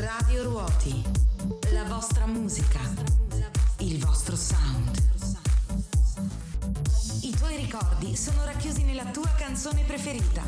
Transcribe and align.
Radio 0.00 0.44
Ruoti, 0.44 1.02
la 1.72 1.84
vostra 1.84 2.24
musica, 2.24 2.80
il 3.80 3.98
vostro 3.98 4.34
sound. 4.36 4.90
I 7.20 7.30
tuoi 7.36 7.56
ricordi 7.56 8.16
sono 8.16 8.42
racchiusi 8.46 8.84
nella 8.84 9.04
tua 9.10 9.28
canzone 9.36 9.82
preferita. 9.82 10.42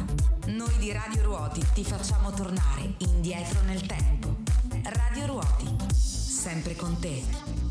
Noi 0.47 0.75
di 0.79 0.91
Radio 0.93 1.25
Ruoti 1.25 1.63
ti 1.75 1.85
facciamo 1.85 2.31
tornare 2.31 2.95
indietro 2.99 3.61
nel 3.67 3.85
tempo. 3.85 4.35
Radio 4.83 5.27
Ruoti, 5.27 5.77
sempre 5.93 6.75
con 6.75 6.99
te. 6.99 7.64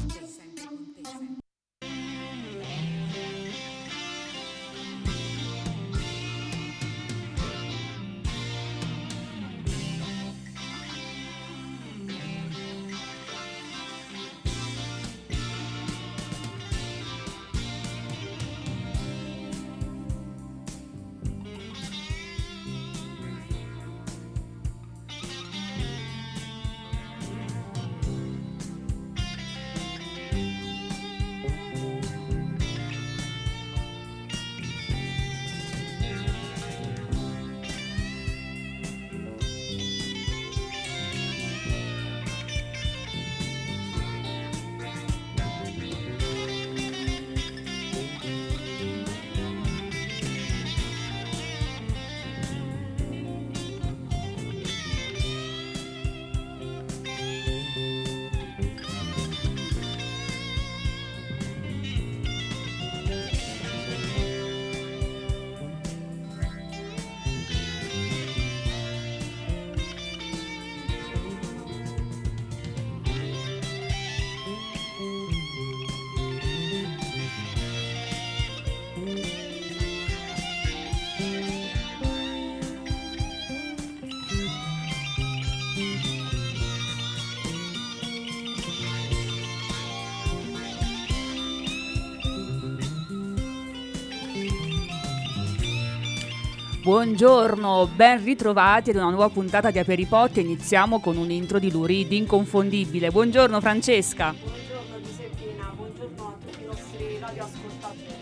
Buongiorno, 96.94 97.90
ben 97.96 98.24
ritrovati 98.24 98.92
ad 98.92 98.98
una 98.98 99.10
nuova 99.10 99.30
puntata 99.30 99.72
di 99.72 99.80
Aperipot 99.80 100.38
Iniziamo 100.38 101.00
con 101.00 101.18
un 101.18 101.32
intro 101.32 101.58
di 101.58 101.72
Lurid 101.72 102.12
inconfondibile. 102.12 103.10
Buongiorno 103.10 103.60
Francesca. 103.60 104.32
Buongiorno 104.40 105.02
Giuseppina, 105.02 105.74
buongiorno 105.76 106.24
a 106.28 106.36
tutti 106.46 106.62
i 106.62 106.66
nostri 106.68 107.18
radioascoltatori. 107.20 108.22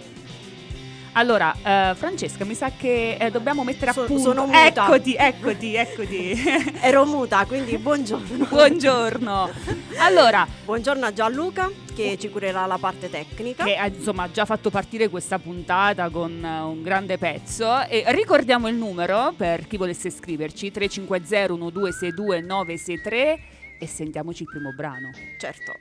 Allora, 1.12 1.54
eh, 1.62 1.96
Francesca, 1.96 2.46
mi 2.46 2.54
sa 2.56 2.72
che 2.72 3.18
eh, 3.20 3.30
dobbiamo 3.30 3.66
mettere 3.66 3.92
a 3.92 3.94
So- 3.94 4.06
punto. 4.06 4.22
sono 4.22 4.46
muta. 4.46 4.66
Eccoti, 4.66 5.16
eccoti, 5.16 5.76
eccoti. 5.76 6.42
Ero 6.80 7.06
muta, 7.06 7.44
quindi 7.46 7.78
buongiorno. 7.78 8.46
Buongiorno. 8.46 9.50
Allora, 9.98 10.48
Buongiorno 10.64 11.06
a 11.06 11.12
Gianluca 11.12 11.70
che 12.02 12.18
ci 12.18 12.30
curerà 12.30 12.66
la 12.66 12.78
parte 12.78 13.10
tecnica. 13.10 13.64
che 13.64 13.76
ha 13.76 13.88
insomma 13.88 14.24
ha 14.24 14.32
già 14.32 14.46
fatto 14.46 14.70
partire 14.70 15.10
questa 15.10 15.40
puntata 15.40 16.10
con 16.10 16.44
eh, 16.44 16.60
un 16.62 16.82
grande 16.82 17.18
pezzo 17.18 17.86
e 17.88 18.04
ricordiamo 18.08 18.68
il 18.68 18.76
numero 18.76 19.34
per 19.36 19.68
chi 19.68 19.78
volesse 19.78 20.10
scriverci 20.10 20.72
350 20.72 21.54
1262 21.54 22.42
963 22.42 23.40
e 23.80 23.88
sentiamoci 23.88 24.44
il 24.44 24.50
primo 24.50 24.72
brano. 24.74 25.10
Certo. 25.40 25.74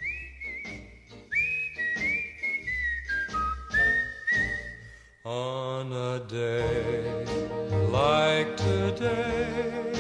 On 5.22 5.92
a 5.92 6.18
day 6.26 7.24
like 7.90 8.56
today, 8.56 9.92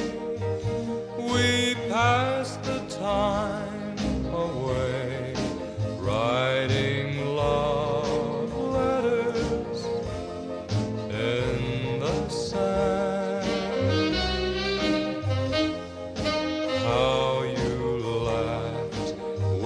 we 1.18 1.76
pass 1.88 2.56
the 2.62 2.80
time 2.88 3.79
writing 6.10 7.24
love 7.36 8.52
letters 8.52 9.80
in 11.08 12.00
the 12.00 12.28
sand. 12.28 14.16
How 16.86 17.42
you 17.42 17.76
laughed 18.30 19.14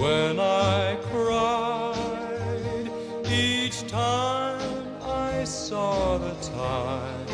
when 0.01 0.39
I 0.39 0.97
cried 1.11 2.85
each 3.27 3.87
time 3.87 4.87
I 5.01 5.43
saw 5.45 6.17
the 6.19 6.35
tide 6.53 7.29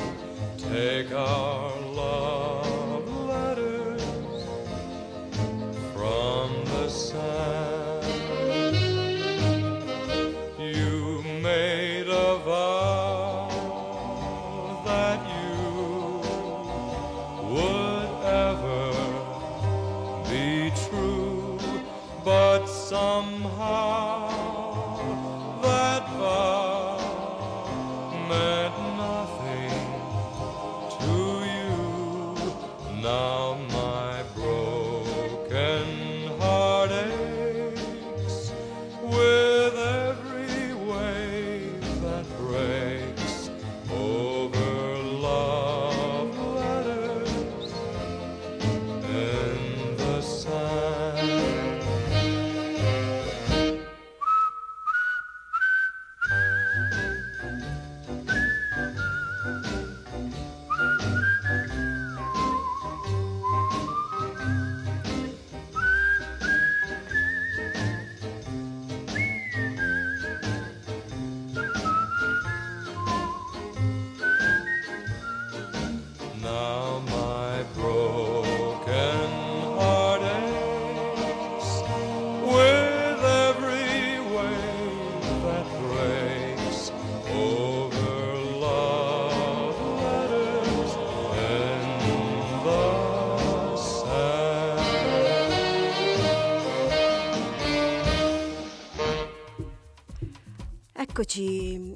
take 0.57 1.11
our 1.11 1.60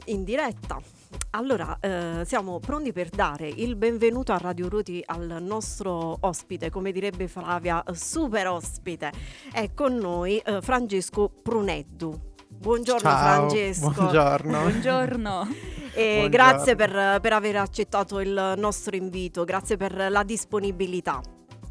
in 0.05 0.23
diretta. 0.23 0.79
allora 1.31 1.77
eh, 1.79 2.23
siamo 2.25 2.59
pronti 2.59 2.91
per 2.91 3.09
dare 3.09 3.47
il 3.47 3.75
benvenuto 3.75 4.31
a 4.33 4.37
Radio 4.37 4.67
Ruti 4.69 5.01
al 5.05 5.37
nostro 5.41 6.17
ospite, 6.21 6.69
come 6.69 6.91
direbbe 6.91 7.27
Flavia, 7.27 7.83
super 7.91 8.47
ospite. 8.47 9.11
È 9.51 9.73
con 9.73 9.95
noi 9.95 10.37
eh, 10.39 10.61
Francesco 10.61 11.29
Pruneddu. 11.29 12.33
Buongiorno 12.47 13.09
Ciao, 13.09 13.17
Francesco. 13.49 13.91
buongiorno. 13.91 14.59
Buongiorno. 14.61 15.47
E 15.95 16.27
Buongiorno. 16.27 16.27
grazie 16.29 16.75
per, 16.75 17.21
per 17.21 17.31
aver 17.31 17.55
accettato 17.55 18.19
il 18.19 18.55
nostro 18.57 18.97
invito, 18.97 19.45
grazie 19.45 19.77
per 19.77 20.07
la 20.09 20.23
disponibilità. 20.23 21.21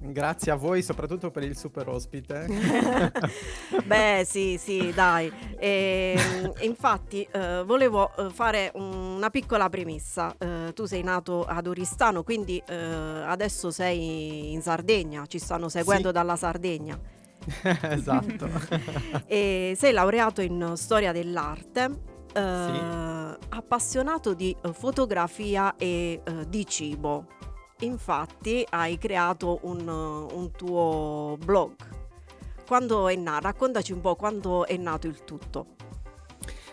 Grazie 0.06 0.52
a 0.52 0.54
voi, 0.56 0.82
soprattutto 0.82 1.30
per 1.30 1.42
il 1.44 1.56
super 1.56 1.88
ospite. 1.88 2.46
Beh, 3.84 4.24
sì, 4.26 4.58
sì, 4.58 4.92
dai. 4.94 5.32
E, 5.58 6.52
infatti, 6.60 7.26
eh, 7.30 7.62
volevo 7.64 8.14
eh, 8.16 8.28
fare 8.30 8.70
una 8.74 9.30
piccola 9.30 9.68
premessa. 9.70 10.34
Eh, 10.38 10.72
tu 10.74 10.84
sei 10.84 11.02
nato 11.02 11.44
ad 11.44 11.66
Oristano, 11.66 12.22
quindi 12.22 12.62
eh, 12.66 12.74
adesso 12.74 13.70
sei 13.70 14.52
in 14.52 14.60
Sardegna, 14.60 15.24
ci 15.26 15.38
stanno 15.38 15.68
seguendo 15.68 16.08
Sì. 16.08 16.12
dalla 16.14 16.36
Sardegna. 16.36 16.98
esatto. 17.82 18.48
E 19.26 19.74
sei 19.76 19.92
laureato 19.92 20.40
in 20.42 20.72
storia 20.76 21.12
dell'arte. 21.12 22.12
eh, 22.34 23.36
appassionato 23.48 24.34
di 24.34 24.54
eh, 24.62 24.72
fotografia 24.72 25.76
e 25.76 26.20
di 26.48 26.66
cibo. 26.66 27.26
Infatti 27.84 28.66
hai 28.70 28.98
creato 28.98 29.60
un, 29.62 29.80
eh, 29.80 30.34
un 30.34 30.50
tuo 30.52 31.36
blog. 31.44 31.74
Quando 32.66 33.08
è 33.08 33.14
nato? 33.14 33.46
Raccontaci 33.46 33.92
un 33.92 34.00
po' 34.00 34.16
quando 34.16 34.66
è 34.66 34.76
nato 34.76 35.06
il 35.06 35.22
tutto. 35.24 35.74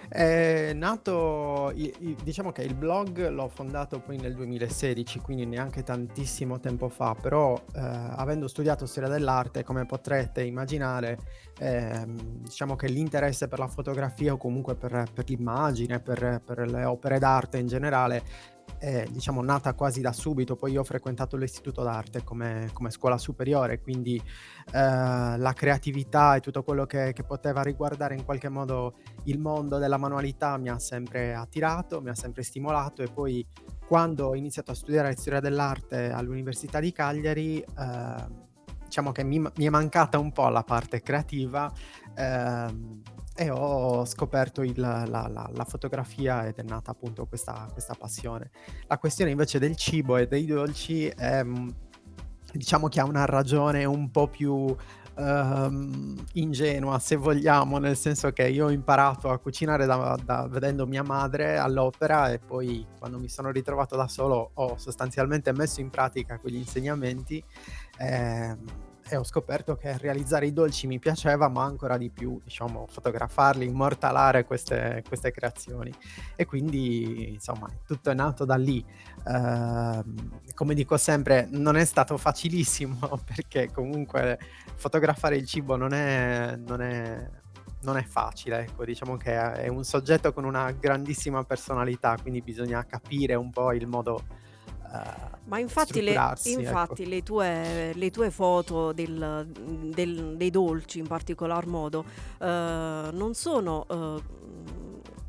È 0.08 0.74
nato, 0.74 1.74
diciamo 2.22 2.52
che 2.52 2.64
il 2.64 2.74
blog 2.74 3.30
l'ho 3.30 3.48
fondato 3.48 4.02
poi 4.02 4.18
nel 4.18 4.36
2016, 4.36 5.20
quindi 5.20 5.46
neanche 5.46 5.84
tantissimo 5.84 6.60
tempo 6.60 6.90
fa, 6.90 7.16
però 7.16 7.56
eh, 7.74 7.80
avendo 7.80 8.50
studiato 8.50 8.86
storia 8.86 9.08
dell'arte, 9.08 9.64
come 9.64 9.86
potrete 9.86 10.44
immaginare, 10.44 11.18
ehm, 11.60 12.42
diciamo 12.42 12.76
che 12.76 12.88
l'interesse 12.88 13.48
per 13.48 13.60
la 13.60 13.70
fotografia 13.70 14.34
o 14.34 14.38
comunque 14.38 14.76
per, 14.76 15.06
per 15.14 15.30
l'immagine, 15.30 16.02
per, 16.02 16.42
per 16.44 16.70
le 16.70 16.84
opere 16.84 17.18
d'arte 17.18 17.60
in 17.60 17.68
generale, 17.68 18.22
è 18.78 19.06
diciamo 19.10 19.42
nata 19.42 19.74
quasi 19.74 20.02
da 20.02 20.12
subito. 20.12 20.56
Poi 20.56 20.72
io 20.72 20.82
ho 20.82 20.84
frequentato 20.84 21.38
l'istituto 21.38 21.84
d'arte 21.84 22.24
come, 22.24 22.70
come 22.74 22.90
scuola 22.90 23.18
superiore, 23.18 23.80
quindi 23.82 24.16
eh, 24.18 24.72
la 24.74 25.54
creatività 25.56 26.36
e 26.36 26.40
tutto 26.40 26.64
quello 26.64 26.86
che, 26.86 27.14
che 27.14 27.24
poteva 27.24 27.62
riguardare 27.62 28.16
in 28.16 28.26
qualche 28.26 28.50
modo 28.50 28.96
il 29.26 29.40
mondo 29.40 29.78
della 29.78 29.98
manualità 29.98 30.58
mi 30.58 30.70
ha 30.70 30.80
sempre 30.80 31.34
attirato, 31.34 32.02
mi 32.02 32.10
ha 32.10 32.16
sempre 32.16 32.44
stimolato 32.44 33.02
e 33.02 33.08
poi 33.08 33.46
quando 33.86 34.28
ho 34.28 34.36
iniziato 34.36 34.72
a 34.72 34.76
studiare 34.76 35.16
storia 35.18 35.40
dell'arte 35.40 36.12
all'Università 36.12 36.80
di 36.80 36.92
Cagliari, 36.94 37.60
eh, 37.60 38.50
diciamo 38.86 39.12
che 39.12 39.24
mi, 39.24 39.40
mi 39.40 39.66
è 39.66 39.70
mancata 39.70 40.18
un 40.18 40.32
po' 40.32 40.48
la 40.50 40.64
parte 40.64 41.02
creativa 41.02 41.72
ehm, 42.16 43.02
e 43.36 43.50
ho 43.50 44.06
scoperto 44.06 44.62
il- 44.62 44.80
la, 44.80 45.06
la- 45.08 45.50
la 45.54 45.66
fotografia 45.66 46.46
ed 46.46 46.58
è 46.58 46.64
nata 46.64 46.92
appunto 46.92 47.26
questa, 47.26 47.68
questa 47.72 47.96
passione. 47.98 48.52
La 48.88 48.98
questione 48.98 49.32
invece 49.32 49.58
del 49.60 49.76
cibo 49.76 50.18
e 50.18 50.28
dei 50.28 50.46
dolci 50.46 51.08
è, 51.08 51.44
mm, 51.44 51.70
diciamo 52.54 52.88
che 52.90 53.00
ha 53.00 53.06
una 53.06 53.26
ragione 53.26 53.86
un 53.86 54.12
po' 54.12 54.28
più 54.28 54.76
ehm, 55.18 56.24
ingenua, 56.34 56.98
se 57.00 57.16
vogliamo, 57.16 57.78
nel 57.78 57.98
senso 57.98 58.32
che 58.32 58.48
io 58.48 58.66
ho 58.68 58.72
imparato 58.72 59.30
a 59.30 59.38
cucinare 59.40 59.86
da, 59.86 60.18
da- 60.24 60.48
vedendo 60.48 60.88
mia 60.88 61.04
madre 61.04 61.58
all'opera 61.58 62.32
e 62.32 62.40
poi 62.40 62.86
quando 62.98 63.20
mi 63.20 63.28
sono 63.28 63.52
ritrovato 63.52 63.96
da 63.96 64.08
solo 64.08 64.52
ho 64.54 64.78
sostanzialmente 64.78 65.52
messo 65.54 65.82
in 65.82 65.90
pratica 65.90 66.38
quegli 66.38 66.56
insegnamenti 66.56 67.44
ehm, 67.98 68.58
e 69.10 69.16
ho 69.16 69.24
scoperto 69.24 69.76
che 69.76 69.98
realizzare 69.98 70.46
i 70.46 70.54
dolci 70.54 70.88
mi 70.88 71.00
piaceva, 71.00 71.48
ma 71.50 71.64
ancora 71.64 71.98
di 71.98 72.10
più, 72.10 72.40
diciamo, 72.44 72.86
fotografarli, 72.90 73.66
immortalare 73.66 74.46
queste, 74.46 75.04
queste 75.08 75.32
creazioni. 75.32 75.92
E 76.36 76.46
quindi, 76.46 77.34
insomma, 77.34 77.68
tutto 77.86 78.10
è 78.10 78.14
nato 78.14 78.46
da 78.46 78.56
lì. 78.56 78.84
Ehm, 79.28 80.40
come 80.54 80.74
dico 80.74 80.98
sempre, 80.98 81.48
non 81.52 81.76
è 81.76 81.86
stato 81.86 82.18
facilissimo 82.18 83.20
perché 83.26 83.72
comunque 83.72 84.40
fotografare 84.76 85.36
il 85.36 85.46
cibo 85.46 85.76
non 85.76 85.94
è, 85.94 86.56
non 86.56 86.82
è, 86.82 87.30
non 87.82 87.98
è 87.98 88.04
facile, 88.04 88.62
ecco, 88.62 88.86
diciamo 88.86 89.18
che 89.18 89.34
è 89.34 89.68
un 89.68 89.84
soggetto 89.84 90.34
con 90.34 90.46
una 90.46 90.72
grandissima 90.72 91.44
personalità, 91.44 92.18
quindi 92.22 92.42
bisogna 92.42 92.86
capire 92.86 93.36
un 93.36 93.50
po' 93.50 93.74
il 93.74 93.88
modo 93.88 94.20
eh, 94.20 94.51
Ma 95.46 95.58
infatti, 95.60 96.02
le, 96.02 96.14
ecco. 96.14 96.50
infatti 96.50 97.08
le, 97.08 97.24
tue, 97.24 97.92
le 97.94 98.12
tue 98.12 98.30
foto 98.30 98.92
del- 98.92 99.48
del- 99.94 100.36
dei 100.38 100.50
dolci 100.50 101.00
in 101.00 101.08
particolar 101.08 101.66
modo 101.66 102.04
eh, 102.40 102.46
non 103.12 103.32
sono 103.34 103.86
eh, 103.90 104.22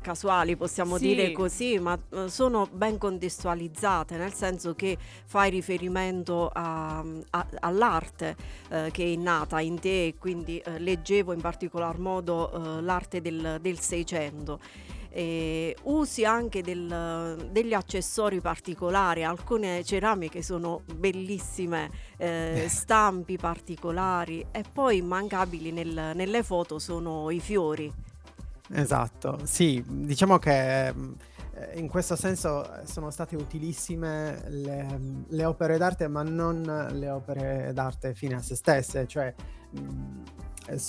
casuali, 0.01 0.57
possiamo 0.57 0.97
Sì. 0.97 1.07
dire 1.07 1.31
così, 1.31 1.79
ma 1.79 1.97
eh, 2.11 2.27
sono 2.29 2.67
ben 2.71 2.97
contestualizzate, 2.97 4.17
nel 4.17 4.33
senso 4.33 4.75
che 4.75 4.97
fai 5.25 5.49
riferimento 5.49 6.49
a- 6.53 7.03
a- 7.29 7.47
all'arte 7.61 8.35
eh, 8.69 8.89
che 8.91 9.13
è 9.13 9.15
nata 9.15 9.61
in 9.61 9.79
te 9.79 10.07
e 10.07 10.15
quindi 10.19 10.57
eh, 10.59 10.77
leggevo 10.79 11.31
in 11.33 11.39
particolar 11.41 11.97
modo 11.99 12.51
eh, 12.77 12.81
l'arte 12.81 13.21
del, 13.21 13.59
del 13.61 13.79
Seicento. 13.79 14.59
E 15.15 15.77
usi 15.83 16.25
anche 16.25 16.63
del- 16.63 17.47
degli 17.51 17.73
accessori 17.73 18.41
particolari, 18.41 19.23
alcune 19.23 19.83
ceramiche 19.83 20.41
sono 20.41 20.81
bellissime, 20.95 21.91
eh, 22.17 22.65
stampi 22.67 23.37
particolari 23.37 24.43
e 24.51 24.63
poi 24.73 24.97
immancabili 24.97 25.71
nel- 25.71 26.13
nelle 26.15 26.41
foto 26.41 26.79
sono 26.79 27.29
i 27.29 27.39
fiori. 27.39 27.93
Esatto, 28.71 29.41
sì, 29.43 29.83
diciamo 29.87 30.39
che 30.39 30.87
eh, 30.87 30.93
in 31.75 31.87
questo 31.87 32.15
senso 32.15 32.63
eh, 32.63 32.87
sono 32.87 33.11
state 33.11 33.35
utilissime 33.35 34.41
le, 34.47 34.99
le 35.27 35.45
opere 35.45 35.77
d'arte, 35.77 36.07
ma 36.07 36.23
non 36.23 36.87
le 36.91 37.09
opere 37.11 37.71
d'arte 37.71 38.15
fine 38.15 38.33
a 38.35 38.41
se 38.41 38.55
stesse, 38.55 39.05
cioè 39.05 39.31
eh, 39.75 39.79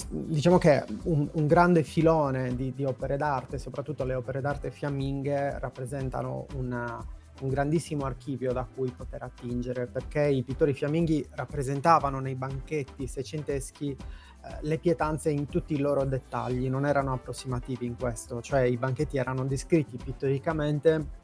diciamo 0.08 0.58
che 0.58 0.84
un, 1.04 1.28
un 1.32 1.46
grande 1.46 1.82
filone 1.82 2.54
di, 2.54 2.72
di 2.74 2.84
opere 2.84 3.16
d'arte, 3.16 3.58
soprattutto 3.58 4.04
le 4.04 4.14
opere 4.14 4.40
d'arte 4.40 4.70
fiamminghe, 4.70 5.58
rappresentano 5.58 6.46
una- 6.54 7.04
un 7.40 7.48
grandissimo 7.48 8.04
archivio 8.04 8.52
da 8.52 8.64
cui 8.64 8.90
poter 8.90 9.22
attingere, 9.22 9.86
perché 9.86 10.22
i 10.22 10.42
pittori 10.44 10.72
fiamminghi 10.72 11.30
rappresentavano 11.30 12.20
nei 12.20 12.36
banchetti 12.36 13.06
seicenteschi 13.08 13.90
eh, 13.90 14.58
le 14.60 14.78
pietanze 14.78 15.30
in 15.30 15.46
tutti 15.48 15.74
i 15.74 15.78
loro 15.78 16.04
dettagli, 16.04 16.68
non 16.68 16.86
erano 16.86 17.12
approssimativi 17.12 17.86
in 17.86 17.96
questo, 17.96 18.40
cioè 18.40 18.60
i 18.60 18.76
banchetti 18.76 19.16
erano 19.16 19.44
descritti 19.44 19.96
pittoricamente 19.96 21.22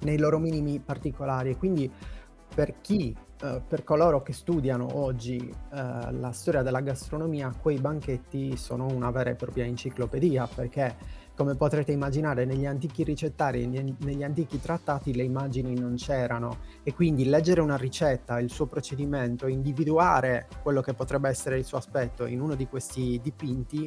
nei 0.00 0.18
loro 0.18 0.38
minimi 0.38 0.80
particolari. 0.80 1.50
E 1.50 1.56
quindi 1.56 1.90
per 2.54 2.80
chi, 2.80 3.14
eh, 3.42 3.62
per 3.66 3.84
coloro 3.84 4.22
che 4.22 4.32
studiano 4.32 4.96
oggi 4.98 5.36
eh, 5.38 6.12
la 6.12 6.32
storia 6.32 6.62
della 6.62 6.80
gastronomia, 6.80 7.54
quei 7.60 7.78
banchetti 7.78 8.56
sono 8.56 8.86
una 8.86 9.10
vera 9.10 9.30
e 9.30 9.34
propria 9.34 9.64
enciclopedia 9.64 10.46
perché 10.46 11.24
come 11.36 11.54
potrete 11.54 11.92
immaginare 11.92 12.46
negli 12.46 12.64
antichi 12.64 13.04
ricettari 13.04 13.66
negli 13.66 14.22
antichi 14.22 14.58
trattati 14.58 15.14
le 15.14 15.22
immagini 15.22 15.78
non 15.78 15.96
c'erano. 15.96 16.60
E 16.82 16.94
quindi 16.94 17.26
leggere 17.26 17.60
una 17.60 17.76
ricetta, 17.76 18.40
il 18.40 18.50
suo 18.50 18.64
procedimento, 18.64 19.46
individuare 19.46 20.48
quello 20.62 20.80
che 20.80 20.94
potrebbe 20.94 21.28
essere 21.28 21.58
il 21.58 21.64
suo 21.64 21.76
aspetto 21.76 22.24
in 22.24 22.40
uno 22.40 22.54
di 22.54 22.66
questi 22.66 23.20
dipinti 23.22 23.84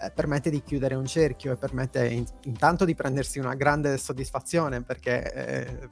eh, 0.00 0.10
permette 0.12 0.48
di 0.48 0.62
chiudere 0.62 0.94
un 0.94 1.06
cerchio 1.06 1.52
e 1.52 1.56
permette 1.56 2.06
in- 2.06 2.24
intanto 2.44 2.84
di 2.84 2.94
prendersi 2.94 3.40
una 3.40 3.56
grande 3.56 3.98
soddisfazione 3.98 4.82
perché 4.82 5.32
eh, 5.32 5.88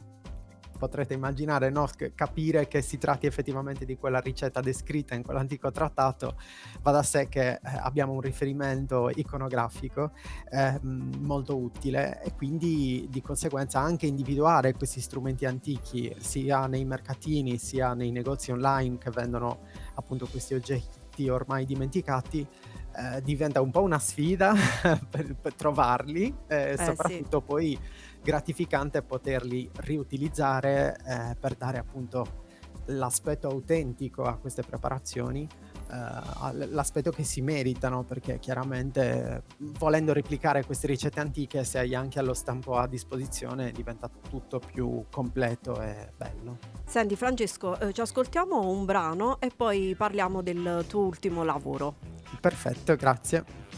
potrete 0.81 1.13
immaginare, 1.13 1.69
no, 1.69 1.87
capire 2.15 2.67
che 2.67 2.81
si 2.81 2.97
tratti 2.97 3.27
effettivamente 3.27 3.85
di 3.85 3.99
quella 3.99 4.19
ricetta 4.19 4.63
descritta 4.63 5.15
in 5.15 5.23
quell'antico 5.23 5.71
trattato, 5.71 6.37
va 6.81 6.91
da 6.91 7.03
sé 7.03 7.29
che 7.29 7.51
eh, 7.53 7.61
abbiamo 7.63 8.15
un 8.15 8.23
riferimento 8.23 9.11
iconografico 9.15 10.13
eh, 10.51 10.81
molto 10.83 11.59
utile 11.59 12.23
e 12.23 12.33
quindi 12.35 13.07
di 13.11 13.21
conseguenza 13.21 13.79
anche 13.79 14.07
individuare 14.07 14.73
questi 14.73 15.03
strumenti 15.03 15.45
antichi 15.45 16.15
sia 16.19 16.67
nei 16.67 16.87
mercatini 16.87 17.59
sia 17.59 17.93
nei 17.93 18.11
negozi 18.11 18.51
online 18.51 18.97
che 18.97 19.11
vendono 19.11 19.59
appunto 19.95 20.27
questi 20.27 20.55
oggetti 20.55 21.00
ormai 21.29 21.65
dimenticati 21.65 22.47
eh, 22.97 23.23
diventa 23.23 23.61
un 23.61 23.71
po' 23.71 23.83
una 23.83 23.99
sfida 23.99 24.55
per, 25.09 25.35
per 25.35 25.55
trovarli 25.55 26.35
e 26.47 26.75
sì. 26.77 26.85
soprattutto 26.85 27.41
poi 27.41 27.79
gratificante 28.23 29.03
poterli 29.03 29.71
riutilizzare 29.81 30.97
eh, 31.07 31.37
per 31.39 31.55
dare 31.55 31.79
appunto 31.79 32.49
l'aspetto 32.87 33.49
autentico 33.49 34.25
a 34.25 34.37
queste 34.37 34.63
preparazioni 34.63 35.47
eh, 35.47 35.70
l'aspetto 36.53 37.11
che 37.11 37.25
si 37.25 37.41
meritano, 37.41 38.05
perché 38.05 38.39
chiaramente 38.39 39.43
volendo 39.79 40.13
replicare 40.13 40.65
queste 40.65 40.87
ricette 40.87 41.21
antiche, 41.21 41.65
se 41.65 41.79
hai 41.79 41.95
anche 41.95 42.19
allo 42.19 42.35
stampo 42.35 42.77
a 42.77 42.87
disposizione, 42.87 43.73
diventa 43.73 44.09
tutto 44.29 44.59
più 44.59 45.05
completo 45.11 45.81
e 45.81 46.13
bello. 46.17 46.59
Senti 46.87 47.17
Francesco, 47.17 47.79
eh, 47.79 47.93
ci 47.93 48.01
ascoltiamo 48.01 48.69
un 48.69 48.85
brano 48.85 49.41
e 49.41 49.51
poi 49.55 49.95
parliamo 49.97 50.43
del 50.43 50.85
tuo 50.89 51.03
ultimo 51.03 51.45
lavoro. 51.45 51.97
Perfetto, 52.41 52.97
grazie. 52.97 53.70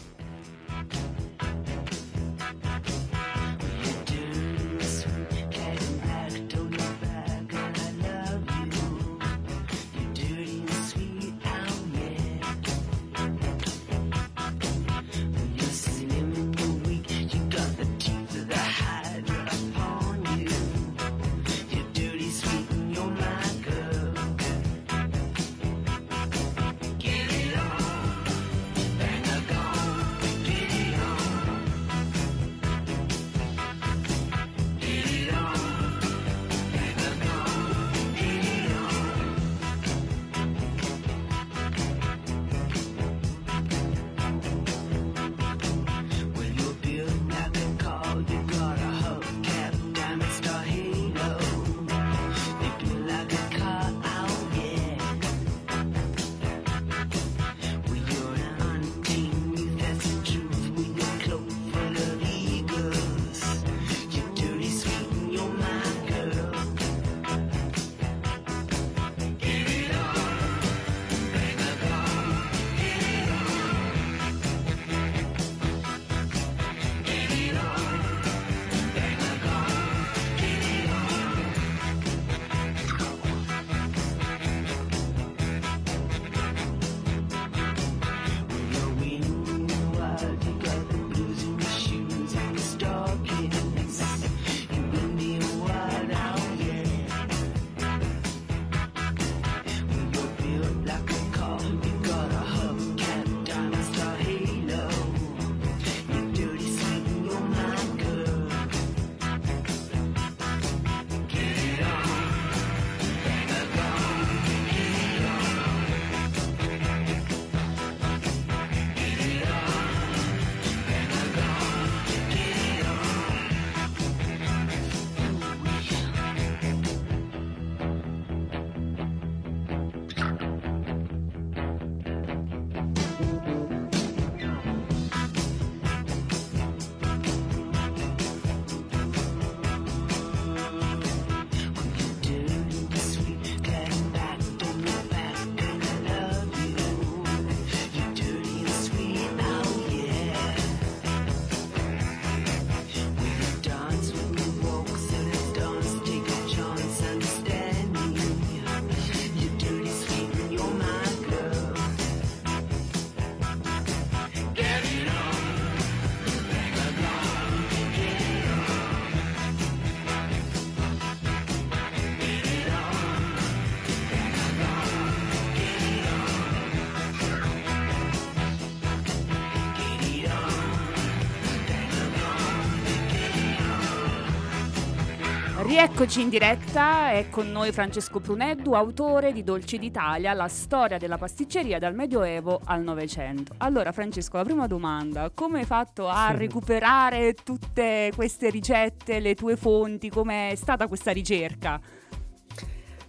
Rieccoci 185.73 186.21
in 186.21 186.29
diretta, 186.29 187.09
è 187.09 187.29
con 187.31 187.51
noi 187.51 187.71
Francesco 187.71 188.19
Pruneddu, 188.19 188.73
autore 188.73 189.33
di 189.33 189.43
Dolci 189.43 189.79
d'Italia, 189.79 190.31
la 190.33 190.47
storia 190.47 190.99
della 190.99 191.17
pasticceria 191.17 191.79
dal 191.79 191.95
Medioevo 191.95 192.61
al 192.63 192.83
Novecento. 192.83 193.55
Allora 193.57 193.91
Francesco, 193.91 194.37
la 194.37 194.43
prima 194.43 194.67
domanda, 194.67 195.31
come 195.33 195.61
hai 195.61 195.65
fatto 195.65 196.07
a 196.07 196.29
recuperare 196.29 197.33
tutte 197.33 198.11
queste 198.15 198.51
ricette, 198.51 199.19
le 199.19 199.33
tue 199.33 199.55
fonti, 199.55 200.11
com'è 200.11 200.53
stata 200.55 200.85
questa 200.85 201.11
ricerca? 201.11 201.81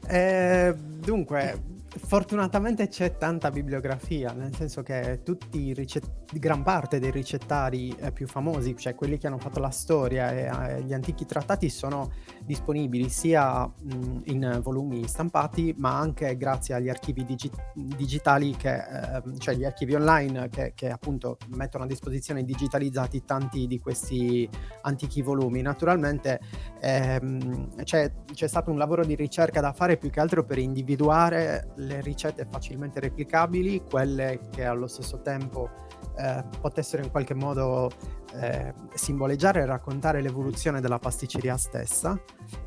Eh, 0.08 0.74
dunque, 0.74 1.60
Fortunatamente 1.96 2.88
c'è 2.88 3.16
tanta 3.16 3.50
bibliografia, 3.50 4.32
nel 4.32 4.52
senso 4.54 4.82
che 4.82 5.20
tutti 5.22 5.66
i 5.66 5.72
ricett- 5.72 6.23
gran 6.38 6.62
parte 6.62 6.98
dei 6.98 7.10
ricettari 7.10 7.94
eh, 7.98 8.12
più 8.12 8.26
famosi, 8.26 8.76
cioè 8.76 8.94
quelli 8.94 9.18
che 9.18 9.26
hanno 9.26 9.38
fatto 9.38 9.60
la 9.60 9.70
storia 9.70 10.32
e 10.32 10.76
eh, 10.76 10.82
gli 10.82 10.92
antichi 10.92 11.26
trattati, 11.26 11.68
sono 11.68 12.10
disponibili 12.44 13.08
sia 13.08 13.66
mh, 13.66 14.22
in 14.24 14.60
volumi 14.62 15.06
stampati, 15.06 15.74
ma 15.78 15.98
anche 15.98 16.36
grazie 16.36 16.74
agli 16.74 16.88
archivi 16.88 17.24
digi- 17.24 17.50
digitali, 17.74 18.54
che, 18.56 18.74
eh, 18.74 19.22
cioè 19.38 19.54
gli 19.54 19.64
archivi 19.64 19.94
online 19.94 20.48
che, 20.48 20.72
che, 20.74 20.90
appunto 20.90 21.38
mettono 21.48 21.84
a 21.84 21.86
disposizione 21.86 22.44
digitalizzati 22.44 23.24
tanti 23.24 23.66
di 23.66 23.78
questi 23.78 24.48
antichi 24.82 25.22
volumi. 25.22 25.62
Naturalmente 25.62 26.40
ehm, 26.80 27.82
c'è, 27.84 28.12
c'è 28.32 28.46
stato 28.46 28.70
un 28.70 28.78
lavoro 28.78 29.04
di 29.04 29.14
ricerca 29.14 29.60
da 29.60 29.72
fare 29.72 29.96
più 29.96 30.10
che 30.10 30.20
altro 30.20 30.44
per 30.44 30.58
individuare 30.58 31.72
le 31.76 32.00
ricette 32.00 32.46
facilmente 32.50 33.00
replicabili, 33.00 33.82
quelle 33.88 34.40
che 34.50 34.64
allo 34.64 34.86
stesso 34.86 35.20
tempo 35.22 35.70
eh, 36.16 36.44
potessero 36.60 37.02
in 37.02 37.10
qualche 37.10 37.34
modo 37.34 37.90
eh, 38.34 38.72
simboleggiare 38.94 39.60
e 39.60 39.66
raccontare 39.66 40.20
l'evoluzione 40.20 40.80
della 40.80 40.98
pasticceria 40.98 41.56
stessa 41.56 42.18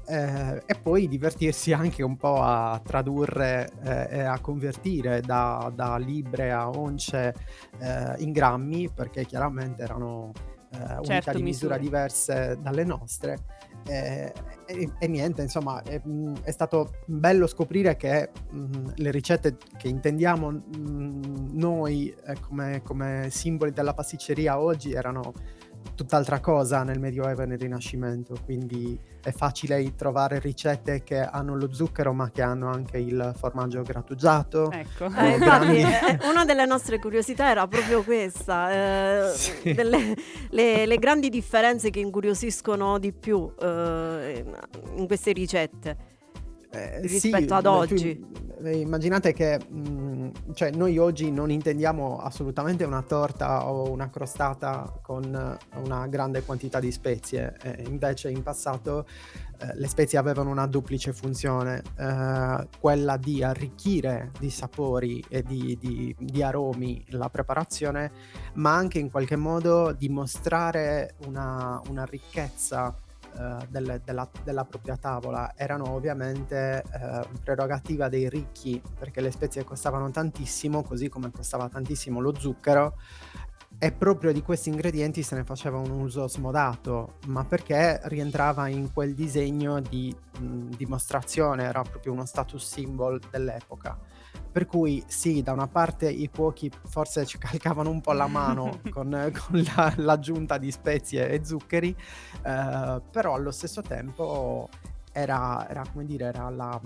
eh, 0.06 0.64
e 0.66 0.76
poi 0.82 1.08
divertirsi 1.08 1.74
anche 1.74 2.04
un 2.04 2.16
po' 2.16 2.42
a 2.42 2.80
tradurre 2.84 3.70
eh, 3.84 4.08
e 4.10 4.20
a 4.22 4.40
convertire 4.40 5.22
da, 5.22 5.72
da 5.74 5.98
libre 5.98 6.52
a 6.52 6.70
once 6.70 7.34
eh, 7.80 8.16
in 8.20 8.32
grammi 8.32 8.90
perché 8.90 9.26
chiaramente 9.26 9.82
erano 9.82 10.32
eh, 10.72 10.78
certo, 10.78 11.12
unità 11.12 11.34
di 11.34 11.44
misura 11.44 11.78
diverse 11.78 12.58
dalle 12.62 12.84
nostre 12.84 13.38
e, 13.88 14.34
e, 14.66 14.92
e, 15.00 15.08
niente, 15.08 15.42
insomma, 15.42 15.82
è, 15.82 16.02
mm, 16.06 16.36
è, 16.44 16.52
stato 16.52 16.92
bello 17.06 17.48
scoprire 17.48 17.96
che 17.96 18.30
mh, 18.50 18.60
mm, 18.60 18.86
le 18.96 19.12
ricette 19.12 19.58
che 19.78 19.88
intendiamo 19.88 20.52
mh, 20.52 20.62
mm, 20.78 21.22
noi 21.54 22.14
eh, 22.26 22.40
come, 22.42 22.82
come, 22.84 23.28
simboli 23.32 23.72
della 23.72 23.94
pasticceria 23.94 24.60
oggi 24.60 24.92
erano 24.92 25.34
tutt'altra 25.98 26.40
cosa 26.40 26.84
nel 26.84 27.00
Medioevo 27.00 27.42
e 27.42 27.46
nel 27.48 27.58
Rinascimento, 27.58 28.38
quindi 28.46 28.98
è 29.24 29.32
facile 29.32 29.96
trovare 29.96 30.38
ricette 30.40 31.02
che 31.04 31.20
hanno 31.20 31.56
lo 31.56 31.74
zucchero 31.74 32.14
ma 32.14 32.30
che 32.30 32.44
hanno 32.44 32.70
anche 32.70 33.00
il 33.00 33.34
formaggio 33.36 33.82
grattugiato. 33.82 34.72
Ecco. 34.72 35.06
Eh, 35.06 35.30
infatti, 35.32 35.78
eh, 35.78 36.30
una 36.30 36.46
delle 36.46 36.66
nostre 36.68 37.00
curiosità 37.00 37.50
era 37.50 37.68
proprio 37.68 38.04
questa, 38.04 38.72
eh, 38.72 39.32
Sì. 39.36 39.74
delle- 39.74 40.14
le, 40.52 40.86
le 40.86 40.98
grandi 40.98 41.30
differenze 41.30 41.90
che 41.90 42.00
incuriosiscono 42.00 43.00
di 43.00 43.12
più 43.12 43.52
eh, 43.60 44.46
in 44.98 45.08
queste 45.08 45.32
ricette. 45.32 46.07
Eh, 46.78 47.02
rispetto 47.02 47.54
ad 47.56 47.64
beh, 47.64 47.70
tu 47.70 47.76
oggi. 47.76 48.10
im- 48.12 48.66
eh, 48.66 48.78
immaginate 48.80 49.34
che 49.34 49.60
mh, 49.60 50.54
cioè, 50.54 50.72
noi 50.72 50.98
oggi 50.98 51.32
non 51.32 51.52
intendiamo 51.52 52.18
assolutamente 52.20 52.84
una 52.84 53.02
torta 53.04 53.68
o 53.70 53.90
una 53.92 54.10
crostata 54.10 55.00
con 55.02 55.24
eh, 55.24 55.78
una 55.84 56.08
grande 56.08 56.44
quantità 56.44 56.80
di 56.80 56.92
spezie, 56.92 57.56
eh, 57.62 57.84
invece 57.88 58.30
in 58.30 58.42
passato 58.44 59.06
eh, 59.60 59.76
le 59.76 59.88
spezie 59.88 60.18
avevano 60.18 60.50
una 60.50 60.66
duplice 60.68 61.14
funzione, 61.14 61.82
eh, 61.98 62.68
quella 62.80 63.18
di 63.18 63.44
arricchire 63.44 64.32
di 64.40 64.50
sapori 64.50 65.24
e 65.30 65.44
di, 65.44 65.78
di- 65.80 66.16
di 66.18 66.42
aromi 66.44 67.06
la 67.10 67.30
preparazione, 67.30 68.12
ma 68.56 68.74
anche 68.76 69.00
in 69.00 69.10
qualche 69.12 69.36
modo 69.36 69.92
dimostrare 69.94 71.16
una, 71.26 71.82
una 71.90 72.06
ricchezza 72.06 72.96
eh, 73.36 73.68
delle- 73.70 74.02
della, 74.04 74.30
della 74.44 74.66
propria 74.66 74.98
tavola 74.98 75.54
erano 75.56 75.90
ovviamente 75.92 76.84
eh, 76.92 77.28
prerogativa 77.44 78.10
dei 78.10 78.30
ricchi 78.30 78.82
perché 78.98 79.22
le 79.22 79.32
spezie 79.32 79.64
costavano 79.64 80.10
tantissimo 80.12 80.84
così 80.84 81.10
come 81.10 81.32
costava 81.32 81.70
tantissimo 81.70 82.20
lo 82.20 82.34
zucchero 82.38 82.96
e 83.80 83.92
proprio 83.92 84.32
di 84.32 84.42
questi 84.42 84.70
ingredienti 84.70 85.22
se 85.22 85.36
ne 85.36 85.44
faceva 85.44 85.78
un 85.78 85.92
uso 85.92 86.28
smodato 86.28 87.18
ma 87.28 87.46
perché 87.46 88.00
rientrava 88.06 88.68
in 88.70 88.92
quel 88.92 89.14
disegno 89.14 89.80
di 89.82 90.16
mh, 90.40 90.70
dimostrazione 90.76 91.64
era 91.64 91.84
proprio 91.84 92.12
uno 92.14 92.26
status 92.26 92.66
symbol 92.66 93.20
dell'epoca 93.30 93.98
per 94.58 94.66
cui 94.66 95.04
sì, 95.06 95.44
da 95.44 95.52
una 95.52 95.68
parte 95.68 96.10
i 96.10 96.32
cuochi 96.32 96.72
forse 96.86 97.28
ci 97.28 97.38
calcavano 97.38 97.92
un 97.92 98.02
po' 98.02 98.14
la 98.14 98.26
mano 98.26 98.80
con, 98.90 99.32
con 99.32 99.64
la- 99.76 99.94
l'aggiunta 99.98 100.58
di 100.58 100.72
spezie 100.72 101.30
e 101.30 101.46
zuccheri, 101.46 101.96
eh, 102.44 103.02
però 103.12 103.36
allo 103.36 103.52
stesso 103.52 103.84
tempo 103.84 104.68
era, 105.12 105.70
era, 105.70 105.84
come 105.92 106.06
dire, 106.06 106.26
era 106.26 106.50
la... 106.50 106.82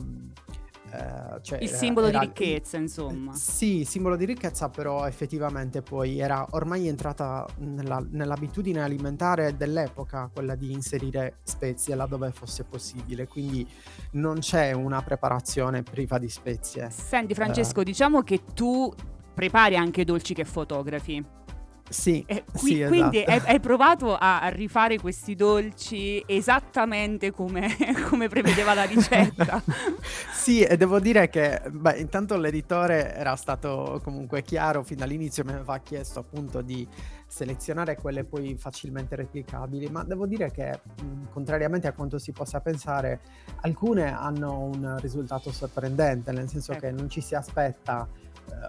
eh, 0.93 1.41
cioè 1.41 1.59
Il 1.59 1.69
era- 1.69 1.77
simbolo 1.77 2.07
di 2.07 2.15
era- 2.15 2.23
ricchezza, 2.23 2.77
insomma. 2.77 3.33
Sì, 3.33 3.85
simbolo 3.85 4.15
di 4.15 4.25
ricchezza, 4.25 4.69
però 4.69 5.05
effettivamente 5.07 5.81
poi 5.81 6.19
era 6.19 6.45
ormai 6.51 6.87
entrata 6.87 7.45
nella- 7.59 8.05
nell'abitudine 8.09 8.81
alimentare 8.81 9.55
dell'epoca 9.55 10.29
quella 10.33 10.55
di 10.55 10.71
inserire 10.71 11.37
spezie 11.43 11.95
laddove 11.95 12.31
fosse 12.31 12.63
possibile, 12.63 13.27
quindi 13.27 13.67
non 14.11 14.39
c'è 14.39 14.71
una 14.73 15.01
preparazione 15.01 15.83
priva 15.83 16.17
di 16.17 16.29
spezie. 16.29 16.89
Senti 16.89 17.33
Francesco, 17.33 17.83
diciamo 17.83 18.21
che 18.21 18.41
tu 18.53 18.93
prepari 19.33 19.77
anche 19.77 20.03
dolci 20.03 20.33
che 20.33 20.43
fotografi. 20.45 21.23
Sì, 21.91 22.23
E 22.25 22.45
qui- 22.49 22.75
sì, 22.75 22.85
quindi 22.87 23.17
esatto. 23.25 23.47
hai, 23.47 23.53
hai 23.53 23.59
provato 23.59 24.15
a, 24.15 24.39
a 24.39 24.47
rifare 24.47 24.97
questi 24.97 25.35
dolci 25.35 26.23
esattamente 26.25 27.31
come, 27.31 27.67
come 28.09 28.29
prevedeva 28.29 28.73
la 28.73 28.83
ricetta. 28.85 29.61
Sì, 30.31 30.61
e 30.63 30.75
devo 30.75 30.99
dire 30.99 31.29
che, 31.29 31.61
beh, 31.69 31.99
intanto 31.99 32.35
l'editore 32.35 33.13
era 33.13 33.35
stato 33.35 33.99
comunque 34.03 34.41
chiaro 34.41 34.81
fin 34.83 34.97
dall'inizio, 34.97 35.43
mi 35.43 35.51
aveva 35.51 35.77
chiesto 35.79 36.19
appunto 36.19 36.61
di 36.61 36.87
selezionare 37.27 37.95
quelle 37.95 38.23
poi 38.23 38.55
facilmente 38.57 39.15
replicabili, 39.15 39.87
ma 39.89 40.03
devo 40.03 40.25
dire 40.25 40.49
che, 40.49 40.79
mh, 41.03 41.29
contrariamente 41.31 41.87
a 41.87 41.93
quanto 41.93 42.17
si 42.17 42.31
possa 42.31 42.59
pensare, 42.59 43.19
alcune 43.61 44.11
hanno 44.11 44.59
un 44.59 44.97
risultato 44.99 45.51
sorprendente, 45.51 46.31
nel 46.31 46.49
senso 46.49 46.71
Ecco. 46.71 46.81
che 46.81 46.91
non 46.91 47.07
ci 47.09 47.21
si 47.21 47.35
aspetta, 47.35 48.07
eh, 48.07 48.20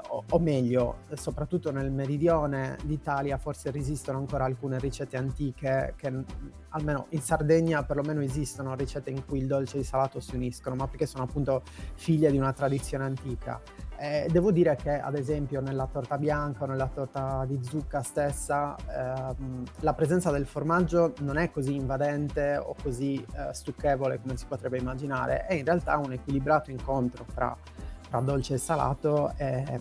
o, 0.09 0.25
o 0.29 0.39
meglio, 0.39 0.99
soprattutto 1.15 1.71
nel 1.71 1.91
meridione 1.91 2.77
d'Italia, 2.85 3.39
forse 3.39 3.71
resistono 3.71 4.19
ancora 4.19 4.45
alcune 4.45 4.79
ricette 4.79 5.17
antiche 5.17 5.95
che 5.97 6.11
mh, 6.11 6.25
almeno 6.71 7.07
in 7.11 7.21
Sardegna 7.21 7.83
perlomeno 7.83 8.21
esistono 8.21 8.75
ricette 8.75 9.11
in 9.11 9.25
cui 9.25 9.39
il 9.39 9.47
dolce 9.47 9.77
e 9.77 9.81
il 9.81 9.87
salato 9.87 10.21
si 10.21 10.35
uniscono, 10.37 10.75
ma 10.75 10.87
perché 10.87 11.07
sono 11.07 11.25
appunto 11.25 11.63
figlie 11.95 12.31
di 12.31 12.39
una 12.39 12.53
tradizione 12.53 13.05
antica. 13.05 13.61
Eh, 13.99 14.27
devo 14.33 14.51
dire 14.51 14.75
che 14.75 14.99
ad 14.99 15.15
esempio 15.15 15.61
nella 15.61 15.87
torta 15.87 16.19
bianca 16.19 16.65
o 16.65 16.67
nella 16.67 16.89
torta 16.89 17.45
di 17.47 17.61
zucca 17.63 18.03
stessa 18.03 18.75
ehm, 18.75 19.63
la 19.81 19.95
presenza 19.95 20.33
del 20.33 20.45
formaggio 20.45 21.13
non 21.21 21.37
è 21.37 21.53
così 21.53 21.77
invadente 21.77 22.57
o 22.57 22.75
così 22.83 23.25
eh, 23.37 23.55
stucchevole 23.55 24.21
come 24.21 24.37
si 24.37 24.47
potrebbe 24.47 24.79
immaginare, 24.79 25.47
è 25.47 25.55
in 25.55 25.65
realtà 25.65 25.99
un 25.99 26.11
equilibrato 26.13 26.73
incontro 26.73 27.25
fra, 27.29 27.57
fra 28.13 28.21
dolce 28.21 28.55
e 28.55 28.59
salato 28.59 29.33
e, 29.39 29.81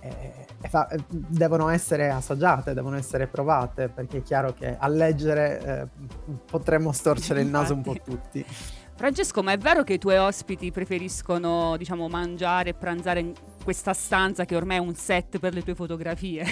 e- 0.00 0.46
e 0.62 0.68
fa- 0.68 0.88
devono 1.08 1.68
essere 1.68 2.08
assaggiate, 2.08 2.72
devono 2.72 2.96
essere 2.96 3.26
provate 3.26 3.88
perché 3.88 4.18
è 4.18 4.22
chiaro 4.22 4.54
che 4.54 4.74
a 4.78 4.88
leggere 4.88 5.60
eh, 5.60 5.86
potremmo 6.50 6.90
storcere 6.92 7.42
il 7.42 7.48
naso 7.48 7.74
un 7.74 7.82
po' 7.82 7.94
tutti. 8.02 8.42
Francesco, 8.96 9.42
ma 9.42 9.52
è 9.52 9.58
vero 9.58 9.82
che 9.82 9.94
i 9.94 9.98
tuoi 9.98 10.16
ospiti 10.16 10.70
preferiscono, 10.70 11.76
diciamo, 11.76 12.08
mangiare 12.08 12.70
e 12.70 12.74
pranzare 12.74 13.20
in 13.20 13.34
questa 13.62 13.92
stanza 13.92 14.46
che 14.46 14.56
ormai 14.56 14.76
è 14.76 14.80
un 14.80 14.94
set 14.94 15.38
per 15.38 15.52
le 15.52 15.62
tue 15.62 15.74
fotografie? 15.74 16.44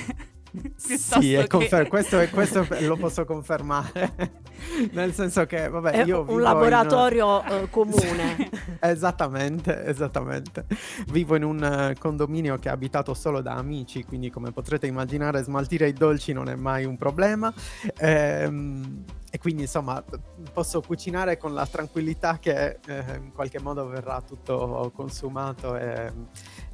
Sì, 0.77 1.35
è 1.35 1.43
che- 1.43 1.47
confer- 1.49 1.88
questo, 1.88 2.19
è- 2.19 2.29
questo 2.31 2.67
lo 2.81 2.97
posso 2.97 3.25
confermare. 3.25 4.41
Nel 4.93 5.12
senso 5.15 5.47
che, 5.47 5.69
vabbè, 5.69 5.91
È 5.93 6.05
io 6.05 6.21
un 6.23 6.31
in- 6.35 6.41
laboratorio 6.41 7.43
eh, 7.45 7.71
comune. 7.71 8.51
Esattamente, 8.81 9.85
esattamente. 9.85 10.67
Vivo 11.09 11.37
in 11.37 11.45
un 11.45 11.62
eh, 11.65 11.97
condominio 11.99 12.59
che 12.59 12.69
è 12.69 12.73
abitato 12.73 13.15
solo 13.15 13.41
da 13.41 13.55
amici, 13.55 14.05
quindi 14.05 14.31
come 14.31 14.53
potrete 14.53 14.87
immaginare 14.87 15.43
smaltire 15.43 15.88
i 15.88 15.93
dolci 15.93 16.33
non 16.33 16.49
è 16.49 16.55
mai 16.55 16.85
un 16.85 16.97
problema. 16.97 17.53
Ehm, 17.99 19.05
e 19.35 19.38
quindi 19.38 19.62
insomma 19.62 20.05
posso 20.53 20.83
cucinare 20.83 21.38
con 21.38 21.55
la 21.55 21.65
tranquillità 21.67 22.38
che 22.38 22.79
eh, 22.87 23.05
in 23.17 23.33
qualche 23.33 23.59
modo 23.61 23.87
verrà 23.87 24.21
tutto 24.21 24.93
consumato 24.95 25.77
e 25.77 26.12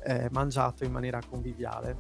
e 0.00 0.28
mangiato 0.30 0.84
in 0.84 0.92
maniera 0.92 1.20
conviviale. 1.28 1.96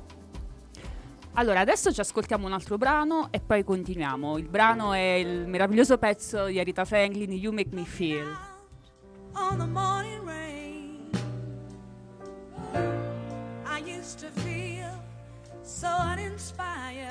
Allora, 1.38 1.60
adesso 1.60 1.92
ci 1.92 2.00
ascoltiamo 2.00 2.46
un 2.46 2.52
altro 2.52 2.76
brano 2.78 3.28
e 3.30 3.38
poi 3.38 3.62
continuiamo. 3.62 4.38
Il 4.38 4.48
brano 4.48 4.92
è 4.92 4.98
il 4.98 5.46
meraviglioso 5.46 5.96
pezzo 5.96 6.46
di 6.46 6.58
Arita 6.58 6.84
Franklin, 6.84 7.30
You 7.30 7.52
Make 7.52 7.68
Me 7.74 7.84
Feel. 7.84 8.36
on 9.34 9.58
the 9.58 9.66
morning 9.66 10.24
rain. 10.24 11.10
I 13.64 13.78
used 13.78 14.18
to 14.18 14.26
feel 14.40 14.90
so 15.62 15.86
uninspired. 15.86 17.06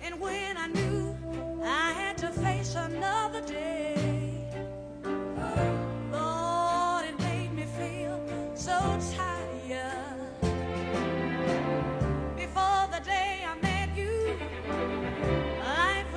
And 0.00 0.20
when 0.20 0.56
I 0.56 0.68
knew 0.68 1.16
I 1.64 1.92
had 1.92 2.16
to 2.18 2.28
face 2.28 2.76
another 2.76 3.40
day, 3.40 4.05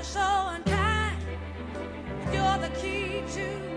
so 0.09 0.47
unkind. 0.47 1.17
You're 2.33 2.57
the 2.57 2.71
key 2.81 3.21
to 3.35 3.68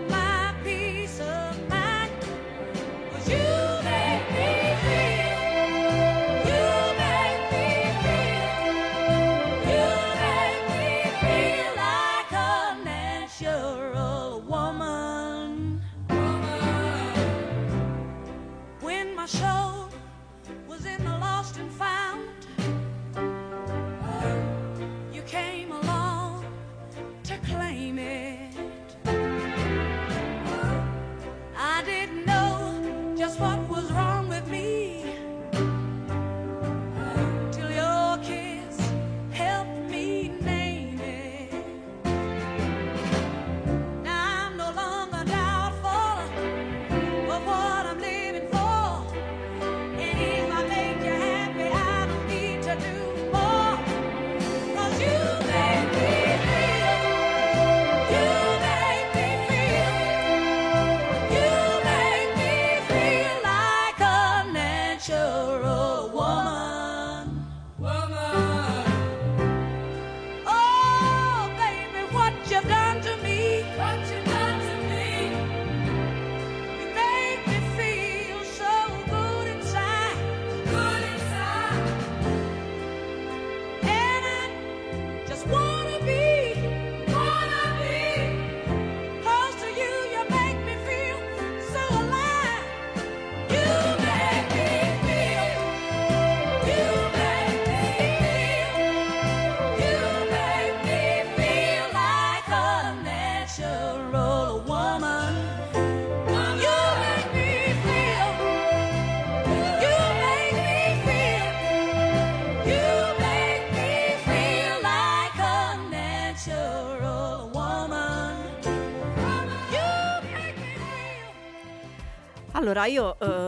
Allora, 122.73 122.87
io 122.87 123.15
ehm, 123.19 123.42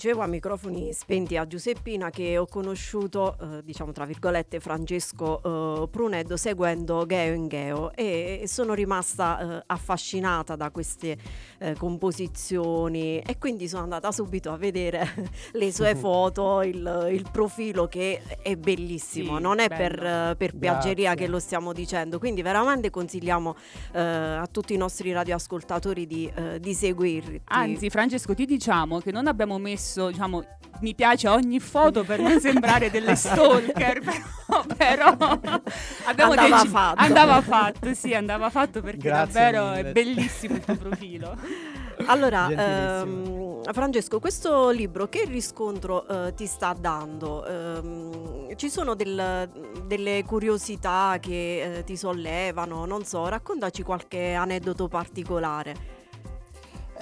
dicevo 0.00 0.22
a 0.22 0.26
microfoni 0.26 0.94
spenti 0.94 1.36
a 1.36 1.46
Giuseppina 1.46 2.08
che 2.08 2.38
ho 2.38 2.46
conosciuto, 2.46 3.36
eh, 3.38 3.62
diciamo 3.62 3.92
tra 3.92 4.06
virgolette, 4.06 4.58
Francesco 4.58 5.82
eh, 5.82 5.88
Pruneddo 5.88 6.38
seguendo 6.38 7.04
Geo 7.04 7.34
in 7.34 7.48
Geo 7.48 7.92
e 7.94 8.44
sono 8.46 8.72
rimasta 8.72 9.58
eh, 9.58 9.62
affascinata 9.66 10.56
da 10.56 10.70
queste 10.70 11.18
eh, 11.58 11.74
composizioni 11.74 13.18
e 13.18 13.36
quindi 13.36 13.68
sono 13.68 13.82
andata 13.82 14.10
subito 14.10 14.50
a 14.50 14.56
vedere 14.56 15.06
le 15.52 15.70
sue 15.70 15.94
foto, 16.00 16.62
il, 16.62 17.08
il 17.12 17.26
profilo 17.30 17.86
che 17.86 18.22
è 18.40 18.56
bellissimo, 18.56 19.36
Sì, 19.36 19.42
non 19.42 19.58
è 19.58 19.68
per, 19.68 20.02
eh, 20.02 20.34
per 20.38 20.56
piaggeria 20.56 21.10
Grazie. 21.10 21.26
che 21.26 21.30
lo 21.30 21.38
stiamo 21.38 21.74
dicendo, 21.74 22.18
quindi 22.18 22.40
veramente 22.40 22.88
consigliamo 22.88 23.54
eh, 23.92 24.00
a 24.00 24.48
tutti 24.50 24.72
i 24.72 24.78
nostri 24.78 25.12
radioascoltatori 25.12 26.06
di, 26.06 26.32
di 26.58 26.72
seguirti. 26.72 27.42
Anzi, 27.44 27.90
Francesco, 27.90 28.32
ti 28.32 28.46
diciamo 28.46 29.00
che 29.00 29.12
non 29.12 29.26
abbiamo 29.26 29.58
messo, 29.58 29.89
diciamo, 29.94 30.44
mi 30.80 30.94
piace 30.94 31.28
ogni 31.28 31.60
foto 31.60 32.04
per 32.04 32.20
non 32.20 32.40
sembrare 32.40 32.90
delle 32.90 33.14
stalker, 33.16 34.00
però, 34.76 35.14
però 35.16 35.60
abbiamo 36.06 36.32
Andava 36.32 36.56
deci- 36.56 36.68
fatto. 36.68 37.00
Andava 37.02 37.40
fatto, 37.42 37.94
sì, 37.94 38.14
andava 38.14 38.50
fatto 38.50 38.80
perché 38.80 39.08
Grazie 39.08 39.32
davvero 39.40 39.72
è 39.72 39.76
mille. 39.78 39.92
bellissimo 39.92 40.54
il 40.54 40.64
tuo 40.64 40.76
profilo. 40.76 41.36
Allora, 42.06 42.48
ehm, 42.48 43.62
Francesco, 43.72 44.20
questo 44.20 44.70
libro 44.70 45.06
che 45.08 45.24
riscontro 45.26 46.08
eh, 46.08 46.32
ti 46.34 46.46
sta 46.46 46.72
dando? 46.72 47.44
Ehm, 47.46 48.56
ci 48.56 48.70
sono 48.70 48.94
del- 48.94 49.50
delle 49.84 50.24
curiosità 50.24 51.18
che 51.20 51.78
eh, 51.78 51.84
ti 51.84 51.98
sollevano? 51.98 52.86
Non 52.86 53.04
so, 53.04 53.28
raccontaci 53.28 53.82
qualche 53.82 54.32
aneddoto 54.32 54.88
particolare. 54.88 55.89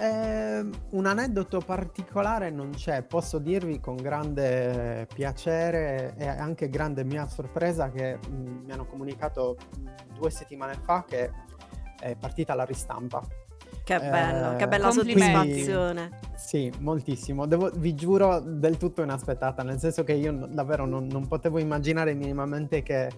Ehm, 0.01 0.71
un 0.91 1.07
aneddoto 1.07 1.59
particolare 1.59 2.51
non 2.51 2.71
c'è, 2.71 3.03
posso 3.03 3.39
dirvi 3.39 3.81
con 3.81 3.97
grande 3.97 5.09
piacere 5.13 6.15
e 6.17 6.29
anche 6.29 6.69
grande 6.69 7.03
mia 7.03 7.27
sorpresa 7.27 7.91
che 7.91 8.17
mh, 8.17 8.65
mi 8.65 8.71
hanno 8.71 8.87
comunicato 8.87 9.57
mh, 9.79 10.15
due 10.15 10.31
settimane 10.31 10.75
fa 10.75 11.05
che 11.05 11.31
è 11.99 12.15
partita 12.15 12.55
la 12.55 12.65
ristampa. 12.65 13.27
Che 13.83 13.95
Eh, 13.95 13.99
bello, 13.99 14.57
che 14.57 14.69
bella 14.69 14.91
soddisfazione. 14.93 16.11
Sì, 16.37 16.71
moltissimo. 16.79 17.47
Devo- 17.47 17.71
vi 17.71 17.95
giuro 17.95 18.39
del 18.39 18.77
tutto 18.77 19.03
inaspettata, 19.03 19.65
nel 19.65 19.81
senso 19.81 20.05
che 20.05 20.13
io 20.13 20.47
davvero 20.47 20.87
non, 20.87 21.07
non 21.07 21.27
potevo 21.27 21.59
immaginare 21.59 22.15
minimamente 22.15 22.83
che, 22.83 23.11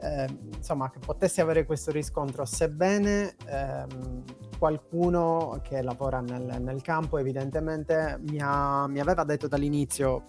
eh, 0.00 0.26
insomma, 0.54 0.90
che 0.90 0.98
potessi 0.98 1.40
avere 1.40 1.64
questo 1.64 1.90
riscontro, 1.90 2.44
sebbene 2.44 3.34
ehm, 3.46 4.24
qualcuno 4.58 5.60
che 5.62 5.80
lavora 5.82 6.20
nel, 6.20 6.60
nel 6.60 6.82
campo 6.82 7.18
evidentemente 7.18 8.18
mi, 8.28 8.38
ha- 8.40 8.86
mi 8.88 9.00
aveva 9.00 9.24
detto 9.24 9.46
dall'inizio 9.46 10.24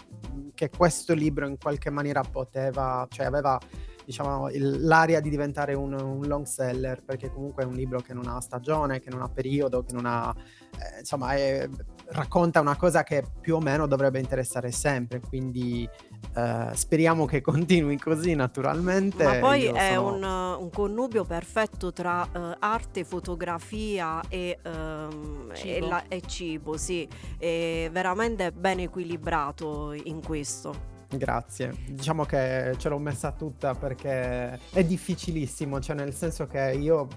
che 0.54 0.70
questo 0.70 1.14
libro 1.14 1.48
in 1.48 1.58
qualche 1.58 1.90
maniera 1.90 2.22
poteva, 2.22 3.06
cioè 3.10 3.26
aveva 3.26 3.60
diciamo, 4.06 4.50
il- 4.50 4.86
l'aria 4.86 5.20
di 5.20 5.30
diventare 5.30 5.74
un, 5.74 5.94
un 5.94 6.26
long 6.26 6.46
seller, 6.46 7.04
perché 7.04 7.32
comunque 7.32 7.64
è 7.64 7.66
un 7.66 7.74
libro 7.74 8.00
che 8.00 8.14
non 8.14 8.28
ha 8.28 8.40
stagione, 8.42 9.00
che 9.00 9.10
non 9.10 9.22
ha 9.22 9.30
periodo, 9.30 9.84
che 9.84 9.94
non 9.94 10.06
ha 10.06 10.34
eh, 10.36 11.00
insomma, 11.00 11.34
è- 11.34 11.68
racconta 12.12 12.60
una 12.60 12.76
cosa 12.76 13.04
che 13.04 13.24
più 13.40 13.56
o 13.56 13.60
meno 13.60 13.86
dovrebbe 13.88 14.20
interessare 14.20 14.72
sempre, 14.72 15.20
quindi 15.20 15.88
eh, 16.36 16.70
speriamo 16.74 17.26
che 17.26 17.42
continui 17.42 17.98
così 17.98 18.34
naturalmente. 18.36 19.24
Ma 19.24 19.36
poi 19.36 19.62
Io 19.64 19.74
è 19.74 19.94
sono- 19.94 20.14
un, 20.58 20.62
un 20.64 20.70
connubio 20.72 21.24
perfetto 21.24 21.92
tra 21.94 22.28
eh, 22.32 22.56
arte, 22.60 23.04
fotografia 23.04 24.22
e, 24.28 24.58
e 24.64 25.08
Cibo. 25.54 25.88
la- 25.88 26.04
e 26.08 26.22
cibo, 26.26 26.78
sì, 26.78 27.08
è 27.38 27.90
veramente 27.92 28.52
ben 28.52 28.80
equilibrato 28.80 29.94
in 29.94 30.22
questo. 30.24 30.98
Grazie, 31.12 31.76
diciamo 31.90 32.24
che 32.24 32.76
ce 32.78 32.88
l'ho 32.88 33.00
messa 33.00 33.32
tutta 33.32 33.74
perché 33.74 34.60
è 34.72 34.84
difficilissimo, 34.84 35.80
cioè 35.80 35.96
nel 35.96 36.14
senso 36.14 36.46
che 36.46 36.78
io, 36.80 37.08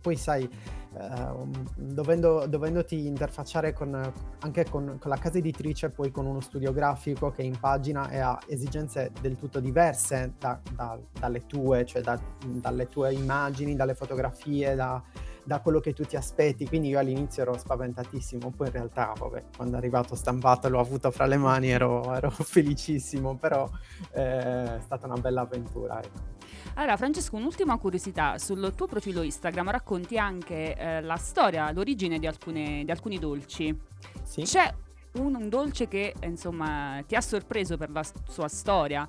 poi 0.00 0.16
sai, 0.16 0.44
eh, 0.44 1.34
dovendo, 1.76 2.46
dovendoti 2.46 3.06
interfacciare 3.06 3.74
con, 3.74 3.94
anche 4.40 4.64
con, 4.70 4.96
con 4.98 5.10
la 5.10 5.18
casa 5.18 5.36
editrice, 5.36 5.90
poi 5.90 6.10
con 6.10 6.24
uno 6.24 6.40
studio 6.40 6.72
grafico 6.72 7.30
che 7.30 7.42
in 7.42 7.60
pagina 7.60 8.08
e 8.08 8.20
ha 8.20 8.38
esigenze 8.46 9.12
del 9.20 9.36
tutto 9.36 9.60
diverse 9.60 10.32
da- 10.38 10.58
da- 10.74 10.98
dalle 11.18 11.44
tue, 11.44 11.84
cioè 11.84 12.00
da- 12.00 12.18
dalle 12.46 12.88
tue 12.88 13.12
immagini, 13.12 13.76
dalle 13.76 13.94
fotografie, 13.94 14.74
da, 14.74 15.02
da 15.44 15.60
quello 15.60 15.80
che 15.80 15.92
tu 15.92 16.04
ti 16.04 16.16
aspetti, 16.16 16.66
quindi 16.66 16.88
io 16.88 16.98
all'inizio 16.98 17.42
ero 17.42 17.58
spaventatissimo, 17.58 18.52
poi 18.56 18.68
in 18.68 18.72
realtà, 18.72 19.12
vabbè, 19.18 19.44
quando 19.56 19.74
è 19.74 19.78
arrivato 19.78 20.14
stampato 20.14 20.68
l'ho 20.68 20.78
avuto 20.78 21.10
fra 21.10 21.26
le 21.26 21.36
mani 21.36 21.70
ero, 21.70 22.14
ero 22.14 22.30
felicissimo, 22.30 23.36
però 23.36 23.68
eh, 24.12 24.76
è 24.76 24.80
stata 24.80 25.06
una 25.06 25.16
bella 25.16 25.42
avventura. 25.42 26.02
ecco. 26.02 26.40
Allora, 26.74 26.96
Francesco, 26.96 27.36
un'ultima 27.36 27.76
curiosità. 27.76 28.38
Sul 28.38 28.72
tuo 28.74 28.86
profilo 28.86 29.22
Instagram 29.22 29.70
racconti 29.70 30.16
anche 30.16 30.76
eh, 30.76 31.00
la 31.02 31.16
storia, 31.16 31.70
l'origine 31.72 32.18
di, 32.18 32.26
alcune- 32.26 32.84
di 32.84 32.90
alcuni 32.90 33.18
dolci. 33.18 33.76
Sì? 34.22 34.42
C'è 34.42 34.72
un, 35.14 35.34
un 35.34 35.48
dolce 35.48 35.88
che, 35.88 36.14
insomma, 36.22 37.02
ti 37.06 37.14
ha 37.14 37.20
sorpreso 37.20 37.76
per 37.76 37.90
la 37.90 38.04
sua 38.28 38.48
storia. 38.48 39.08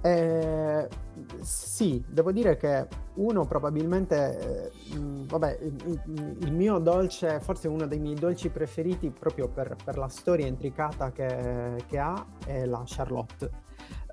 Eh, 0.00 0.88
sì, 1.40 2.02
devo 2.06 2.30
dire 2.30 2.56
che 2.56 2.86
uno 3.14 3.44
probabilmente, 3.46 4.70
eh, 4.70 4.96
mh, 4.96 5.26
vabbè, 5.26 5.58
il, 5.62 6.00
il- 6.40 6.52
mio 6.52 6.78
dolce, 6.78 7.40
forse 7.40 7.66
uno 7.68 7.86
dei 7.86 7.98
miei 7.98 8.14
dolci 8.14 8.48
preferiti 8.48 9.10
proprio 9.10 9.48
per, 9.48 9.76
per 9.84 9.98
la 9.98 10.08
storia 10.08 10.46
intricata 10.46 11.10
che, 11.10 11.82
che 11.86 11.98
ha, 11.98 12.24
è 12.46 12.64
la 12.64 12.82
Charlotte. 12.86 13.50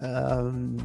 Ehm, 0.02 0.76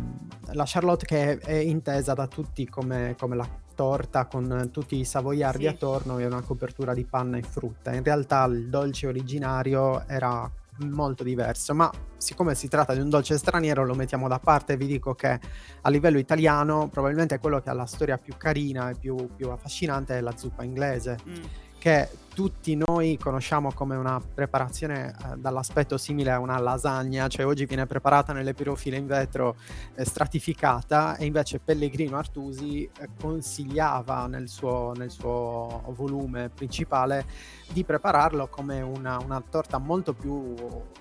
la 0.53 0.65
Charlotte 0.67 1.07
che 1.07 1.33
è, 1.33 1.39
è 1.39 1.55
intesa 1.55 2.13
da 2.13 2.27
tutti 2.27 2.69
come, 2.69 3.15
come 3.19 3.37
la 3.37 3.49
torta 3.75 4.27
con 4.27 4.69
tutti 4.71 4.99
i 4.99 5.05
savoiardi 5.07 5.63
Sì. 5.63 5.69
attorno 5.69 6.19
e 6.19 6.27
una 6.27 6.43
copertura 6.43 6.93
di 6.93 7.05
panna 7.05 7.39
e 7.39 7.43
frutta. 7.43 7.95
In 7.95 8.03
realtà 8.05 8.45
il 8.45 8.69
dolce 8.69 9.07
originario 9.07 10.07
era 10.07 10.51
molto 10.89 11.23
diverso, 11.23 11.75
ma 11.75 11.91
siccome 12.17 12.55
si 12.55 12.69
tratta 12.69 12.93
di 12.95 13.01
un 13.01 13.09
dolce 13.09 13.39
straniero 13.39 13.85
lo 13.85 13.95
mettiamo 13.95 14.29
da 14.29 14.39
parte 14.39 14.75
e 14.75 14.77
vi 14.77 14.87
dico 14.87 15.15
che 15.15 15.41
a 15.81 15.89
livello 15.91 16.19
italiano 16.19 16.89
probabilmente 16.89 17.39
quello 17.39 17.61
che 17.61 17.71
ha 17.71 17.75
la 17.75 17.87
storia 17.87 18.19
più 18.19 18.35
carina 18.37 18.91
e 18.91 18.95
più, 18.95 19.29
più 19.35 19.49
affascinante 19.51 20.19
è 20.19 20.21
la 20.21 20.37
zuppa 20.37 20.63
inglese 20.65 21.19
Mm. 21.27 21.35
che 21.79 22.09
tutti 22.35 22.75
noi 22.77 23.19
conosciamo 23.19 23.73
come 23.73 23.97
una 23.97 24.21
preparazione 24.21 25.09
eh, 25.09 25.37
dall'aspetto 25.37 25.99
simile 25.99 26.31
a 26.31 26.39
una 26.39 26.59
lasagna, 26.59 27.27
cioè 27.29 27.45
oggi 27.45 27.67
viene 27.67 27.87
preparata 27.87 28.33
nelle 28.33 28.55
pirofile 28.55 28.97
in 28.97 29.07
vetro 29.07 29.57
eh, 29.95 30.05
stratificata 30.05 31.17
e 31.17 31.27
invece 31.27 31.59
Pellegrino 31.59 32.17
Artusi 32.17 32.85
eh, 32.85 33.09
consigliava 33.19 34.27
nel 34.27 34.49
suo, 34.49 34.93
nel 34.97 35.11
suo 35.11 35.83
volume 35.97 36.49
principale 36.51 37.25
di 37.73 37.85
prepararlo 37.85 38.49
come 38.49 38.81
una, 38.81 39.19
una 39.19 39.41
torta 39.49 39.79
molto 39.79 40.13
più 40.13 40.55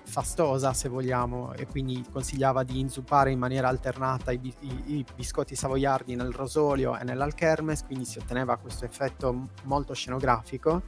fastosa 0.04 0.72
se 0.72 0.88
vogliamo 0.88 1.52
e 1.54 1.66
quindi 1.66 2.04
consigliava 2.10 2.62
di 2.62 2.78
inzuppare 2.78 3.32
in 3.32 3.38
maniera 3.38 3.68
alternata 3.68 4.30
i, 4.30 4.40
i- 4.60 4.82
i 4.96 5.04
biscotti 5.14 5.54
savoiardi 5.56 6.14
nel 6.14 6.32
rosolio 6.32 6.96
e 6.96 7.04
nell'alchermes, 7.04 7.84
quindi 7.84 8.04
si 8.04 8.18
otteneva 8.18 8.56
questo 8.56 8.84
effetto 8.84 9.48
molto 9.64 9.94
scenografico 9.94 10.82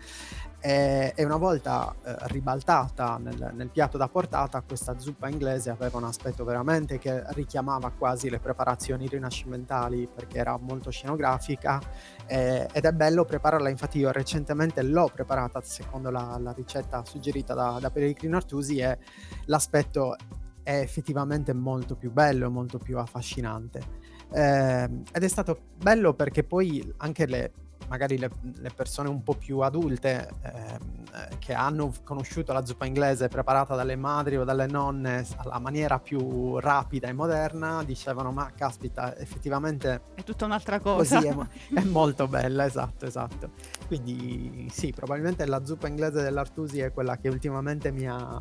e, 0.64 1.24
una 1.24 1.38
volta 1.38 1.92
eh, 2.04 2.14
ribaltata 2.28 3.18
nel, 3.18 3.50
nel 3.52 3.68
piatto 3.68 3.98
da 3.98 4.06
portata 4.06 4.60
questa 4.60 4.96
zuppa 4.96 5.28
inglese 5.28 5.70
aveva 5.70 5.98
un 5.98 6.04
aspetto 6.04 6.44
veramente 6.44 6.98
che 6.98 7.24
richiamava 7.30 7.90
quasi 7.90 8.30
le 8.30 8.38
preparazioni 8.38 9.08
rinascimentali 9.08 10.08
perché 10.14 10.38
era 10.38 10.56
molto 10.56 10.90
scenografica 10.90 11.80
eh, 12.26 12.68
ed 12.72 12.84
è 12.84 12.92
bello 12.92 13.24
prepararla. 13.24 13.70
Infatti 13.70 13.98
io 13.98 14.12
recentemente 14.12 14.82
l'ho 14.82 15.10
preparata 15.12 15.60
secondo 15.62 16.10
la, 16.10 16.38
la 16.40 16.52
ricetta 16.52 17.04
suggerita 17.04 17.54
da, 17.54 17.78
da 17.80 17.90
Pellegrino 17.90 18.36
Artusi 18.36 18.78
e 18.78 18.98
l'aspetto 19.46 20.16
è 20.62 20.76
effettivamente 20.76 21.52
molto 21.52 21.96
più 21.96 22.12
bello 22.12 22.46
e 22.46 22.50
molto 22.50 22.78
più 22.78 22.98
affascinante. 22.98 23.80
Eh, 24.32 24.88
ed 25.12 25.24
è 25.24 25.28
stato 25.28 25.58
bello 25.76 26.14
perché 26.14 26.44
poi 26.44 26.94
anche 26.98 27.26
le 27.26 27.52
magari 27.92 28.16
le, 28.16 28.30
le 28.56 28.70
persone 28.74 29.10
un 29.10 29.22
po' 29.22 29.34
più 29.34 29.58
adulte 29.58 30.30
eh, 30.42 31.36
che 31.38 31.52
hanno 31.52 31.92
conosciuto 32.04 32.54
la 32.54 32.64
zuppa 32.64 32.86
inglese 32.86 33.28
preparata 33.28 33.74
dalle 33.74 33.96
madri 33.96 34.38
o 34.38 34.44
dalle 34.44 34.66
nonne 34.66 35.26
alla 35.36 35.58
maniera 35.58 35.98
più 35.98 36.58
rapida 36.58 37.08
e 37.08 37.12
moderna 37.12 37.84
dicevano 37.84 38.32
ma 38.32 38.50
caspita 38.56 39.14
effettivamente 39.18 40.00
È 40.14 40.22
tutta 40.22 40.46
un'altra 40.46 40.80
cosa. 40.80 41.16
così 41.16 41.26
è, 41.28 41.36
è 41.78 41.84
molto 41.84 42.26
bella 42.26 42.64
esatto 42.64 43.04
esatto 43.04 43.50
quindi 43.86 44.68
sì 44.72 44.90
probabilmente 44.90 45.44
la 45.44 45.62
zuppa 45.62 45.86
inglese 45.86 46.22
dell'Artusi 46.22 46.80
è 46.80 46.92
quella 46.94 47.18
che 47.18 47.28
ultimamente 47.28 47.92
mi 47.92 48.08
ha, 48.08 48.40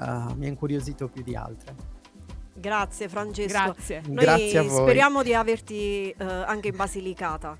eh, 0.00 0.34
mi 0.34 0.46
ha 0.46 0.48
incuriosito 0.48 1.06
più 1.06 1.22
di 1.22 1.36
altre 1.36 1.98
Grazie 2.60 3.08
Francesco. 3.08 3.48
Grazie. 3.48 4.02
Noi 4.06 4.16
Grazie 4.24 4.58
a 4.58 4.62
voi. 4.62 4.82
speriamo 4.82 5.22
di 5.22 5.32
averti 5.32 6.10
eh, 6.10 6.24
anche 6.24 6.68
in 6.68 6.76
Basilicata. 6.76 7.56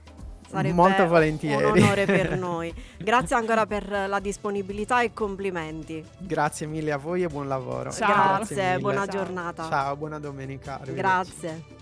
Sarebbe 0.50 0.74
Molto 0.74 1.02
un 1.02 1.08
volentieri. 1.08 1.62
onore 1.64 2.06
per 2.06 2.36
noi. 2.36 2.74
Grazie 2.98 3.36
ancora 3.36 3.66
per 3.66 3.88
la 4.08 4.18
disponibilità 4.18 5.00
e 5.02 5.12
complimenti. 5.12 6.04
Grazie 6.18 6.66
mille 6.66 6.90
a 6.90 6.96
voi 6.96 7.22
e 7.22 7.28
buon 7.28 7.46
lavoro. 7.46 7.92
Ciao. 7.92 8.36
Grazie, 8.36 8.66
mille. 8.70 8.78
buona 8.80 9.06
Ciao. 9.06 9.16
giornata. 9.16 9.68
Ciao, 9.68 9.96
buona 9.96 10.18
domenica. 10.18 10.80
Grazie. 10.84 11.79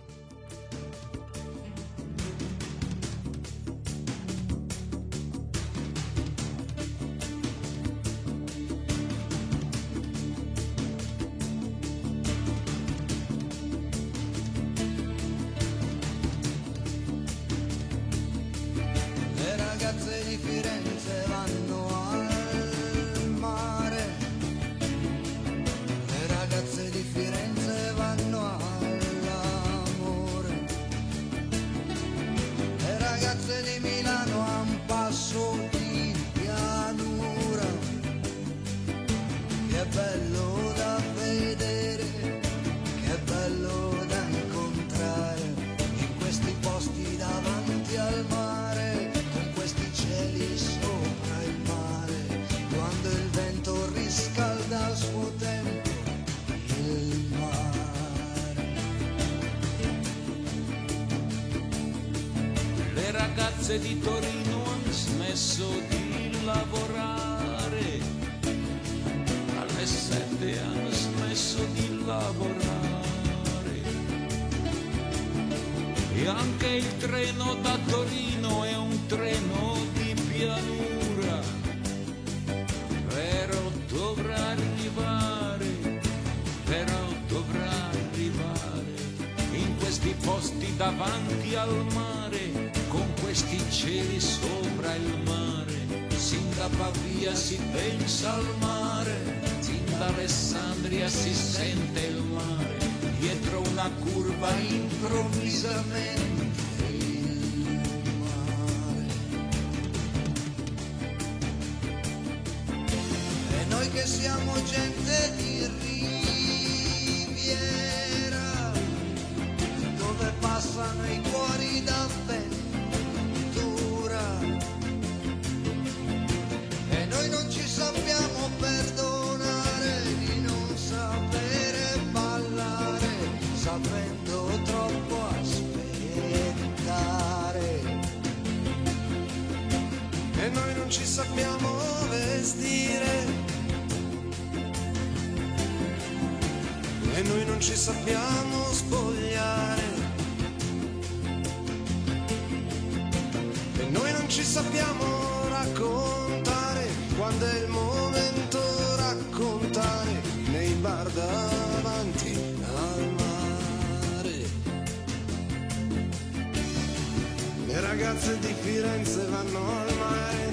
Firenze 168.68 169.24
vanno 169.30 169.60
al 169.80 169.94
mare. 169.96 170.46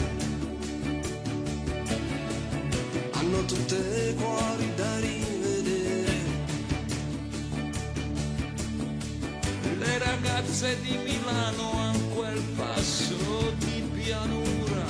Hanno 3.12 3.44
tutte 3.44 4.16
cuori 4.18 4.74
da 4.74 5.00
rivedere. 5.00 6.14
Le 9.80 9.98
ragazze 9.98 10.78
di 10.82 10.98
Milano 11.04 11.72
hanno 11.78 12.08
quel 12.16 12.42
passo 12.56 13.52
di 13.58 13.84
pianura, 13.94 14.86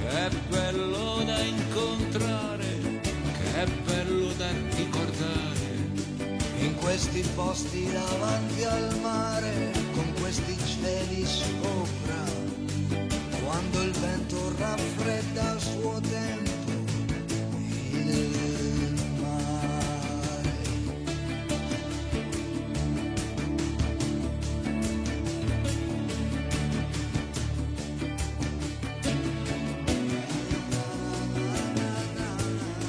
che 0.00 0.28
bello 0.48 1.22
da 1.24 1.40
incontrare, 1.40 3.00
che 3.00 3.66
bello 3.84 4.32
da 4.36 4.48
ricordare. 4.74 5.68
In 6.62 6.74
questi 6.74 7.24
posti 7.36 7.88
davanti 7.92 8.64
al 8.64 8.98
mare, 9.00 9.70
cieli 10.80 11.26
sopra, 11.26 12.24
quando 13.44 13.82
il 13.82 13.92
vento 13.92 14.52
raffredda 14.58 15.50
al 15.50 15.60
suo 15.60 16.00
tempo 16.00 16.59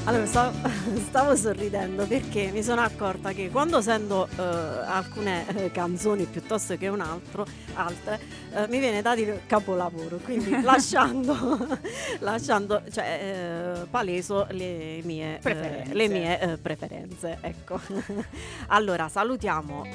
Allora, 0.06 0.26
stavo, 0.26 0.58
stavo 1.08 1.36
sorridendo 1.36 2.08
perché 2.08 2.50
mi 2.52 2.64
sono 2.64 2.82
accorta 2.82 3.34
che 3.34 3.52
quando 3.52 3.82
sento 3.82 4.28
eh, 4.36 4.42
alcune 4.42 5.46
eh, 5.56 5.72
canzoni 5.72 6.26
piuttosto 6.26 6.76
che 6.76 6.88
un 6.88 7.02
altro, 7.02 7.46
altre, 7.76 8.20
eh, 8.52 8.68
mi 8.68 8.80
viene 8.80 9.04
da 9.04 9.14
dire 9.14 9.44
capolavoro, 9.46 10.18
quindi 10.18 10.60
lasciando, 10.64 11.78
lasciando 12.20 12.82
cioè, 12.92 13.84
eh, 13.84 13.86
paleso 13.92 14.48
le 14.50 15.02
mie 15.04 15.36
eh, 15.36 15.40
Preferenze. 15.40 15.94
le 15.94 16.08
mie, 16.08 16.40
eh, 16.40 16.58
preferenze. 16.58 17.38
Ecco. 17.42 17.80
allora, 18.68 19.08
salutiamo 19.08 19.86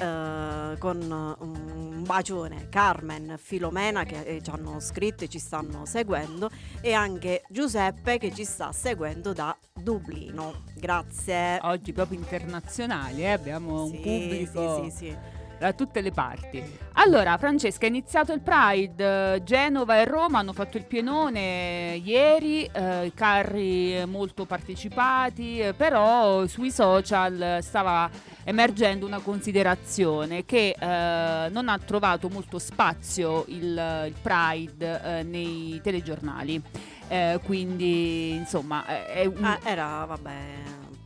con 0.79 1.37
un 1.41 1.96
bacione 2.07 2.69
Carmen, 2.71 3.35
Filomena 3.37 4.05
che 4.05 4.21
eh, 4.23 4.43
ci 4.43 4.51
hanno 4.51 4.79
scritto 4.79 5.25
e 5.25 5.29
ci 5.29 5.41
stanno 5.41 5.85
seguendo 5.85 6.49
e 6.81 6.93
anche 6.93 7.43
Giuseppe 7.49 8.17
che 8.19 8.33
ci 8.33 8.45
sta 8.45 8.71
seguendo 8.73 9.33
da 9.33 9.55
Dublino. 9.75 10.63
Grazie. 10.77 11.59
Oggi 11.63 11.93
proprio 11.93 12.19
internazionali, 12.19 13.23
eh, 13.23 13.33
abbiamo 13.33 13.83
un 13.85 13.91
Sì, 13.91 13.97
pubblico 13.97 14.85
Sì, 14.85 14.91
sì, 14.91 14.97
sì. 15.07 15.17
Da 15.59 15.73
tutte 15.73 16.01
le 16.01 16.11
parti. 16.11 16.63
Allora, 16.95 17.37
Francesca, 17.37 17.85
è 17.85 17.89
iniziato 17.89 18.33
il 18.33 18.41
Pride, 18.41 19.43
Genova 19.45 19.99
e 19.99 20.05
Roma 20.05 20.39
hanno 20.39 20.53
fatto 20.53 20.77
il 20.77 20.85
pienone 20.85 22.01
ieri, 22.03 22.69
eh, 22.73 23.13
carri 23.15 24.03
molto 24.07 24.45
partecipati, 24.47 25.59
eh, 25.59 25.73
però 25.75 26.47
sui 26.47 26.71
social 26.71 27.59
stava 27.61 28.09
emergendo 28.45 29.07
una 29.07 29.19
considerazione 29.21 30.45
che 30.45 30.75
eh, 30.79 31.49
non 31.51 31.69
ha 31.69 31.79
trovato 31.79 32.29
molto 32.29 32.59
spazio 32.59 33.45
il, 33.49 34.05
il 34.07 34.15
Pride 34.23 35.01
eh, 35.03 35.23
nei 35.23 35.81
telegiornali. 35.83 36.63
Eh, 37.09 37.39
quindi, 37.45 38.35
insomma, 38.35 38.85
un, 39.25 39.45
Ah, 39.45 39.59
era, 39.63 40.05
vabbè, 40.07 40.35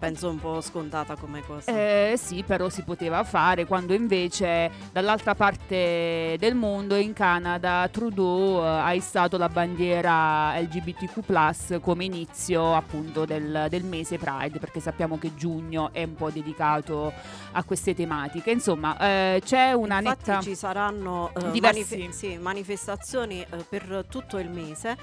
penso 0.00 0.30
un 0.30 0.40
po' 0.40 0.62
scontata 0.62 1.14
come 1.14 1.42
cosa. 1.44 1.70
Eh, 1.70 2.14
sì, 2.16 2.42
però 2.42 2.70
si 2.70 2.82
poteva 2.84 3.22
fare 3.22 3.66
quando 3.66 3.92
invece 3.92 4.70
dall'altra 4.92 5.34
parte 5.34 6.36
del 6.38 6.54
mondo, 6.54 6.96
in 6.96 7.12
Canada, 7.12 7.86
Trudeau 7.92 8.62
eh, 8.62 8.66
ha 8.66 8.92
issato 8.94 9.36
la 9.36 9.50
bandiera 9.50 10.58
LGBTQ 10.58 11.78
come 11.80 12.04
inizio 12.04 12.74
appunto 12.74 13.26
del, 13.26 13.66
del 13.68 13.84
mese 13.84 14.16
Pride, 14.16 14.58
perché 14.58 14.80
sappiamo 14.80 15.18
che 15.18 15.34
giugno 15.34 15.92
è 15.92 16.02
un 16.02 16.14
po' 16.14 16.30
dedicato 16.30 17.12
a 17.52 17.62
queste 17.62 17.94
tematiche. 17.94 18.50
Insomma, 18.50 18.96
eh, 18.98 19.42
c'è 19.44 19.72
una 19.72 19.98
Infatti 19.98 20.30
netta... 20.30 20.40
ci 20.40 20.54
saranno 20.54 21.30
eh, 21.36 21.50
Diversi- 21.50 21.98
manife- 21.98 22.12
sì, 22.12 22.38
manifestazioni 22.38 23.42
eh, 23.42 23.64
per 23.68 24.06
tutto 24.08 24.38
il 24.38 24.48
mese 24.48 24.96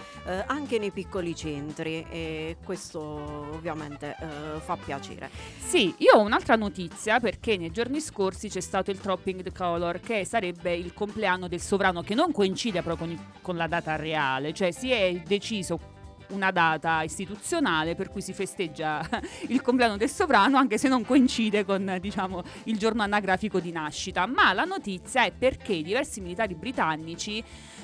anche 0.47 0.79
nei 0.79 0.91
piccoli 0.91 1.36
centri 1.36 2.05
e 2.10 2.57
questo 2.63 2.99
ovviamente 2.99 4.15
fa 4.60 4.75
piacere. 4.88 5.30
Sì, 5.60 5.93
io 5.97 6.13
ho 6.13 6.21
un'altra 6.21 6.56
notizia 6.56 7.19
perché 7.19 7.58
nei 7.58 7.71
giorni 7.71 8.00
scorsi 8.00 8.47
c'è 8.47 8.62
stato 8.62 8.89
il 8.89 9.00
Tropping 9.00 9.43
the 9.43 9.52
Color 9.52 10.00
che 10.00 10.23
sarebbe 10.23 10.73
il 10.73 10.93
compleanno 10.93 11.50
del 11.50 11.60
sovrano 11.60 12.02
che 12.02 12.15
non 12.15 12.32
coincide 12.32 12.82
proprio 12.82 13.06
con, 13.08 13.13
il- 13.13 13.19
con 13.41 13.58
la 13.58 13.67
data 13.67 13.97
reale, 13.97 14.54
cioè 14.54 14.71
si 14.71 14.89
è 14.91 15.21
deciso 15.26 15.95
una 16.30 16.52
data 16.52 17.04
istituzionale 17.04 17.95
per 17.95 18.10
cui 18.10 18.21
si 18.21 18.34
festeggia 18.34 19.08
il 19.47 19.62
compleanno 19.62 19.95
del 19.95 20.10
sovrano 20.10 20.58
anche 20.58 20.78
se 20.78 20.89
non 20.89 21.06
coincide 21.06 21.63
con 21.63 21.97
diciamo 22.02 22.43
il 22.65 22.78
giorno 22.78 23.02
anagrafico 23.02 23.62
di 23.62 23.71
nascita 23.71 24.26
ma 24.26 24.52
la 24.52 24.65
notizia 24.65 25.23
è 25.23 25.32
perché 25.32 25.82
diversi 25.82 26.19
militari 26.19 26.54
britannici 26.54 27.41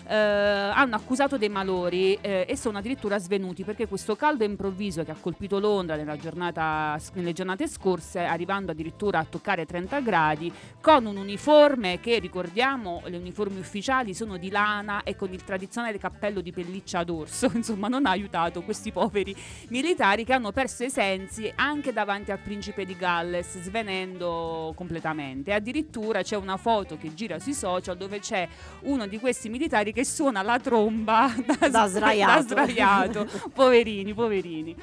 eh, 0.08 0.14
hanno 0.16 0.96
accusato 0.96 1.38
dei 1.38 1.50
malori 1.50 2.18
eh, 2.22 2.46
e 2.48 2.58
sono 2.58 2.78
addirittura 2.78 3.18
svenuti 3.20 3.64
perché 3.64 3.88
questo 3.88 4.16
caldo 4.16 4.44
improvviso 4.44 5.04
che 5.04 5.12
ha 5.12 5.18
colpito 5.20 5.60
Londra 5.60 5.96
giornata- 6.18 7.00
nelle 7.14 7.34
giornate 7.34 7.68
scorse, 7.68 8.20
arrivando 8.20 8.72
addirittura 8.72 9.20
a 9.20 9.26
toccare 9.26 9.66
30 9.66 10.00
gradi, 10.02 10.52
con 10.82 11.06
un 11.06 11.18
uniforme 11.18 12.00
che 12.00 12.20
ricordiamo, 12.20 13.02
le 13.06 13.18
uniformi 13.18 13.60
ufficiali 13.60 14.14
sono 14.14 14.38
di 14.38 14.50
lana 14.50 15.04
e 15.04 15.16
con 15.16 15.32
il 15.32 15.44
tradizionale 15.44 15.98
cappello 15.98 16.42
di 16.42 16.52
pelliccia 16.52 17.04
dorso, 17.04 17.50
insomma 17.56 17.88
non 17.88 18.06
ha 18.06 18.10
aiutato 18.12 18.62
questi 18.64 18.92
poveri 18.92 19.36
militari 19.70 20.26
che 20.26 20.34
hanno 20.34 20.52
perso 20.52 20.84
i 20.84 20.90
sensi 20.90 21.52
anche 21.56 21.94
davanti 21.94 22.32
al 22.32 22.40
principe 22.40 22.86
di 22.86 22.96
Galles, 22.96 23.60
svenendo 23.62 24.74
completamente. 24.76 25.54
Addirittura 25.54 26.22
c'è 26.22 26.36
una 26.36 26.58
foto 26.58 26.98
che 26.98 27.14
gira 27.14 27.40
sui 27.40 27.54
social 27.54 27.96
dove 27.96 28.20
c'è 28.20 28.48
uno 28.82 29.08
di 29.08 29.20
questi 29.20 29.50
militari 29.50 29.93
che 29.94 30.04
suona 30.06 30.42
la 30.42 30.60
tromba 30.60 31.34
da, 31.60 31.70
Da 31.70 31.88
sdraiato. 31.88 32.34
da 32.34 32.42
sdraiato. 32.42 33.28
poverini, 33.54 34.14
poverini. 34.14 34.76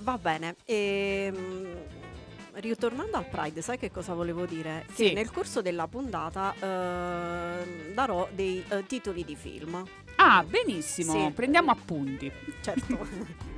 Va 0.00 0.18
bene. 0.18 0.56
ehm, 0.64 1.76
ritornando 2.54 3.16
al 3.16 3.26
Pride, 3.28 3.62
sai 3.62 3.78
che 3.78 3.90
cosa 3.90 4.14
volevo 4.14 4.44
dire? 4.46 4.84
Sì. 4.92 5.08
Che 5.08 5.12
nel 5.14 5.30
corso 5.30 5.62
della 5.62 5.86
puntata 5.86 6.52
ehm, 6.58 7.92
darò 7.94 8.28
dei 8.32 8.64
eh, 8.68 8.84
titoli 8.86 9.24
di 9.24 9.36
film. 9.36 9.82
Ah, 10.16 10.42
benissimo, 10.42 11.12
Sì. 11.12 11.30
prendiamo 11.32 11.70
appunti. 11.70 12.30
Certo. 12.60 13.36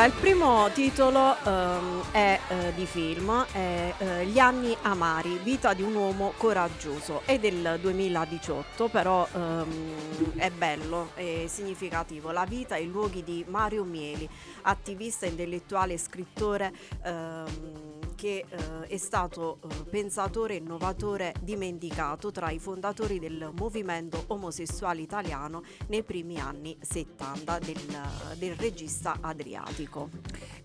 Allora, 0.00 0.14
il 0.14 0.18
primo 0.18 0.70
titolo 0.72 1.36
ehm, 1.44 2.10
è 2.10 2.40
eh, 2.48 2.72
di 2.74 2.86
film, 2.86 3.44
è 3.52 3.92
eh, 3.98 4.24
Gli 4.24 4.38
anni 4.38 4.74
amari, 4.80 5.38
vita 5.42 5.74
di 5.74 5.82
un 5.82 5.94
uomo 5.94 6.32
coraggioso. 6.38 7.20
È 7.26 7.38
del 7.38 7.76
2018, 7.78 8.88
però 8.88 9.28
ehm, 9.30 10.36
è 10.36 10.48
bello, 10.52 11.10
è 11.12 11.44
significativo. 11.48 12.30
La 12.30 12.46
vita 12.46 12.76
e 12.76 12.84
i 12.84 12.86
luoghi 12.86 13.22
di 13.22 13.44
Mario 13.46 13.84
Mieli, 13.84 14.26
attivista, 14.62 15.26
intellettuale 15.26 15.92
e 15.92 15.98
scrittore 15.98 16.72
ehm, 17.02 17.89
che 18.20 18.44
eh, 18.46 18.86
è 18.86 18.98
stato 18.98 19.60
eh, 19.62 19.84
pensatore 19.88 20.52
e 20.52 20.56
innovatore 20.58 21.32
dimenticato 21.40 22.30
tra 22.30 22.50
i 22.50 22.58
fondatori 22.58 23.18
del 23.18 23.50
movimento 23.58 24.24
omosessuale 24.26 25.00
italiano 25.00 25.62
nei 25.86 26.02
primi 26.02 26.38
anni 26.38 26.76
70 26.78 27.58
del, 27.60 28.00
del 28.36 28.56
regista 28.56 29.16
Adriatico. 29.22 30.10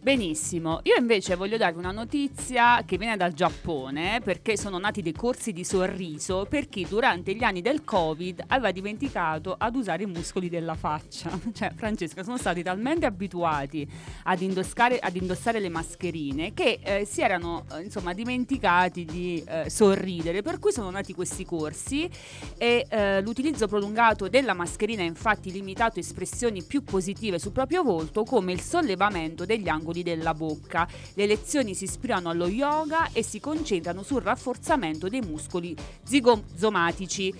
Benissimo, 0.01 0.81
io 0.83 0.95
invece 0.99 1.35
voglio 1.35 1.55
darvi 1.55 1.79
una 1.79 1.91
notizia 1.91 2.83
che 2.85 2.97
viene 2.97 3.15
dal 3.15 3.31
Giappone 3.31 4.19
perché 4.21 4.57
sono 4.57 4.77
nati 4.77 5.01
dei 5.01 5.13
corsi 5.13 5.53
di 5.53 5.63
sorriso 5.63 6.45
per 6.49 6.67
chi 6.67 6.85
durante 6.85 7.33
gli 7.35 7.43
anni 7.43 7.61
del 7.61 7.85
Covid 7.85 8.43
aveva 8.47 8.71
dimenticato 8.71 9.55
ad 9.57 9.75
usare 9.77 10.03
i 10.03 10.07
muscoli 10.07 10.49
della 10.49 10.75
faccia. 10.75 11.31
Cioè, 11.55 11.71
Francesca, 11.73 12.21
sono 12.21 12.37
stati 12.37 12.63
talmente 12.63 13.05
abituati 13.05 13.89
ad 14.23 14.41
indossare, 14.41 14.99
ad 14.99 15.15
indossare 15.15 15.61
le 15.61 15.69
mascherine 15.69 16.53
che 16.53 16.79
eh, 16.83 17.05
si 17.05 17.21
erano 17.21 17.44
eh, 17.73 17.81
insomma 17.81 18.13
dimenticati 18.13 19.05
di 19.05 19.43
eh, 19.47 19.69
sorridere, 19.69 20.41
per 20.41 20.59
cui 20.59 20.71
sono 20.71 20.89
nati 20.89 21.13
questi 21.13 21.45
corsi 21.45 22.09
e 22.57 22.85
eh, 22.89 23.21
l'utilizzo 23.21 23.67
prolungato 23.67 24.27
della 24.27 24.53
mascherina 24.53 25.01
ha 25.01 25.05
infatti 25.05 25.51
limitato 25.51 25.99
espressioni 25.99 26.63
più 26.63 26.83
positive 26.83 27.39
sul 27.39 27.51
proprio 27.51 27.83
volto 27.83 28.23
come 28.23 28.51
il 28.51 28.61
sollevamento 28.61 29.45
degli 29.45 29.67
angoli 29.67 30.03
della 30.03 30.33
bocca. 30.33 30.87
Le 31.13 31.25
lezioni 31.25 31.73
si 31.75 31.85
ispirano 31.85 32.29
allo 32.29 32.47
yoga 32.47 33.09
e 33.11 33.23
si 33.23 33.39
concentrano 33.39 34.03
sul 34.03 34.21
rafforzamento 34.21 35.07
dei 35.07 35.21
muscoli 35.21 35.75
zigomatici. 36.03 37.33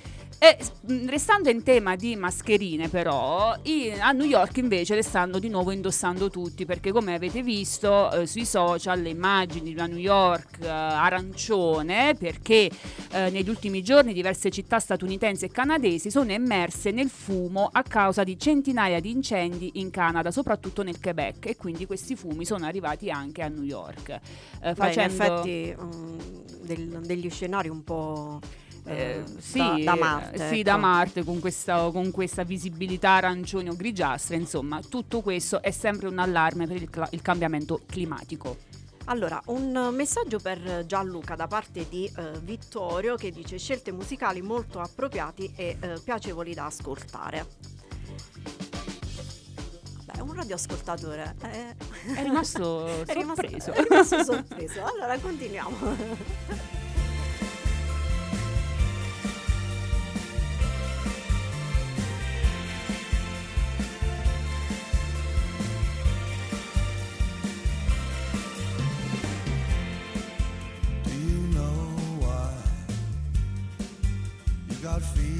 E 0.47 0.57
mh, 0.93 1.09
restando 1.09 1.49
in 1.49 1.63
tema 1.63 1.95
di 1.95 2.15
mascherine, 2.15 2.87
però, 2.87 3.55
i- 3.63 3.89
a 3.99 4.11
New 4.11 4.27
York 4.27 4.57
invece 4.57 4.93
le 4.93 5.01
stanno 5.01 5.39
di 5.39 5.49
nuovo 5.49 5.71
indossando 5.71 6.29
tutti 6.29 6.65
perché, 6.65 6.91
come 6.91 7.15
avete 7.15 7.41
visto 7.41 8.11
eh, 8.11 8.27
sui 8.27 8.45
social, 8.45 9.01
le 9.01 9.09
immagini 9.09 9.69
di 9.69 9.73
una 9.73 9.87
New 9.87 9.97
York 9.97 10.59
eh, 10.61 10.67
arancione 10.67 12.13
perché 12.19 12.69
eh, 13.11 13.29
negli 13.31 13.49
ultimi 13.49 13.81
giorni 13.81 14.13
diverse 14.13 14.51
città 14.51 14.77
statunitensi 14.77 15.45
e 15.45 15.49
canadesi 15.49 16.11
sono 16.11 16.31
immerse 16.31 16.91
nel 16.91 17.09
fumo 17.09 17.67
a 17.71 17.81
causa 17.81 18.23
di 18.23 18.37
centinaia 18.37 18.99
di 18.99 19.09
incendi 19.09 19.71
in 19.75 19.89
Canada, 19.89 20.29
soprattutto 20.29 20.83
nel 20.83 20.99
Quebec, 21.01 21.47
e 21.47 21.55
quindi 21.55 21.87
questi 21.87 22.15
fumi 22.15 22.45
sono 22.45 22.67
arrivati 22.67 23.09
anche 23.09 23.41
a 23.41 23.47
New 23.47 23.63
York. 23.63 24.09
Eh, 24.09 24.19
Beh, 24.61 24.69
in 24.69 24.75
facendo- 24.75 25.23
effetti 25.23 25.75
mm, 25.81 26.17
del- 26.61 26.99
degli 27.03 27.31
scenari 27.31 27.69
un 27.69 27.83
po' 27.83 28.39
Eh, 28.87 28.93
eh, 28.93 29.23
sì, 29.39 29.57
da, 29.57 29.79
da 29.83 29.95
Marte. 29.95 30.37
sì, 30.49 30.53
ecco. 30.59 30.63
da 30.63 30.77
Marte 30.77 31.23
con 31.23 31.39
questa, 31.39 31.89
con 31.91 32.11
questa 32.11 32.43
visibilità 32.43 33.11
arancione 33.11 33.69
o 33.69 33.75
grigiastra, 33.75 34.35
insomma, 34.35 34.79
tutto 34.87 35.21
questo 35.21 35.61
è 35.61 35.71
sempre 35.71 36.07
un 36.07 36.19
allarme 36.19 36.67
per 36.67 36.75
il, 36.81 36.89
cla- 36.89 37.07
il 37.11 37.21
cambiamento 37.21 37.81
climatico. 37.85 38.57
Allora, 39.07 39.39
un 39.47 39.89
messaggio 39.93 40.39
per 40.39 40.83
Gianluca 40.87 41.35
da 41.35 41.45
parte 41.47 41.85
di 41.87 42.05
eh, 42.15 42.39
Vittorio 42.41 43.15
che 43.15 43.29
dice 43.31 43.57
scelte 43.59 43.91
musicali 43.91 44.41
molto 44.41 44.79
appropriati 44.79 45.51
e 45.55 45.77
eh, 45.79 45.99
piacevoli 46.03 46.53
da 46.55 46.65
ascoltare. 46.65 47.45
Vabbè, 50.05 50.21
un 50.21 50.33
radioascoltatore. 50.33 51.35
eh, 51.43 51.75
È 52.15 52.23
rimasto 52.23 52.85
è 53.05 53.13
rimasto- 53.13 53.43
sorpreso. 53.43 53.71
è 53.73 53.81
rimasto 53.87 54.23
sorpreso. 54.25 54.83
Allora, 54.83 55.17
continuiamo. 55.19 55.77
You 74.85 74.91
got 74.91 75.34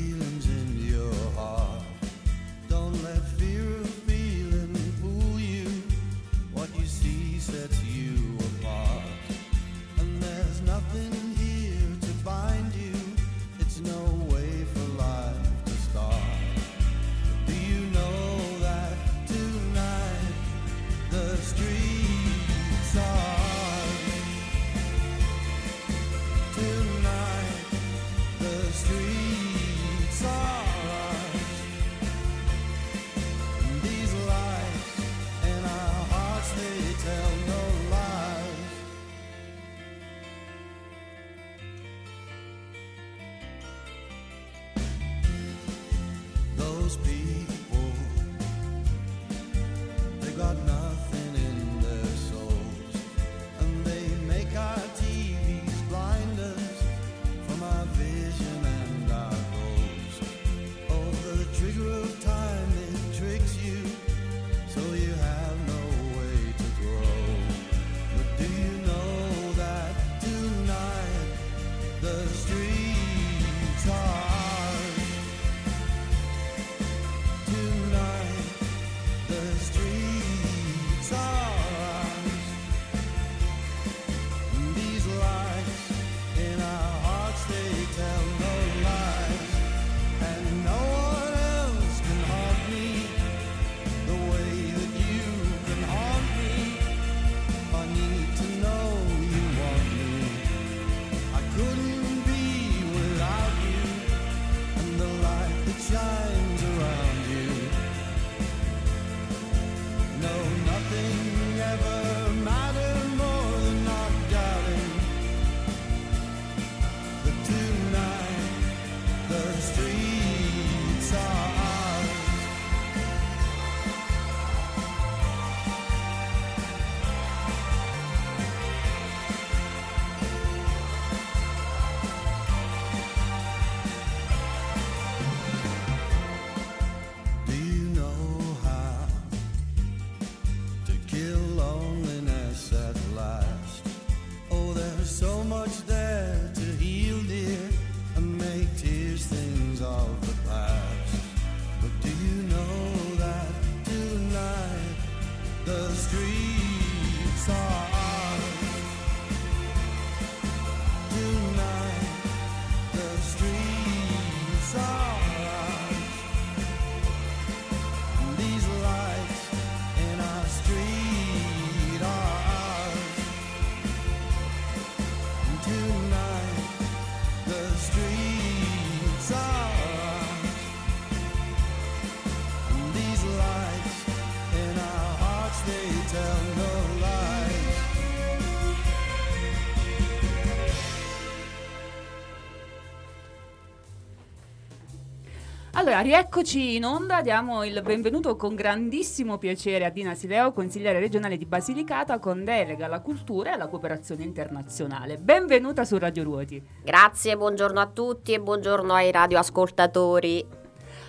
Allora, 195.95 196.17
rieccoci 196.17 196.75
in 196.75 196.83
onda, 196.83 197.21
diamo 197.21 197.63
il 197.63 197.81
benvenuto 197.81 198.35
con 198.35 198.53
grandissimo 198.53 199.37
piacere 199.37 199.85
a 199.85 199.89
Dina 199.89 200.13
Sileo, 200.13 200.51
consigliere 200.51 200.99
regionale 200.99 201.37
di 201.37 201.45
Basilicata 201.45 202.19
con 202.19 202.43
delega 202.43 202.85
alla 202.85 202.99
cultura 202.99 203.51
e 203.51 203.53
alla 203.53 203.67
cooperazione 203.67 204.23
internazionale. 204.23 205.15
Benvenuta 205.17 205.85
su 205.85 205.97
Radio 205.97 206.23
Ruoti. 206.23 206.61
Grazie, 206.83 207.37
buongiorno 207.37 207.79
a 207.79 207.87
tutti 207.87 208.33
e 208.33 208.41
buongiorno 208.41 208.93
ai 208.93 209.09
radioascoltatori. 209.09 210.64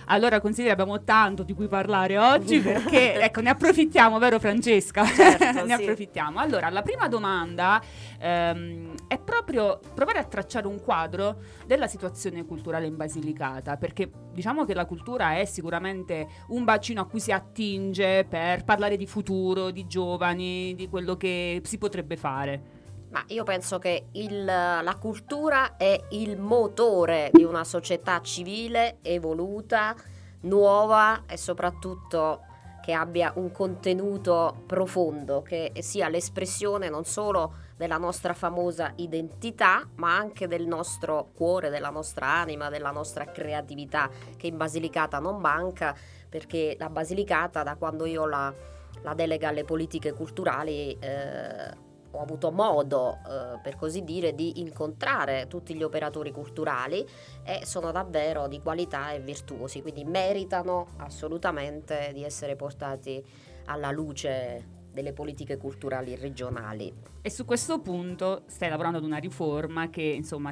Allora, 0.09 0.39
consigliere, 0.39 0.73
abbiamo 0.73 1.03
tanto 1.03 1.43
di 1.43 1.53
cui 1.53 1.67
parlare 1.67 2.17
oggi 2.17 2.59
perché, 2.61 3.19
ecco, 3.21 3.41
ne 3.41 3.49
approfittiamo, 3.49 4.17
vero 4.19 4.39
Francesca? 4.39 5.05
Certo, 5.17 5.65
ne 5.65 5.75
sì. 5.75 5.83
approfittiamo. 5.83 6.39
Allora, 6.39 6.69
la 6.69 6.81
prima 6.81 7.07
domanda 7.07 7.81
ehm, 8.19 8.93
è 9.07 9.17
proprio 9.19 9.79
provare 9.93 10.19
a 10.19 10.23
tracciare 10.23 10.67
un 10.67 10.79
quadro 10.79 11.39
della 11.65 11.87
situazione 11.87 12.45
culturale 12.45 12.85
in 12.85 12.95
Basilicata, 12.95 13.77
perché 13.77 14.09
diciamo 14.31 14.63
che 14.63 14.73
la 14.73 14.85
cultura 14.85 15.37
è 15.37 15.45
sicuramente 15.45 16.27
un 16.49 16.63
bacino 16.63 17.01
a 17.01 17.05
cui 17.05 17.19
si 17.19 17.31
attinge 17.31 18.25
per 18.29 18.63
parlare 18.63 18.95
di 18.95 19.07
futuro, 19.07 19.71
di 19.71 19.87
giovani, 19.87 20.75
di 20.75 20.87
quello 20.87 21.17
che 21.17 21.61
si 21.63 21.77
potrebbe 21.77 22.15
fare. 22.15 22.76
Ma 23.09 23.23
io 23.27 23.43
penso 23.43 23.79
che 23.79 24.07
il- 24.13 24.43
la 24.43 24.97
cultura 24.99 25.77
è 25.77 25.99
il 26.09 26.37
motore 26.37 27.29
di 27.31 27.43
una 27.43 27.63
società 27.63 28.21
civile, 28.21 28.97
evoluta, 29.01 29.95
nuova 30.41 31.23
e 31.25 31.37
soprattutto 31.37 32.41
che 32.81 32.93
abbia 32.93 33.33
un 33.35 33.51
contenuto 33.51 34.63
profondo, 34.65 35.41
che 35.41 35.73
sia 35.79 36.07
l'espressione 36.07 36.87
non 36.89 37.03
solo 37.03 37.55
della 37.75 37.97
nostra 37.97 38.33
famosa 38.33 38.93
identità, 38.95 39.85
ma 39.95 40.15
anche 40.15 40.47
del 40.47 40.65
nostro 40.65 41.29
cuore, 41.33 41.69
della 41.69 41.89
nostra 41.89 42.27
anima, 42.27 42.69
della 42.69 42.91
nostra 42.91 43.25
creatività, 43.25 44.09
che 44.37 44.47
in 44.47 44.55
Basilicata 44.55 45.19
non 45.19 45.39
manca, 45.41 45.93
perché 46.29 46.77
la 46.79 46.89
Basilicata, 46.89 47.61
da 47.61 47.75
quando 47.75 48.05
io 48.05 48.25
la, 48.25 48.53
la 49.01 49.13
delega 49.13 49.49
alle 49.49 49.65
politiche 49.65 50.13
culturali, 50.13 50.97
eh, 50.97 51.85
ho 52.17 52.21
avuto 52.21 52.51
modo, 52.51 53.19
eh, 53.27 53.59
per 53.61 53.75
così 53.75 54.03
dire, 54.03 54.33
di 54.33 54.59
incontrare 54.59 55.45
tutti 55.47 55.75
gli 55.75 55.83
operatori 55.83 56.31
culturali 56.31 57.05
e 57.43 57.65
sono 57.65 57.91
davvero 57.91 58.47
di 58.47 58.59
qualità 58.59 59.11
e 59.11 59.19
virtuosi, 59.19 59.81
quindi 59.81 60.03
meritano 60.03 60.87
assolutamente 60.97 62.11
di 62.13 62.23
essere 62.23 62.55
portati 62.55 63.23
alla 63.65 63.91
luce 63.91 64.75
delle 64.91 65.13
politiche 65.13 65.57
culturali 65.57 66.15
regionali. 66.15 66.91
E 67.21 67.29
su 67.29 67.45
questo 67.45 67.79
punto 67.81 68.43
stai 68.47 68.69
lavorando 68.69 68.97
ad 68.97 69.03
una 69.03 69.17
riforma 69.17 69.89
che, 69.89 70.01
insomma, 70.01 70.51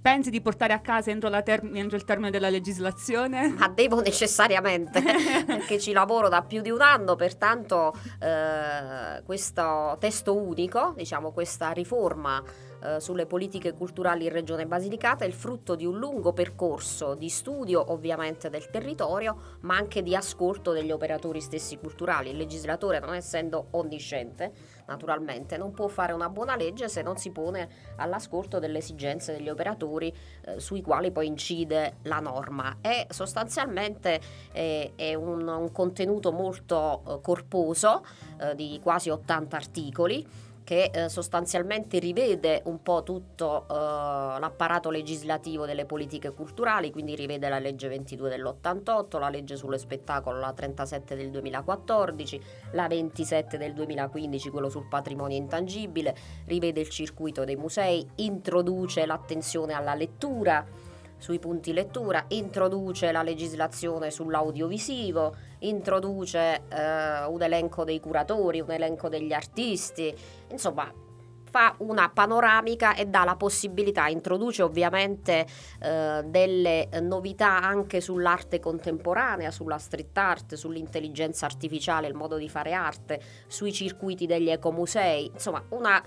pensi 0.00 0.30
di 0.30 0.40
portare 0.40 0.72
a 0.72 0.80
casa 0.80 1.10
entro, 1.10 1.30
term- 1.42 1.74
entro 1.76 1.96
il 1.96 2.04
termine 2.04 2.30
della 2.30 2.48
legislazione? 2.48 3.48
Ma 3.48 3.68
devo 3.68 4.00
necessariamente, 4.00 5.02
perché 5.46 5.78
ci 5.78 5.92
lavoro 5.92 6.28
da 6.28 6.42
più 6.42 6.60
di 6.62 6.70
un 6.70 6.80
anno, 6.80 7.16
pertanto 7.16 7.92
eh, 8.20 9.22
questo 9.24 9.96
testo 10.00 10.36
unico, 10.36 10.94
diciamo 10.96 11.32
questa 11.32 11.70
riforma 11.70 12.42
eh, 12.82 12.98
sulle 12.98 13.26
politiche 13.26 13.74
culturali 13.74 14.24
in 14.24 14.32
Regione 14.32 14.66
Basilicata 14.66 15.24
è 15.24 15.26
il 15.26 15.34
frutto 15.34 15.74
di 15.74 15.84
un 15.84 15.98
lungo 15.98 16.32
percorso 16.32 17.14
di 17.14 17.28
studio 17.28 17.92
ovviamente 17.92 18.48
del 18.48 18.70
territorio, 18.70 19.58
ma 19.60 19.76
anche 19.76 20.02
di 20.02 20.16
ascolto 20.16 20.72
degli 20.72 20.90
operatori 20.90 21.40
stessi 21.40 21.76
culturali. 21.76 22.30
Il 22.30 22.36
legislatore, 22.36 22.98
non 22.98 23.14
essendo 23.14 23.68
onnisciente, 23.72 24.52
naturalmente, 24.90 25.56
non 25.56 25.70
può 25.70 25.86
fare 25.86 26.12
una 26.12 26.28
buona 26.28 26.56
legge 26.56 26.88
se 26.88 27.00
non 27.00 27.16
si 27.16 27.30
pone 27.30 27.68
all'ascolto 27.96 28.58
delle 28.58 28.78
esigenze 28.78 29.32
degli 29.32 29.48
operatori 29.48 30.12
eh, 30.42 30.58
sui 30.58 30.82
quali 30.82 31.12
poi 31.12 31.28
incide 31.28 31.98
la 32.02 32.18
norma. 32.18 32.78
E 32.80 33.06
sostanzialmente 33.08 34.20
eh, 34.52 34.92
è 34.96 35.14
un, 35.14 35.46
un 35.46 35.70
contenuto 35.70 36.32
molto 36.32 37.02
eh, 37.06 37.20
corposo, 37.22 38.04
eh, 38.40 38.54
di 38.56 38.80
quasi 38.82 39.10
80 39.10 39.56
articoli 39.56 40.26
che 40.70 40.92
eh, 40.94 41.08
sostanzialmente 41.08 41.98
rivede 41.98 42.62
un 42.66 42.80
po' 42.80 43.02
tutto 43.02 43.66
eh, 43.68 43.74
l'apparato 43.74 44.88
legislativo 44.90 45.66
delle 45.66 45.84
politiche 45.84 46.30
culturali, 46.30 46.92
quindi 46.92 47.16
rivede 47.16 47.48
la 47.48 47.58
legge 47.58 47.88
22 47.88 48.28
dell'88, 48.28 49.18
la 49.18 49.30
legge 49.30 49.56
sullo 49.56 49.76
spettacolo, 49.76 50.38
la 50.38 50.52
37 50.52 51.16
del 51.16 51.30
2014, 51.30 52.40
la 52.70 52.86
27 52.86 53.58
del 53.58 53.72
2015, 53.72 54.50
quello 54.50 54.68
sul 54.68 54.86
patrimonio 54.86 55.36
intangibile, 55.36 56.14
rivede 56.46 56.78
il 56.78 56.88
circuito 56.88 57.42
dei 57.42 57.56
musei, 57.56 58.06
introduce 58.18 59.04
l'attenzione 59.06 59.72
alla 59.72 59.94
lettura 59.94 60.64
sui 61.20 61.38
punti 61.38 61.72
lettura, 61.72 62.24
introduce 62.28 63.12
la 63.12 63.22
legislazione 63.22 64.10
sull'audiovisivo, 64.10 65.36
introduce 65.60 66.62
eh, 66.68 67.24
un 67.26 67.42
elenco 67.42 67.84
dei 67.84 68.00
curatori, 68.00 68.60
un 68.60 68.72
elenco 68.72 69.08
degli 69.08 69.32
artisti, 69.32 70.12
insomma 70.48 70.92
fa 71.50 71.74
una 71.78 72.08
panoramica 72.08 72.94
e 72.94 73.06
dà 73.06 73.24
la 73.24 73.36
possibilità, 73.36 74.06
introduce 74.06 74.62
ovviamente 74.62 75.46
eh, 75.80 76.22
delle 76.24 76.88
novità 77.02 77.60
anche 77.60 78.00
sull'arte 78.00 78.60
contemporanea, 78.60 79.50
sulla 79.50 79.78
street 79.78 80.16
art, 80.16 80.54
sull'intelligenza 80.54 81.46
artificiale, 81.46 82.06
il 82.06 82.14
modo 82.14 82.36
di 82.36 82.48
fare 82.48 82.72
arte, 82.72 83.20
sui 83.48 83.72
circuiti 83.72 84.26
degli 84.26 84.48
ecomusei, 84.48 85.26
insomma 85.26 85.62
una, 85.70 86.02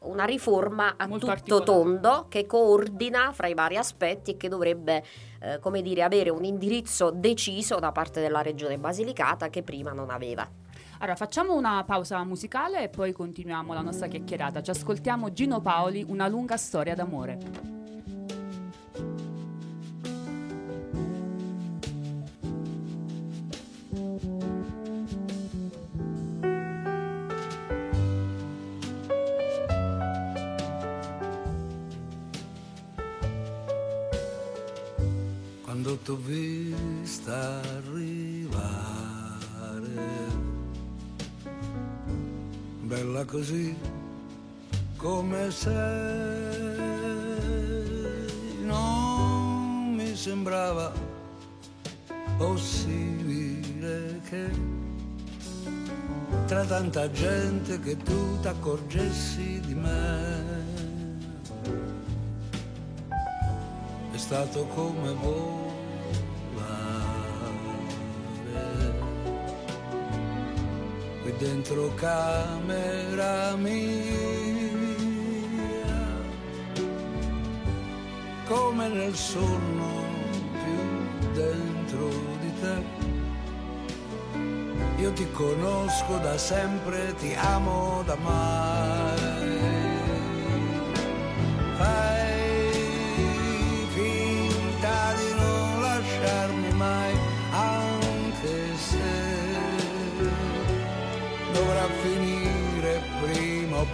una 0.00 0.24
riforma 0.24 0.94
a 0.96 1.06
Molto 1.06 1.26
tutto 1.26 1.62
tondo 1.62 2.26
che 2.28 2.46
coordina 2.46 3.32
fra 3.32 3.48
i 3.48 3.54
vari 3.54 3.76
aspetti 3.76 4.32
e 4.32 4.36
che 4.36 4.48
dovrebbe 4.48 5.04
eh, 5.40 5.58
come 5.58 5.82
dire, 5.82 6.02
avere 6.02 6.30
un 6.30 6.44
indirizzo 6.44 7.10
deciso 7.10 7.78
da 7.78 7.90
parte 7.92 8.20
della 8.20 8.42
regione 8.42 8.78
Basilicata 8.78 9.48
che 9.48 9.62
prima 9.62 9.92
non 9.92 10.10
aveva. 10.10 10.48
Allora, 11.00 11.16
facciamo 11.16 11.54
una 11.54 11.84
pausa 11.84 12.22
musicale 12.24 12.82
e 12.82 12.88
poi 12.88 13.12
continuiamo 13.12 13.72
la 13.72 13.82
nostra 13.82 14.08
chiacchierata. 14.08 14.62
Ci 14.62 14.70
ascoltiamo 14.70 15.32
Gino 15.32 15.60
Paoli, 15.60 16.04
Una 16.08 16.26
lunga 16.26 16.56
storia 16.56 16.94
d'amore. 16.94 17.97
Vista 36.16 37.60
arrivare, 37.76 38.06
bella 42.82 43.24
così 43.24 43.76
come 44.96 45.50
sei, 45.50 45.74
non 48.64 49.94
mi 49.94 50.16
sembrava 50.16 50.92
possibile 52.36 54.20
che 54.28 54.50
tra 56.46 56.64
tanta 56.64 57.10
gente 57.10 57.78
che 57.80 57.96
tu 57.96 58.40
t'accorgessi 58.40 59.60
di 59.60 59.74
me. 59.74 60.66
È 64.10 64.16
stato 64.16 64.64
come 64.74 65.12
volare 65.12 65.67
dentro 71.38 71.92
camera 71.94 73.54
mia, 73.54 73.72
come 78.46 78.88
nel 78.88 79.14
sonno 79.14 80.02
più 80.64 81.32
dentro 81.32 82.08
di 82.40 82.52
te. 82.60 83.06
Io 85.00 85.12
ti 85.12 85.30
conosco 85.30 86.18
da 86.18 86.36
sempre, 86.36 87.14
ti 87.14 87.32
amo 87.34 88.02
da 88.04 88.16
mai. 88.16 89.37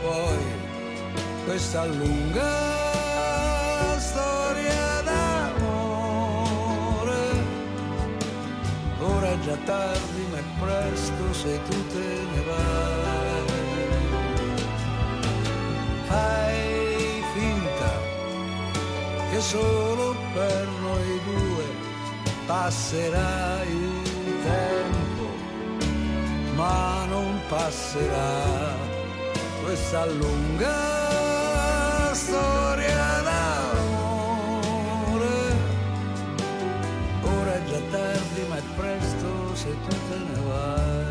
poi 0.05 0.45
questa 1.47 1.85
lunga 1.87 2.53
storia 3.99 5.01
d'amore. 5.09 6.43
Ora 9.01 9.29
è 9.33 9.39
già 9.41 9.57
tardi, 9.65 10.27
ma 10.31 10.39
è 10.39 10.43
presto 10.61 11.33
se 11.33 11.61
tu 11.69 11.87
te 11.93 12.09
ne 12.33 12.41
vai. 12.49 13.53
Fai 16.07 17.23
finta 17.35 17.93
che 19.31 19.41
solo 19.41 20.15
per 20.35 20.69
noi 20.83 21.21
due 21.25 21.67
passerà 22.47 23.63
il 23.63 24.03
tempo, 24.43 25.27
ma 26.57 27.07
non 27.07 27.41
passerà 27.49 28.84
questa 29.75 30.07
lunga 30.07 30.73
storia 32.13 33.23
d'amore. 33.27 34.47
Ora 37.23 37.55
è 37.55 37.65
già 37.65 37.81
tardi, 37.91 38.43
ma 38.49 38.57
è 38.57 38.63
presto 38.77 39.57
se 39.57 39.71
tu 39.83 39.89
te 39.89 40.17
ne 40.17 40.41
vai. 40.47 41.04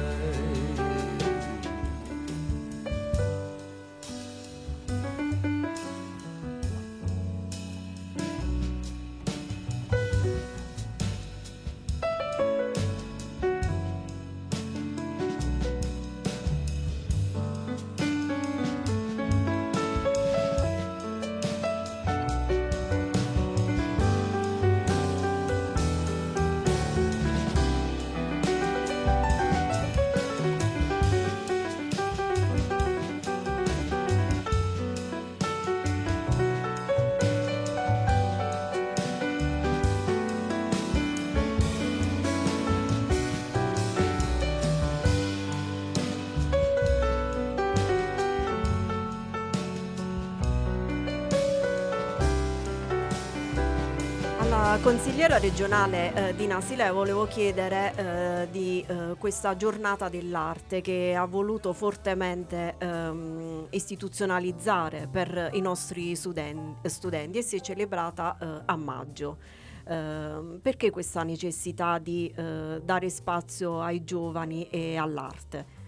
Consigliera 54.84 55.38
regionale 55.38 56.13
eh, 56.13 56.36
di 56.36 56.45
Nasile 56.45 56.91
volevo 56.91 57.25
chiedere 57.25 57.93
eh, 57.95 58.47
di 58.51 58.84
eh, 58.86 59.15
questa 59.17 59.55
giornata 59.55 60.09
dell'arte 60.09 60.81
che 60.81 61.15
ha 61.15 61.23
voluto 61.23 61.71
fortemente 61.71 62.75
ehm, 62.79 63.67
istituzionalizzare 63.69 65.07
per 65.09 65.51
i 65.53 65.61
nostri 65.61 66.13
studen- 66.17 66.75
studenti 66.84 67.38
e 67.38 67.43
si 67.43 67.55
è 67.55 67.59
celebrata 67.61 68.38
eh, 68.38 68.61
a 68.65 68.75
maggio. 68.75 69.38
Ehm, 69.86 70.59
perché 70.61 70.91
questa 70.91 71.23
necessità 71.23 71.97
di 71.97 72.29
eh, 72.36 72.81
dare 72.84 73.09
spazio 73.09 73.81
ai 73.81 74.03
giovani 74.03 74.67
e 74.67 74.97
all'arte? 74.97 75.82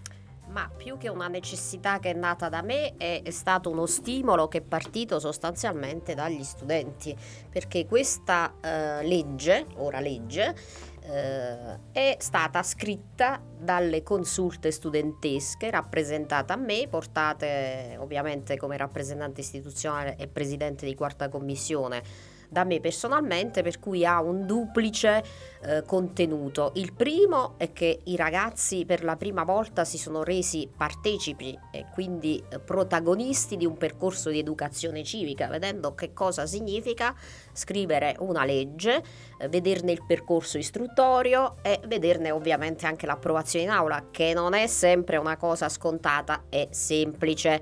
Ma 0.55 0.71
più 0.73 0.97
che 0.97 1.09
una 1.09 1.27
necessità 1.27 1.99
che 1.99 2.11
è 2.11 2.13
nata 2.13 2.47
da 2.47 2.61
me 2.61 2.95
è, 2.95 3.21
stato 3.29 3.69
uno 3.69 3.85
stimolo 3.85 4.47
che 4.47 4.59
è 4.59 4.61
partito 4.61 5.19
sostanzialmente 5.19 6.13
dagli 6.13 6.45
studenti, 6.45 7.13
perché 7.49 7.85
questa 7.85 8.53
eh, 8.61 9.03
legge, 9.05 9.65
ora 9.75 9.99
legge, 9.99 10.55
eh, 11.01 11.79
è 11.91 12.15
stata 12.19 12.63
scritta 12.63 13.41
dalle 13.59 14.01
consulte 14.01 14.71
studentesche 14.71 15.69
rappresentate 15.69 16.53
a 16.53 16.55
me, 16.55 16.87
portate 16.87 17.97
ovviamente 17.99 18.55
come 18.55 18.77
rappresentante 18.77 19.41
istituzionale 19.41 20.15
e 20.15 20.29
presidente 20.29 20.85
di 20.85 20.95
quarta 20.95 21.27
commissione 21.27 22.34
da 22.49 22.63
me 22.63 22.79
personalmente, 22.79 23.61
per 23.61 23.79
cui 23.79 24.05
ha 24.05 24.21
un 24.21 24.45
duplice 24.45 25.23
eh, 25.61 25.83
contenuto. 25.85 26.71
Il 26.75 26.93
primo 26.93 27.55
è 27.57 27.73
che 27.73 27.99
i 28.05 28.15
ragazzi 28.15 28.85
per 28.85 29.03
la 29.03 29.15
prima 29.15 29.43
volta 29.43 29.83
si 29.83 29.97
sono 29.97 30.23
resi 30.23 30.69
partecipi 30.75 31.57
e 31.71 31.85
quindi 31.93 32.43
eh, 32.49 32.59
protagonisti 32.59 33.57
di 33.57 33.65
un 33.65 33.77
percorso 33.77 34.29
di 34.29 34.39
educazione 34.39 35.03
civica, 35.03 35.47
vedendo 35.47 35.93
che 35.95 36.13
cosa 36.13 36.45
significa 36.45 37.15
scrivere 37.53 38.15
una 38.19 38.45
legge, 38.45 39.03
eh, 39.39 39.49
vederne 39.49 39.91
il 39.91 40.03
percorso 40.05 40.57
istruttorio 40.57 41.57
e 41.61 41.79
vederne 41.87 42.31
ovviamente 42.31 42.85
anche 42.85 43.05
l'approvazione 43.05 43.65
in 43.65 43.71
aula, 43.71 44.07
che 44.11 44.33
non 44.33 44.53
è 44.53 44.67
sempre 44.67 45.17
una 45.17 45.37
cosa 45.37 45.69
scontata 45.69 46.43
e 46.49 46.67
semplice. 46.71 47.61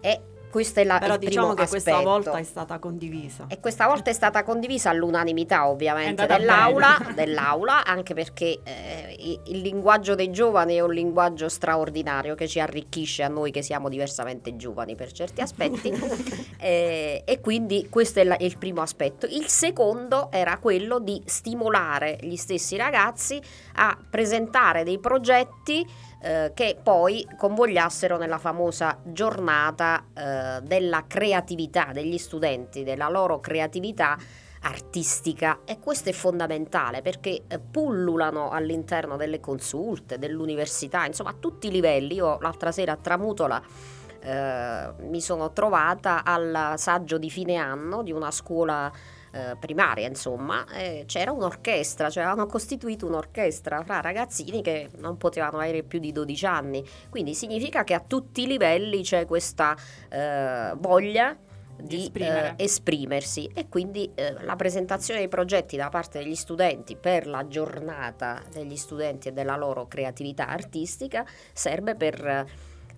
E 0.00 0.20
questo 0.50 0.80
è 0.80 0.84
la, 0.84 0.98
Però 0.98 1.16
diciamo 1.16 1.54
che 1.54 1.66
questa 1.66 1.90
aspetto. 1.92 2.08
volta 2.10 2.38
è 2.38 2.42
stata 2.42 2.78
condivisa. 2.78 3.46
E 3.48 3.60
questa 3.60 3.86
volta 3.86 4.10
è 4.10 4.12
stata 4.12 4.42
condivisa 4.42 4.90
all'unanimità 4.90 5.68
ovviamente 5.68 6.26
dell'aula, 6.26 6.98
dell'aula, 7.14 7.84
anche 7.84 8.14
perché 8.14 8.60
eh, 8.64 9.40
il 9.46 9.60
linguaggio 9.60 10.14
dei 10.14 10.30
giovani 10.30 10.74
è 10.76 10.80
un 10.80 10.92
linguaggio 10.92 11.48
straordinario 11.48 12.34
che 12.34 12.48
ci 12.48 12.60
arricchisce 12.60 13.22
a 13.22 13.28
noi 13.28 13.50
che 13.50 13.62
siamo 13.62 13.88
diversamente 13.88 14.56
giovani 14.56 14.94
per 14.94 15.12
certi 15.12 15.40
aspetti 15.40 15.92
Eh, 16.58 17.22
e 17.24 17.40
quindi 17.40 17.88
questo 17.90 18.20
è 18.20 18.24
la- 18.24 18.36
il 18.40 18.56
primo 18.58 18.80
aspetto. 18.80 19.26
Il 19.26 19.46
secondo 19.48 20.30
era 20.32 20.56
quello 20.58 20.98
di 20.98 21.20
stimolare 21.26 22.18
gli 22.22 22.36
stessi 22.36 22.76
ragazzi 22.76 23.40
a 23.74 23.96
presentare 24.08 24.82
dei 24.84 24.98
progetti 24.98 25.86
eh, 26.20 26.52
che 26.54 26.78
poi 26.82 27.26
convogliassero 27.36 28.16
nella 28.16 28.38
famosa 28.38 28.98
giornata 29.04 30.06
eh, 30.14 30.60
della 30.62 31.04
creatività 31.06 31.90
degli 31.92 32.18
studenti, 32.18 32.84
della 32.84 33.08
loro 33.08 33.40
creatività 33.40 34.16
artistica 34.62 35.60
e 35.64 35.78
questo 35.78 36.08
è 36.08 36.12
fondamentale 36.12 37.02
perché 37.02 37.42
eh, 37.46 37.58
pullulano 37.58 38.50
all'interno 38.50 39.16
delle 39.16 39.40
consulte, 39.40 40.18
dell'università, 40.18 41.04
insomma 41.04 41.30
a 41.30 41.36
tutti 41.38 41.68
i 41.68 41.70
livelli. 41.70 42.14
Io 42.14 42.38
l'altra 42.40 42.72
sera 42.72 42.92
a 42.92 42.96
Tramutola 42.96 43.62
eh, 44.20 44.92
mi 45.02 45.20
sono 45.20 45.52
trovata 45.52 46.24
al 46.24 46.74
saggio 46.76 47.18
di 47.18 47.30
fine 47.30 47.56
anno 47.56 48.02
di 48.02 48.10
una 48.10 48.30
scuola 48.30 48.90
eh, 49.36 49.56
primaria, 49.58 50.08
insomma, 50.08 50.64
e 50.72 51.04
c'era 51.06 51.30
un'orchestra, 51.30 52.08
cioè 52.08 52.24
avevano 52.24 52.46
costituito 52.46 53.06
un'orchestra 53.06 53.82
fra 53.82 54.00
ragazzini 54.00 54.62
che 54.62 54.88
non 54.96 55.18
potevano 55.18 55.58
avere 55.58 55.82
più 55.82 55.98
di 55.98 56.10
12 56.10 56.46
anni. 56.46 56.84
Quindi 57.10 57.34
significa 57.34 57.84
che 57.84 57.92
a 57.92 58.00
tutti 58.00 58.42
i 58.42 58.46
livelli 58.46 59.02
c'è 59.02 59.26
questa 59.26 59.76
eh, 60.08 60.72
voglia 60.76 61.36
di 61.78 62.10
eh, 62.14 62.54
esprimersi 62.56 63.50
e 63.52 63.68
quindi 63.68 64.10
eh, 64.14 64.32
la 64.42 64.56
presentazione 64.56 65.20
dei 65.20 65.28
progetti 65.28 65.76
da 65.76 65.90
parte 65.90 66.20
degli 66.20 66.34
studenti 66.34 66.96
per 66.96 67.26
la 67.26 67.46
giornata 67.46 68.42
degli 68.50 68.76
studenti 68.76 69.28
e 69.28 69.32
della 69.32 69.56
loro 69.56 69.86
creatività 69.86 70.48
artistica 70.48 71.26
serve 71.52 71.94
per 71.94 72.26
eh, 72.26 72.46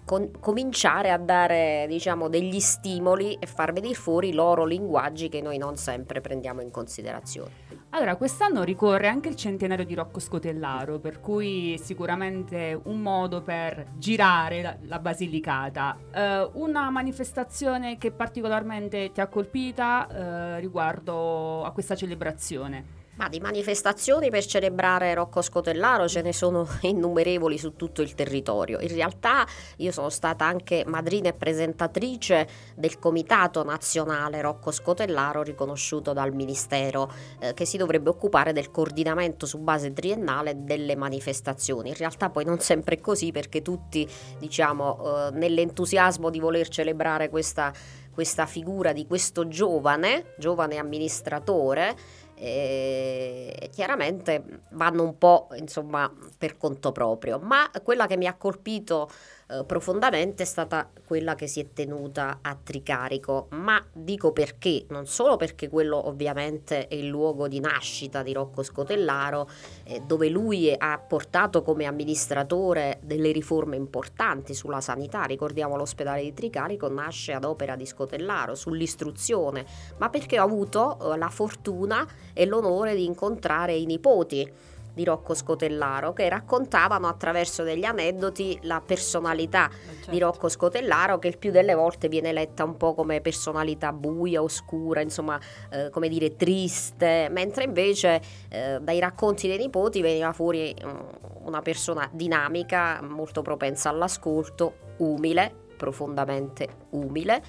con- 0.09 0.31
cominciare 0.41 1.11
a 1.11 1.19
dare 1.19 1.85
diciamo 1.87 2.31
degli 2.31 2.61
stimoli 2.61 3.37
e 3.39 3.47
far 3.47 3.75
venire 3.75 3.93
fuori 3.93 4.31
i 4.31 4.33
loro 4.33 4.65
linguaggi 4.65 5.29
che 5.29 5.43
noi 5.43 5.59
non 5.59 5.77
sempre 5.77 6.23
prendiamo 6.23 6.63
in 6.63 6.71
considerazione. 6.71 7.51
Allora, 7.91 8.17
quest'anno 8.17 8.63
ricorre 8.63 9.09
anche 9.09 9.29
il 9.29 9.37
centenario 9.37 9.85
di 9.85 9.95
Rocco 9.95 10.19
Scotellaro, 10.19 10.99
per 10.99 11.21
cui 11.21 11.79
sicuramente 11.79 12.79
un 12.85 13.01
modo 13.01 13.43
per 13.43 13.87
girare 13.97 14.63
la, 14.63 14.77
la 14.83 14.99
Basilicata. 14.99 15.99
Eh, 16.11 16.51
una 16.55 16.89
manifestazione 16.89 17.99
che 17.99 18.11
particolarmente 18.11 19.11
ti 19.13 19.21
ha 19.21 19.27
colpita 19.27 20.09
eh, 20.09 20.61
riguardo 20.61 21.65
a 21.65 21.71
questa 21.73 21.95
celebrazione? 21.95 22.98
Ma 23.19 23.29
di 23.29 23.41
manifestazioni 23.41 24.31
per 24.31 24.47
celebrare 24.47 25.13
Rocco 25.13 25.43
Scotellaro 25.43 26.07
ce 26.07 26.23
ne 26.23 26.33
sono 26.33 26.69
innumerevoli 26.83 27.59
su 27.59 27.75
tutto 27.75 28.01
il 28.01 28.15
territorio. 28.15 28.79
In 28.79 28.95
realtà 28.95 29.45
io 29.79 29.91
sono 29.91 30.09
stata 30.09 30.45
anche 30.45 30.85
madrina 30.87 31.31
e 31.31 31.33
presentatrice 31.33 32.49
del 32.77 33.01
Comitato 33.01 33.65
Nazionale 33.65 34.41
Rocco 34.41 34.71
Scotellaro 34.71 35.43
riconosciuto 35.43 36.13
dal 36.13 36.33
Ministero 36.33 37.13
eh, 37.41 37.55
che 37.55 37.65
si 37.65 37.77
dovrebbe 37.77 38.09
occupare 38.09 38.53
del 38.53 38.71
coordinamento 38.71 39.47
su 39.47 39.59
base 39.59 39.93
triennale 39.93 40.63
delle 40.63 40.95
manifestazioni. 40.95 41.89
In 41.89 41.97
realtà 41.97 42.31
poi 42.31 42.45
non 42.45 42.61
sempre 42.61 42.97
è 42.97 43.01
così 43.01 43.33
perché 43.33 43.63
tutti 43.63 44.09
diciamo 44.39 45.27
eh, 45.27 45.31
nell'entusiasmo 45.33 46.31
di 46.31 46.39
voler 46.39 46.69
celebrare 46.69 47.29
questa 47.31 47.73
questa 48.19 48.47
figura 48.47 48.93
di 48.93 49.07
questo 49.07 49.47
giovane, 49.47 50.35
giovane 50.39 50.77
amministratore, 50.77 51.97
eh, 52.41 53.71
chiaramente 53.73 54.61
vanno 54.71 55.03
un 55.03 55.19
po' 55.19 55.49
insomma 55.57 56.11
per 56.37 56.57
conto 56.57 56.93
proprio. 56.93 57.39
Ma 57.39 57.71
quella 57.83 58.07
che 58.07 58.17
mi 58.17 58.27
ha 58.27 58.35
colpito 58.35 59.09
eh, 59.51 59.65
profondamente 59.65 60.43
è 60.43 60.47
stata 60.47 60.91
quella 61.07 61.35
che 61.35 61.47
si 61.47 61.61
è 61.61 61.73
tenuta 61.73 62.41
a 62.43 62.55
Tricarico, 62.63 63.47
ma 63.53 63.83
dico 63.93 64.31
perché, 64.31 64.85
non 64.91 65.07
solo 65.07 65.37
perché 65.37 65.71
quello 65.71 66.07
ovviamente 66.07 66.87
è 66.87 66.95
il 66.95 67.07
luogo 67.07 67.49
di 67.49 67.59
nascita 67.59 68.23
di 68.23 68.35
Rocco 68.35 68.63
Scotellaro, 68.63 69.49
eh, 69.85 70.03
dove 70.07 70.29
lui 70.29 70.75
ha 70.77 70.99
portato 70.99 71.63
come 71.63 71.87
amministratore 71.87 73.01
delle 73.03 73.33
riforme 73.33 73.77
importanti 73.77 74.53
sulla 74.53 74.83
sanità, 74.83 75.23
ricordiamo 75.23 75.77
l'ospedale 75.77 76.23
di 76.23 76.35
Tricarico 76.35 76.89
nasce 76.91 77.33
ad 77.33 77.45
opera 77.45 77.75
di 77.75 77.87
Scotellaro, 77.87 78.55
sull'istruzione, 78.55 79.65
ma 79.97 80.11
perché 80.11 80.39
ho 80.39 80.45
avuto 80.45 81.15
eh, 81.15 81.17
la 81.17 81.31
fortuna 81.31 82.07
e 82.39 82.47
l'onore 82.47 82.95
di 82.95 83.05
incontrare 83.05 83.75
i 83.75 83.85
nipoti 83.85 84.49
di 84.95 85.03
Rocco 85.03 85.35
Scotellaro 85.35 86.13
che 86.13 86.29
raccontavano 86.29 87.09
attraverso 87.09 87.65
degli 87.65 87.85
aneddoti 87.85 88.61
la 88.63 88.81
personalità 88.81 89.69
di 90.09 90.21
Rocco 90.21 90.49
Scotellaro 90.49 91.19
che 91.19 91.27
il 91.27 91.37
più 91.37 91.51
delle 91.51 91.75
volte 91.75 92.07
viene 92.07 92.33
letta 92.33 92.63
un 92.63 92.77
po' 92.77 92.95
come 92.95 93.21
personalità 93.21 93.93
buia, 93.93 94.41
oscura, 94.41 95.01
insomma 95.01 95.39
eh, 95.71 95.91
come 95.91 96.09
dire 96.09 96.37
triste, 96.37 97.29
mentre 97.29 97.65
invece 97.65 98.21
eh, 98.49 98.79
dai 98.81 99.01
racconti 99.01 99.49
dei 99.49 99.59
nipoti 99.59 100.01
veniva 100.01 100.33
fuori 100.33 100.73
mm, 100.81 100.97
una 101.45 101.61
persona 101.61 102.09
dinamica, 102.13 103.01
molto 103.03 103.43
propensa 103.43 103.89
all'ascolto, 103.89 104.95
umile, 104.99 105.53
profondamente 105.77 106.69
umile 106.91 107.43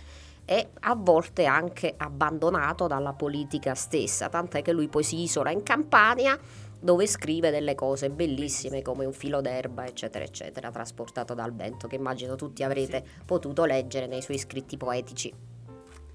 e 0.51 0.69
a 0.79 0.95
volte 0.95 1.45
anche 1.45 1.93
abbandonato 1.95 2.87
dalla 2.87 3.13
politica 3.13 3.75
stessa, 3.75 4.29
tant'è 4.29 4.63
che 4.63 4.73
lui 4.73 4.87
poi 4.87 5.03
si 5.03 5.21
isola 5.21 5.51
in 5.51 5.61
Campania 5.61 6.35
dove 6.79 7.05
scrive 7.05 7.51
delle 7.51 7.75
cose 7.75 8.09
bellissime 8.09 8.81
come 8.81 9.05
un 9.05 9.13
filo 9.13 9.41
d'erba, 9.41 9.85
eccetera, 9.85 10.25
eccetera, 10.25 10.71
trasportato 10.71 11.35
dal 11.35 11.53
vento, 11.53 11.87
che 11.87 11.97
immagino 11.97 12.33
tutti 12.33 12.63
avrete 12.63 13.05
potuto 13.25 13.65
leggere 13.65 14.07
nei 14.07 14.23
suoi 14.23 14.39
scritti 14.39 14.75
poetici. 14.75 15.31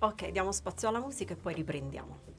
Ok, 0.01 0.30
diamo 0.30 0.51
spazio 0.51 0.89
alla 0.89 0.99
musica 0.99 1.35
e 1.35 1.37
poi 1.37 1.55
riprendiamo. 1.55 2.34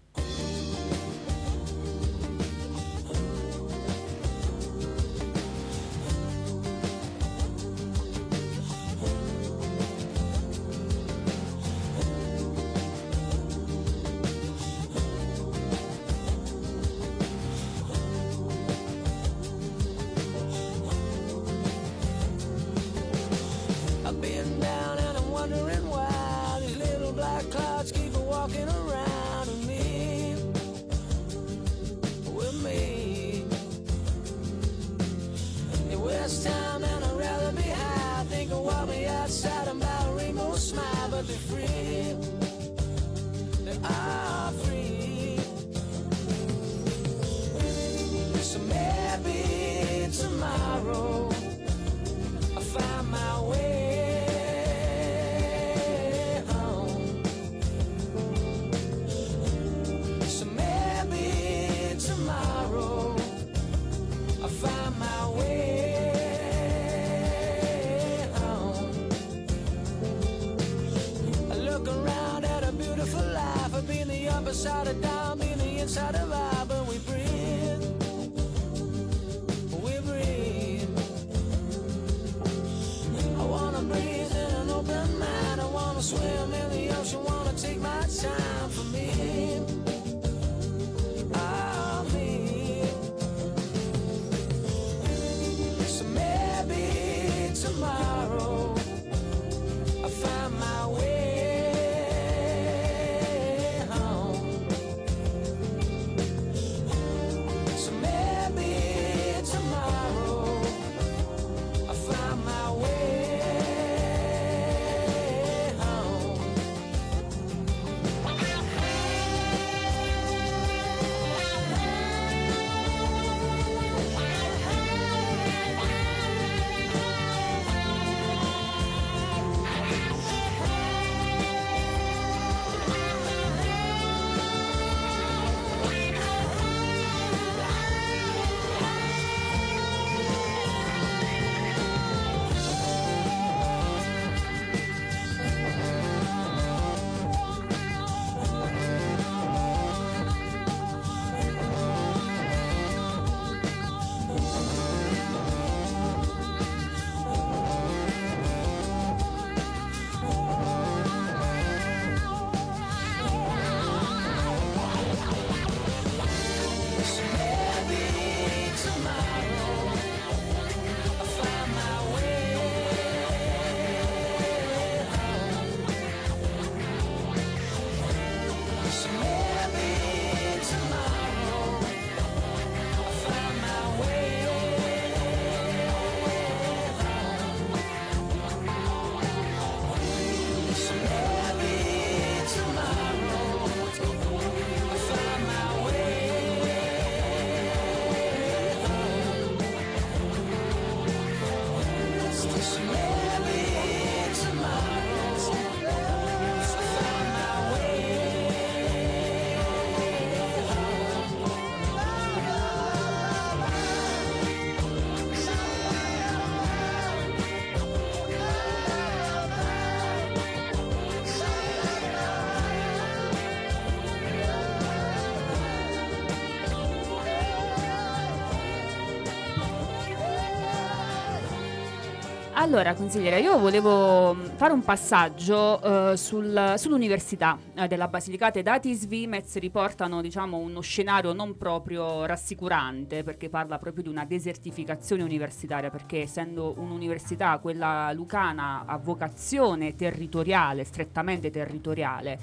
Allora, 232.76 232.93
consigliere, 232.93 233.39
io 233.39 233.57
volevo 233.57 234.34
mh, 234.34 234.57
fare 234.57 234.73
un 234.73 234.82
passaggio 234.82 236.11
eh, 236.11 236.17
sul- 236.17 236.73
sull'università 236.76 237.57
eh, 237.73 237.88
della 237.88 238.09
Basilicata. 238.09 238.59
I 238.59 238.63
dati 238.63 238.93
Svimez 238.93 239.57
riportano 239.59 240.19
diciamo, 240.19 240.57
uno 240.57 240.82
scenario 240.82 241.32
non 241.32 241.55
proprio 241.55 242.26
rassicurante 242.26 243.23
perché 243.23 243.47
parla 243.47 243.78
proprio 243.78 244.03
di 244.03 244.09
una 244.09 244.26
desertificazione 244.26 245.23
universitaria 245.23 245.89
perché 245.89 246.23
essendo 246.23 246.73
un'università, 246.76 247.57
quella 247.59 248.11
lucana, 248.11 248.84
a 248.86 248.97
vocazione 248.97 249.95
territoriale, 249.95 250.84
strettamente 250.84 251.49
territoriale, 251.49 252.38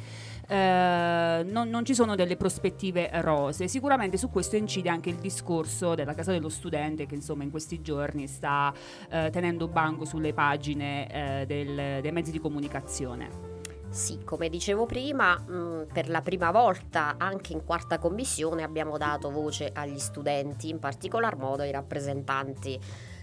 eh, 0.48 1.44
non, 1.46 1.68
non 1.68 1.84
ci 1.84 1.94
sono 1.94 2.14
delle 2.14 2.36
prospettive 2.36 3.10
rose. 3.22 3.68
Sicuramente 3.68 4.16
su 4.16 4.30
questo 4.30 4.56
incide 4.56 4.88
anche 4.88 5.10
il 5.10 5.16
discorso 5.16 5.94
della 5.94 6.14
Casa 6.14 6.32
dello 6.32 6.48
Studente 6.48 7.06
che 7.06 7.14
insomma 7.14 7.42
in 7.42 7.50
questi 7.50 7.80
giorni 7.80 8.26
sta 8.26 8.72
eh, 9.08 9.30
tenendo 9.30 9.68
banco 9.68 10.04
sulle 10.04 10.32
pagine 10.32 11.40
eh, 11.40 11.46
del- 11.46 12.00
dei 12.00 12.12
mezzi 12.12 12.30
di 12.30 12.38
comunicazione. 12.38 13.50
Sì, 13.92 14.24
come 14.24 14.48
dicevo 14.48 14.86
prima, 14.86 15.38
mh, 15.38 15.88
per 15.92 16.08
la 16.08 16.22
prima 16.22 16.50
volta 16.50 17.16
anche 17.18 17.52
in 17.52 17.62
quarta 17.62 17.98
commissione 17.98 18.62
abbiamo 18.62 18.96
dato 18.96 19.30
voce 19.30 19.70
agli 19.70 19.98
studenti, 19.98 20.70
in 20.70 20.78
particolar 20.78 21.36
modo 21.36 21.60
ai 21.60 21.72
rappresentanti 21.72 22.80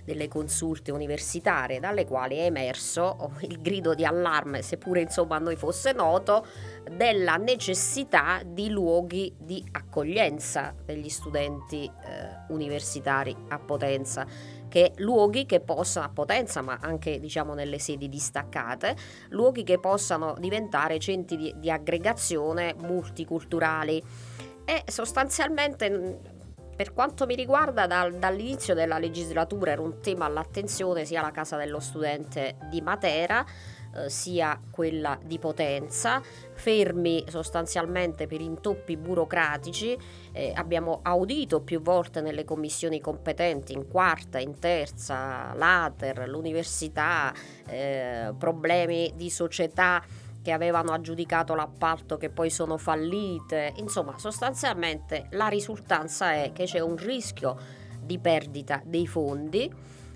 delle 0.10 0.28
consulte 0.28 0.92
universitarie, 0.92 1.80
dalle 1.80 2.08
quali 2.08 2.38
è 2.38 2.46
emerso 2.46 3.04
oh, 3.04 3.32
il 3.42 3.62
grido 3.62 3.94
di 3.94 4.06
allarme, 4.06 4.64
seppure 4.64 5.02
insomma 5.02 5.36
a 5.36 5.40
noi 5.40 5.56
fosse 5.56 5.92
noto, 5.92 6.48
della 6.90 7.36
necessità 7.36 8.42
di 8.44 8.70
luoghi 8.70 9.32
di 9.38 9.64
accoglienza 9.72 10.74
degli 10.84 11.10
studenti 11.10 11.86
eh, 11.86 12.52
universitari 12.52 13.36
a 13.50 13.60
Potenza. 13.60 14.26
Che 14.68 14.94
luoghi 14.98 15.46
che 15.46 15.60
possano 15.60 16.08
a 16.08 16.10
Potenza, 16.10 16.62
ma 16.62 16.80
anche 16.82 17.20
diciamo 17.20 17.54
nelle 17.54 17.78
sedi 17.78 18.10
distaccate, 18.10 18.96
luoghi 19.30 19.64
che 19.64 19.80
possano 19.80 20.36
diventare 20.40 20.98
centri 20.98 21.38
di, 21.38 21.54
di 21.58 21.70
aggregazione 21.70 22.74
multiculturali. 22.76 24.02
E 24.66 24.84
sostanzialmente 24.86 26.38
per 26.80 26.94
quanto 26.94 27.26
mi 27.26 27.36
riguarda 27.36 27.88
dal- 27.88 28.14
dall'inizio 28.20 28.74
della 28.74 29.00
legislatura 29.00 29.72
era 29.72 29.82
un 29.82 30.00
tema 30.00 30.24
all'attenzione 30.24 31.04
sia 31.04 31.20
la 31.20 31.32
casa 31.32 31.58
dello 31.58 31.82
studente 31.82 32.56
di 32.70 32.80
Matera 32.80 33.46
eh, 33.96 34.10
sia 34.10 34.58
quella 34.72 35.20
di 35.22 35.40
Potenza, 35.40 36.22
fermi 36.54 37.26
sostanzialmente 37.28 38.28
per 38.28 38.40
intoppi 38.40 38.96
burocratici. 38.96 39.98
Eh, 40.32 40.54
abbiamo 40.56 41.02
audito 41.04 41.60
più 41.60 41.82
volte 41.82 42.22
nelle 42.22 42.46
commissioni 42.46 43.02
competenti, 43.02 43.74
in 43.74 43.86
quarta, 43.90 44.40
in 44.40 44.58
terza, 44.58 45.54
l'ATER, 45.56 46.30
l'università, 46.30 47.34
eh, 47.68 48.34
problemi 48.38 49.12
di 49.18 49.30
società 49.30 50.02
che 50.50 50.56
avevano 50.56 50.94
aggiudicato 50.94 51.54
l'appalto 51.54 52.18
che 52.18 52.32
poi 52.32 52.50
sono 52.50 52.78
fallite. 52.78 53.74
Insomma, 53.76 54.18
sostanzialmente 54.18 55.28
la 55.32 55.48
risultanza 55.48 56.34
è 56.34 56.52
che 56.54 56.64
c'è 56.64 56.80
un 56.80 56.96
rischio 56.96 57.56
di 58.02 58.18
perdita 58.18 58.82
dei 58.84 59.06
fondi 59.06 59.72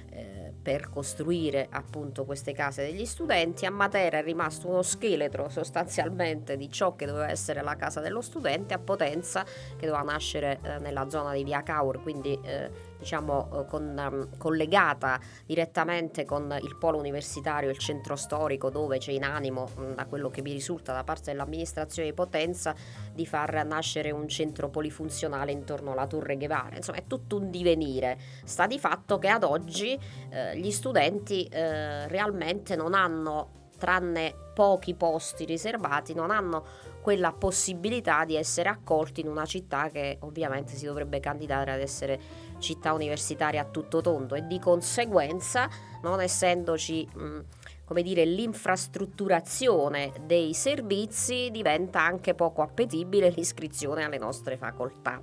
eh, 0.09 0.51
per 0.59 0.89
costruire 0.89 1.67
appunto 1.69 2.25
queste 2.25 2.51
case 2.53 2.83
degli 2.83 3.05
studenti. 3.05 3.67
A 3.67 3.69
Matera 3.69 4.17
è 4.17 4.23
rimasto 4.23 4.67
uno 4.67 4.81
scheletro 4.81 5.49
sostanzialmente 5.49 6.57
di 6.57 6.71
ciò 6.71 6.95
che 6.95 7.05
doveva 7.05 7.29
essere 7.29 7.61
la 7.61 7.75
casa 7.75 7.99
dello 7.99 8.21
studente, 8.21 8.73
a 8.73 8.79
Potenza 8.79 9.43
che 9.43 9.85
doveva 9.85 10.01
nascere 10.01 10.59
eh, 10.63 10.79
nella 10.79 11.07
zona 11.09 11.33
di 11.33 11.43
Via 11.43 11.61
Caur, 11.61 12.01
quindi 12.01 12.39
eh, 12.41 12.71
diciamo 13.03 13.49
eh, 13.51 13.65
con, 13.65 13.97
ehm, 13.97 14.37
collegata 14.37 15.19
direttamente 15.45 16.25
con 16.25 16.57
il 16.61 16.75
polo 16.77 16.97
universitario, 16.97 17.69
il 17.69 17.77
centro 17.77 18.15
storico 18.15 18.69
dove 18.69 18.97
c'è 18.97 19.11
in 19.11 19.23
animo, 19.23 19.69
mh, 19.75 19.93
da 19.95 20.05
quello 20.05 20.29
che 20.29 20.41
mi 20.41 20.51
risulta 20.51 20.93
da 20.93 21.03
parte 21.03 21.31
dell'amministrazione 21.31 22.07
di 22.09 22.13
Potenza, 22.13 22.73
di 23.13 23.25
far 23.25 23.65
nascere 23.65 24.11
un 24.11 24.27
centro 24.27 24.69
polifunzionale 24.69 25.51
intorno 25.51 25.91
alla 25.91 26.07
Torre 26.07 26.37
Guevara. 26.37 26.75
Insomma, 26.75 26.97
è 26.97 27.03
tutto 27.05 27.37
un 27.37 27.51
divenire. 27.51 28.17
Sta 28.45 28.65
di 28.65 28.79
fatto 28.79 29.19
che 29.19 29.27
ad 29.27 29.43
oggi 29.43 29.99
eh, 30.29 30.57
gli 30.57 30.71
studenti 30.71 31.45
eh, 31.45 32.07
realmente 32.07 32.75
non 32.75 32.93
hanno, 32.93 33.69
tranne 33.77 34.33
pochi 34.53 34.93
posti 34.93 35.45
riservati, 35.45 36.13
non 36.13 36.31
hanno 36.31 36.91
quella 37.03 37.33
possibilità 37.33 38.23
di 38.23 38.37
essere 38.37 38.69
accolti 38.69 39.19
in 39.19 39.27
una 39.27 39.43
città 39.43 39.89
che 39.89 40.19
ovviamente 40.21 40.73
si 40.75 40.85
dovrebbe 40.85 41.19
candidare 41.19 41.73
ad 41.73 41.81
essere 41.81 42.17
città 42.59 42.93
universitaria 42.93 43.61
a 43.61 43.65
tutto 43.65 43.99
tondo 43.99 44.35
e 44.35 44.47
di 44.47 44.57
conseguenza 44.57 45.69
non 46.01 46.21
essendoci 46.21 47.05
mh, 47.13 47.39
come 47.83 48.03
dire 48.03 48.23
l'infrastrutturazione 48.23 50.13
dei 50.25 50.53
servizi 50.53 51.49
diventa 51.51 51.99
anche 51.99 52.35
poco 52.35 52.61
appetibile 52.61 53.29
l'iscrizione 53.31 54.05
alle 54.05 54.17
nostre 54.17 54.55
facoltà 54.55 55.21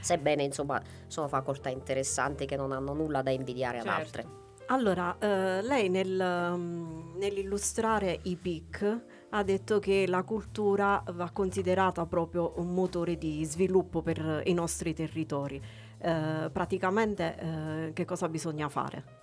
sebbene 0.00 0.42
insomma 0.42 0.80
sono 1.06 1.28
facoltà 1.28 1.68
interessanti 1.68 2.46
che 2.46 2.56
non 2.56 2.72
hanno 2.72 2.94
nulla 2.94 3.20
da 3.20 3.30
invidiare 3.30 3.80
ad 3.80 3.84
Certo. 3.84 4.00
altre 4.00 4.46
Allora, 4.70 5.16
eh, 5.18 5.62
lei 5.62 5.88
nel, 5.88 6.18
um, 6.20 7.14
nell'illustrare 7.16 8.20
i 8.24 8.36
PIC 8.36 9.17
ha 9.30 9.42
detto 9.42 9.78
che 9.78 10.06
la 10.06 10.22
cultura 10.22 11.02
va 11.12 11.30
considerata 11.30 12.06
proprio 12.06 12.54
un 12.56 12.72
motore 12.72 13.18
di 13.18 13.44
sviluppo 13.44 14.02
per 14.02 14.42
i 14.44 14.54
nostri 14.54 14.94
territori. 14.94 15.60
Eh, 15.98 16.48
praticamente 16.52 17.36
eh, 17.36 17.92
che 17.92 18.04
cosa 18.04 18.28
bisogna 18.28 18.68
fare? 18.68 19.16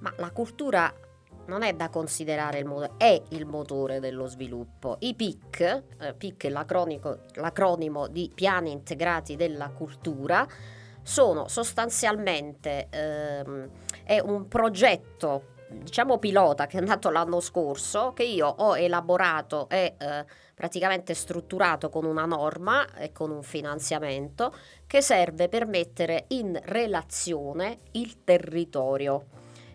Ma 0.00 0.12
la 0.16 0.30
cultura 0.32 0.92
non 1.46 1.62
è 1.62 1.72
da 1.72 1.88
considerare 1.88 2.58
il 2.58 2.66
motore, 2.66 2.92
è 2.98 3.22
il 3.30 3.46
motore 3.46 4.00
dello 4.00 4.26
sviluppo. 4.26 4.96
I 5.00 5.14
PIC, 5.14 5.60
eh, 5.98 6.14
PIC 6.14 6.46
è 6.46 6.48
l'acronimo 6.50 8.06
di 8.08 8.30
piani 8.34 8.70
integrati 8.70 9.36
della 9.36 9.70
cultura, 9.70 10.46
sono 11.02 11.48
sostanzialmente 11.48 12.88
ehm, 12.90 13.70
un 14.24 14.46
progetto 14.46 15.51
diciamo 15.82 16.18
pilota 16.18 16.66
che 16.66 16.78
è 16.78 16.80
nato 16.80 17.10
l'anno 17.10 17.40
scorso 17.40 18.12
che 18.12 18.24
io 18.24 18.46
ho 18.46 18.76
elaborato 18.76 19.68
e 19.68 19.94
eh, 19.98 20.24
praticamente 20.54 21.14
strutturato 21.14 21.88
con 21.88 22.04
una 22.04 22.24
norma 22.24 22.86
e 22.94 23.12
con 23.12 23.30
un 23.30 23.42
finanziamento 23.42 24.54
che 24.86 25.00
serve 25.00 25.48
per 25.48 25.66
mettere 25.66 26.26
in 26.28 26.58
relazione 26.64 27.78
il 27.92 28.22
territorio. 28.24 29.26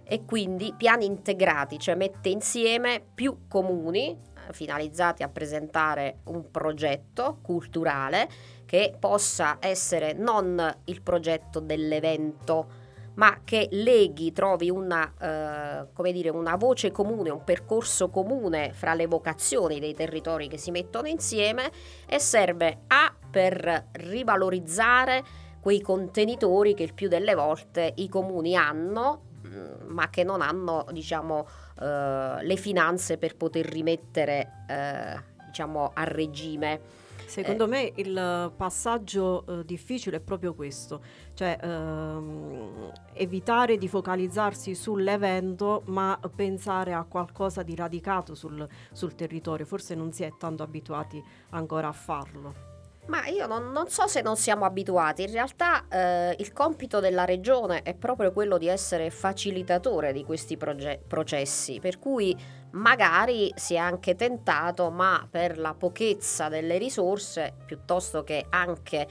E 0.03 0.23
quindi 0.23 0.73
piani 0.77 1.05
integrati, 1.05 1.77
cioè 1.77 1.95
mette 1.95 2.29
insieme 2.29 3.03
più 3.13 3.47
comuni 3.49 4.09
eh, 4.09 4.53
finalizzati 4.53 5.23
a 5.23 5.27
presentare 5.27 6.19
un 6.25 6.49
progetto 6.49 7.39
culturale 7.41 8.29
che 8.65 8.95
possa 8.97 9.57
essere 9.59 10.13
non 10.13 10.75
il 10.85 11.01
progetto 11.01 11.59
dell'evento, 11.59 12.76
ma 13.17 13.41
che 13.43 13.67
leghi, 13.71 14.31
trovi 14.31 14.69
una, 14.69 15.11
eh, 15.19 15.87
come 15.93 16.11
dire, 16.11 16.29
una 16.29 16.55
voce 16.55 16.91
comune, 16.91 17.29
un 17.29 17.43
percorso 17.43 18.09
comune 18.09 18.73
fra 18.73 18.93
le 18.93 19.07
vocazioni 19.07 19.79
dei 19.79 19.93
territori 19.93 20.47
che 20.47 20.57
si 20.57 20.71
mettono 20.71 21.07
insieme 21.07 21.71
e 22.07 22.19
serve 22.19 22.81
a 22.87 23.13
per 23.29 23.87
rivalorizzare 23.93 25.23
quei 25.59 25.81
contenitori 25.81 26.73
che 26.73 26.83
il 26.83 26.93
più 26.93 27.07
delle 27.07 27.33
volte 27.33 27.91
i 27.95 28.07
comuni 28.07 28.55
hanno 28.55 29.21
mm, 29.45 29.87
ma 29.87 30.09
che 30.09 30.23
non 30.23 30.41
hanno 30.41 30.85
diciamo 30.91 31.45
eh, 31.81 32.37
le 32.41 32.55
finanze 32.55 33.17
per 33.17 33.35
poter 33.35 33.65
rimettere 33.65 34.65
eh, 34.69 35.19
diciamo 35.47 35.91
a 35.93 36.03
regime 36.03 37.05
Secondo 37.27 37.67
me 37.67 37.91
il 37.95 38.53
passaggio 38.55 39.45
eh, 39.45 39.65
difficile 39.65 40.17
è 40.17 40.19
proprio 40.21 40.53
questo, 40.53 41.01
cioè 41.33 41.57
ehm, 41.61 42.91
evitare 43.13 43.77
di 43.77 43.89
focalizzarsi 43.89 44.73
sull'evento 44.73 45.83
ma 45.87 46.17
pensare 46.33 46.93
a 46.93 47.03
qualcosa 47.03 47.63
di 47.63 47.75
radicato 47.75 48.33
sul, 48.33 48.65
sul 48.93 49.13
territorio, 49.13 49.65
forse 49.65 49.93
non 49.93 50.13
si 50.13 50.23
è 50.23 50.31
tanto 50.37 50.63
abituati 50.63 51.21
ancora 51.49 51.89
a 51.89 51.93
farlo. 51.93 52.66
Ma 53.07 53.25
io 53.27 53.47
non, 53.47 53.71
non 53.71 53.87
so 53.87 54.05
se 54.07 54.21
non 54.21 54.35
siamo 54.35 54.65
abituati, 54.65 55.23
in 55.23 55.31
realtà 55.31 55.87
eh, 55.87 56.35
il 56.39 56.51
compito 56.51 56.99
della 56.99 57.23
regione 57.23 57.81
è 57.81 57.93
proprio 57.93 58.33
quello 58.33 58.57
di 58.57 58.67
essere 58.67 59.09
facilitatore 59.09 60.11
di 60.11 60.25
questi 60.25 60.57
proge- 60.57 61.01
processi, 61.07 61.79
per 61.79 61.99
cui 61.99 62.35
magari 62.71 63.51
si 63.55 63.75
è 63.75 63.77
anche 63.77 64.15
tentato, 64.15 64.91
ma 64.91 65.25
per 65.29 65.57
la 65.57 65.73
pochezza 65.73 66.49
delle 66.49 66.77
risorse, 66.77 67.53
piuttosto 67.65 68.23
che 68.23 68.45
anche 68.49 69.07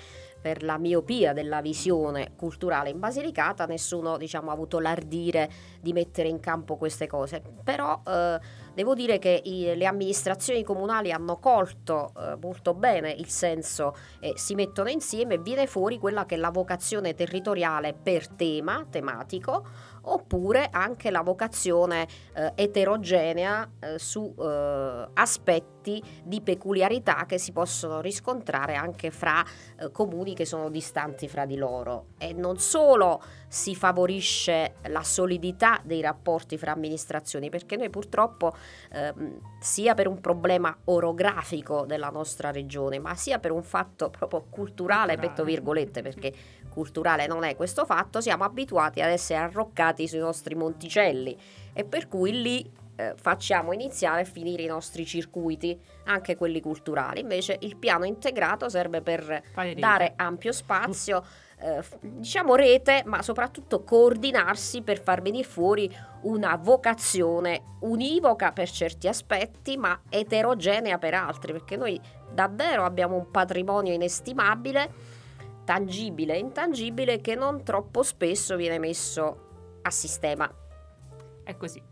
per 0.46 0.62
la 0.62 0.78
miopia 0.78 1.32
della 1.32 1.60
visione 1.60 2.34
culturale 2.36 2.90
in 2.90 3.00
Basilicata, 3.00 3.64
nessuno 3.64 4.16
diciamo, 4.16 4.50
ha 4.50 4.52
avuto 4.52 4.78
l'ardire 4.78 5.50
di 5.80 5.92
mettere 5.92 6.28
in 6.28 6.38
campo 6.38 6.76
queste 6.76 7.06
cose. 7.08 7.42
Però 7.64 8.00
eh, 8.06 8.38
devo 8.76 8.94
dire 8.94 9.18
che 9.18 9.40
i- 9.42 9.74
le 9.74 9.86
amministrazioni 9.86 10.62
comunali 10.62 11.10
hanno 11.10 11.38
colto 11.38 12.12
eh, 12.14 12.36
molto 12.38 12.74
bene 12.74 13.10
il 13.10 13.26
senso 13.28 13.96
e 14.20 14.34
si 14.36 14.54
mettono 14.54 14.90
insieme 14.90 15.34
e 15.34 15.38
viene 15.38 15.66
fuori 15.66 15.98
quella 15.98 16.26
che 16.26 16.34
è 16.34 16.38
la 16.38 16.50
vocazione 16.50 17.14
territoriale 17.14 17.94
per 17.94 18.28
tema, 18.28 18.84
tematico, 18.90 19.66
oppure 20.08 20.68
anche 20.70 21.10
la 21.10 21.22
vocazione 21.22 22.06
eh, 22.34 22.52
eterogenea 22.54 23.68
eh, 23.78 23.98
su 23.98 24.34
eh, 24.38 25.08
aspetti 25.14 26.02
di 26.24 26.40
peculiarità 26.40 27.24
che 27.26 27.38
si 27.38 27.52
possono 27.52 28.00
riscontrare 28.00 28.74
anche 28.74 29.10
fra 29.10 29.44
eh, 29.78 29.90
comuni 29.92 30.34
che 30.34 30.44
sono 30.44 30.68
distanti 30.68 31.28
fra 31.28 31.46
di 31.46 31.56
loro. 31.56 32.06
E 32.18 32.32
non 32.32 32.58
solo 32.58 33.22
si 33.48 33.74
favorisce 33.74 34.76
la 34.88 35.02
solidità 35.02 35.80
dei 35.84 36.00
rapporti 36.00 36.58
fra 36.58 36.72
amministrazioni 36.72 37.48
perché 37.50 37.76
noi 37.76 37.90
purtroppo 37.90 38.52
ehm, 38.92 39.38
sia 39.60 39.94
per 39.94 40.08
un 40.08 40.20
problema 40.20 40.76
orografico 40.84 41.84
della 41.86 42.08
nostra 42.08 42.50
regione 42.50 42.98
ma 42.98 43.14
sia 43.14 43.38
per 43.38 43.52
un 43.52 43.62
fatto 43.62 44.10
proprio 44.10 44.46
culturale, 44.50 45.16
metto 45.16 45.44
virgolette 45.44 46.02
perché 46.02 46.32
culturale 46.76 47.26
non 47.26 47.42
è 47.42 47.56
questo 47.56 47.86
fatto, 47.86 48.20
siamo 48.20 48.44
abituati 48.44 49.00
ad 49.00 49.10
essere 49.10 49.40
arroccati 49.40 50.06
sui 50.06 50.18
nostri 50.18 50.54
monticelli 50.54 51.34
e 51.72 51.84
per 51.84 52.06
cui 52.06 52.42
lì 52.42 52.70
eh, 52.96 53.14
facciamo 53.16 53.72
iniziare 53.72 54.22
e 54.22 54.24
finire 54.26 54.62
i 54.62 54.66
nostri 54.66 55.06
circuiti, 55.06 55.78
anche 56.04 56.36
quelli 56.36 56.60
culturali. 56.60 57.20
Invece 57.20 57.56
il 57.60 57.76
piano 57.76 58.04
integrato 58.04 58.68
serve 58.68 59.00
per 59.00 59.42
rete. 59.54 59.80
dare 59.80 60.12
ampio 60.16 60.52
spazio, 60.52 61.24
eh, 61.58 61.82
diciamo 62.00 62.54
rete, 62.54 63.02
ma 63.06 63.22
soprattutto 63.22 63.82
coordinarsi 63.84 64.82
per 64.82 65.00
far 65.00 65.22
venire 65.22 65.48
fuori 65.48 65.90
una 66.22 66.56
vocazione 66.56 67.76
univoca 67.80 68.52
per 68.52 68.70
certi 68.70 69.08
aspetti, 69.08 69.78
ma 69.78 70.02
eterogenea 70.10 70.98
per 70.98 71.14
altri, 71.14 71.52
perché 71.52 71.76
noi 71.76 71.98
davvero 72.30 72.84
abbiamo 72.84 73.16
un 73.16 73.30
patrimonio 73.30 73.94
inestimabile 73.94 75.15
tangibile 75.66 76.36
e 76.36 76.38
intangibile 76.38 77.20
che 77.20 77.34
non 77.34 77.64
troppo 77.64 78.04
spesso 78.04 78.54
viene 78.56 78.78
messo 78.78 79.80
a 79.82 79.90
sistema. 79.90 80.48
È 81.42 81.56
così. 81.56 81.82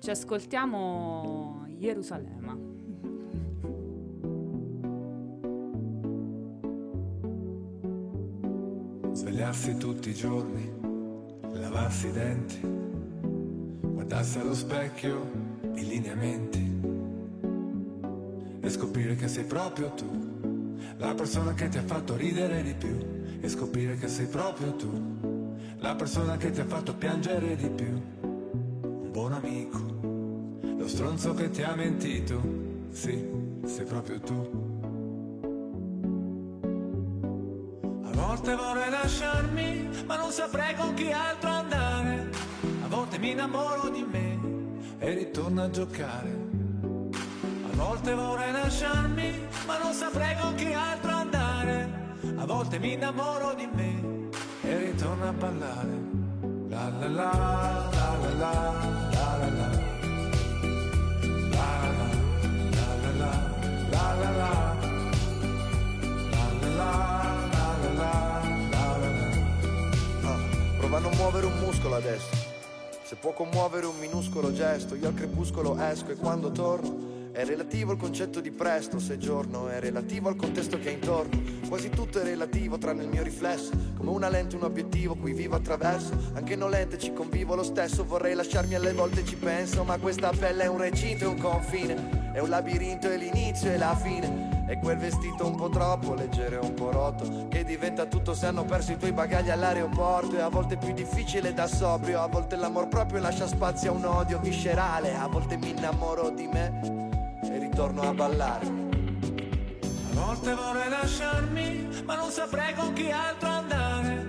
Ci 0.00 0.10
ascoltiamo 0.10 1.64
Gerusalemme. 1.78 2.72
Svegliarsi 9.12 9.76
tutti 9.76 10.10
i 10.10 10.14
giorni, 10.14 10.72
lavarsi 11.52 12.08
i 12.08 12.12
denti, 12.12 12.60
guardarsi 12.60 14.38
allo 14.40 14.54
specchio, 14.54 15.30
i 15.74 15.86
lineamenti 15.86 16.80
e 18.60 18.70
scoprire 18.70 19.14
che 19.14 19.28
sei 19.28 19.44
proprio 19.44 19.90
tu, 19.90 20.23
la 21.04 21.12
persona 21.12 21.52
che 21.52 21.68
ti 21.68 21.76
ha 21.76 21.82
fatto 21.82 22.16
ridere 22.16 22.62
di 22.62 22.72
più 22.72 22.96
e 23.40 23.46
scoprire 23.48 23.98
che 23.98 24.08
sei 24.08 24.24
proprio 24.24 24.74
tu, 24.74 25.58
la 25.76 25.94
persona 25.94 26.38
che 26.38 26.50
ti 26.50 26.60
ha 26.60 26.64
fatto 26.64 26.94
piangere 26.94 27.56
di 27.56 27.68
più, 27.68 28.02
un 28.22 29.10
buon 29.10 29.34
amico, 29.34 29.78
lo 30.62 30.88
stronzo 30.88 31.34
che 31.34 31.50
ti 31.50 31.62
ha 31.62 31.74
mentito, 31.74 32.40
sì, 32.90 33.22
sei 33.66 33.84
proprio 33.84 34.18
tu. 34.20 34.62
A 38.04 38.10
volte 38.10 38.54
vorrei 38.54 38.90
lasciarmi, 38.90 39.88
ma 40.06 40.16
non 40.16 40.30
saprei 40.30 40.74
con 40.74 40.94
chi 40.94 41.12
altro 41.12 41.50
andare. 41.50 42.30
A 42.82 42.88
volte 42.88 43.18
mi 43.18 43.32
innamoro 43.32 43.90
di 43.90 44.06
me 44.10 44.38
e 44.98 45.12
ritorno 45.12 45.64
a 45.64 45.68
giocare. 45.68 46.43
A 47.74 47.76
volte 47.76 48.14
vorrei 48.14 48.52
lasciarmi, 48.52 49.48
ma 49.66 49.78
non 49.78 49.92
saprei 49.92 50.36
con 50.40 50.54
chi 50.54 50.72
altro 50.72 51.10
andare. 51.10 51.88
A 52.36 52.46
volte 52.46 52.78
mi 52.78 52.92
innamoro 52.92 53.52
di 53.54 53.68
me 53.74 54.30
e 54.62 54.78
ritorno 54.78 55.26
a 55.26 55.32
ballare. 55.32 55.98
La 56.68 56.88
la 57.00 57.08
la, 57.08 57.88
la 57.90 58.16
la 58.20 58.32
la, 58.38 58.52
la 59.10 59.36
la 59.40 59.48
la. 59.48 59.70
La 61.50 61.66
la 61.90 62.10
la, 62.70 63.32
la 63.90 64.14
la 64.14 64.30
la, 64.30 64.30
la 64.30 64.30
la 64.30 64.30
la. 70.22 70.34
Prova 70.78 70.96
a 70.96 71.00
non 71.00 71.12
muovere 71.16 71.46
un 71.46 71.58
muscolo 71.58 71.96
adesso. 71.96 72.43
Se 73.04 73.16
può 73.16 73.34
commuovere 73.34 73.84
un 73.84 73.98
minuscolo 73.98 74.50
gesto, 74.50 74.94
io 74.94 75.08
al 75.08 75.14
crepuscolo 75.14 75.78
esco 75.78 76.10
e 76.10 76.14
quando 76.14 76.50
torno 76.50 77.32
è 77.32 77.44
relativo 77.44 77.90
al 77.90 77.98
concetto 77.98 78.40
di 78.40 78.50
presto, 78.50 78.98
se 78.98 79.18
giorno 79.18 79.68
è 79.68 79.78
relativo 79.78 80.30
al 80.30 80.36
contesto 80.36 80.78
che 80.78 80.88
è 80.88 80.92
intorno. 80.92 81.38
Quasi 81.68 81.90
tutto 81.90 82.18
è 82.18 82.22
relativo 82.22 82.78
tranne 82.78 83.02
il 83.02 83.10
mio 83.10 83.22
riflesso, 83.22 83.72
come 83.98 84.08
una 84.08 84.30
lente, 84.30 84.56
un 84.56 84.62
obiettivo 84.62 85.16
cui 85.16 85.34
vivo 85.34 85.54
attraverso. 85.54 86.16
Anche 86.32 86.56
nolente 86.56 86.96
ci 86.96 87.12
convivo 87.12 87.54
lo 87.54 87.62
stesso, 87.62 88.06
vorrei 88.06 88.34
lasciarmi 88.34 88.74
alle 88.74 88.94
volte 88.94 89.22
ci 89.22 89.36
penso, 89.36 89.84
ma 89.84 89.98
questa 89.98 90.30
pelle 90.30 90.62
è 90.62 90.68
un 90.68 90.78
recinto 90.78 91.24
e 91.24 91.26
un 91.26 91.38
confine, 91.38 92.32
è 92.32 92.38
un 92.38 92.48
labirinto 92.48 93.10
e 93.10 93.18
l'inizio 93.18 93.70
e 93.70 93.76
la 93.76 93.94
fine. 93.94 94.53
E 94.66 94.78
quel 94.78 94.96
vestito 94.96 95.46
un 95.46 95.56
po' 95.56 95.68
troppo 95.68 96.14
leggero 96.14 96.56
e 96.56 96.64
un 96.64 96.74
po' 96.74 96.90
rotto 96.90 97.48
Che 97.48 97.64
diventa 97.64 98.06
tutto 98.06 98.34
se 98.34 98.46
hanno 98.46 98.64
perso 98.64 98.92
i 98.92 98.96
tuoi 98.96 99.12
bagagli 99.12 99.50
all'aeroporto 99.50 100.36
E 100.36 100.40
a 100.40 100.48
volte 100.48 100.74
è 100.74 100.78
più 100.78 100.92
difficile 100.94 101.52
da 101.52 101.66
sobrio 101.66 102.22
A 102.22 102.26
volte 102.26 102.56
l'amor 102.56 102.88
proprio 102.88 103.20
lascia 103.20 103.46
spazio 103.46 103.92
a 103.92 103.94
un 103.94 104.04
odio 104.04 104.38
viscerale 104.40 105.14
A 105.14 105.26
volte 105.26 105.56
mi 105.56 105.70
innamoro 105.70 106.30
di 106.30 106.46
me 106.46 107.38
E 107.42 107.58
ritorno 107.58 108.02
a 108.02 108.14
ballare 108.14 108.66
A 108.66 110.26
volte 110.26 110.54
vorrei 110.54 110.88
lasciarmi, 110.88 111.88
ma 112.04 112.14
non 112.14 112.30
saprei 112.30 112.72
con 112.74 112.92
chi 112.92 113.10
altro 113.10 113.48
andare. 113.48 114.28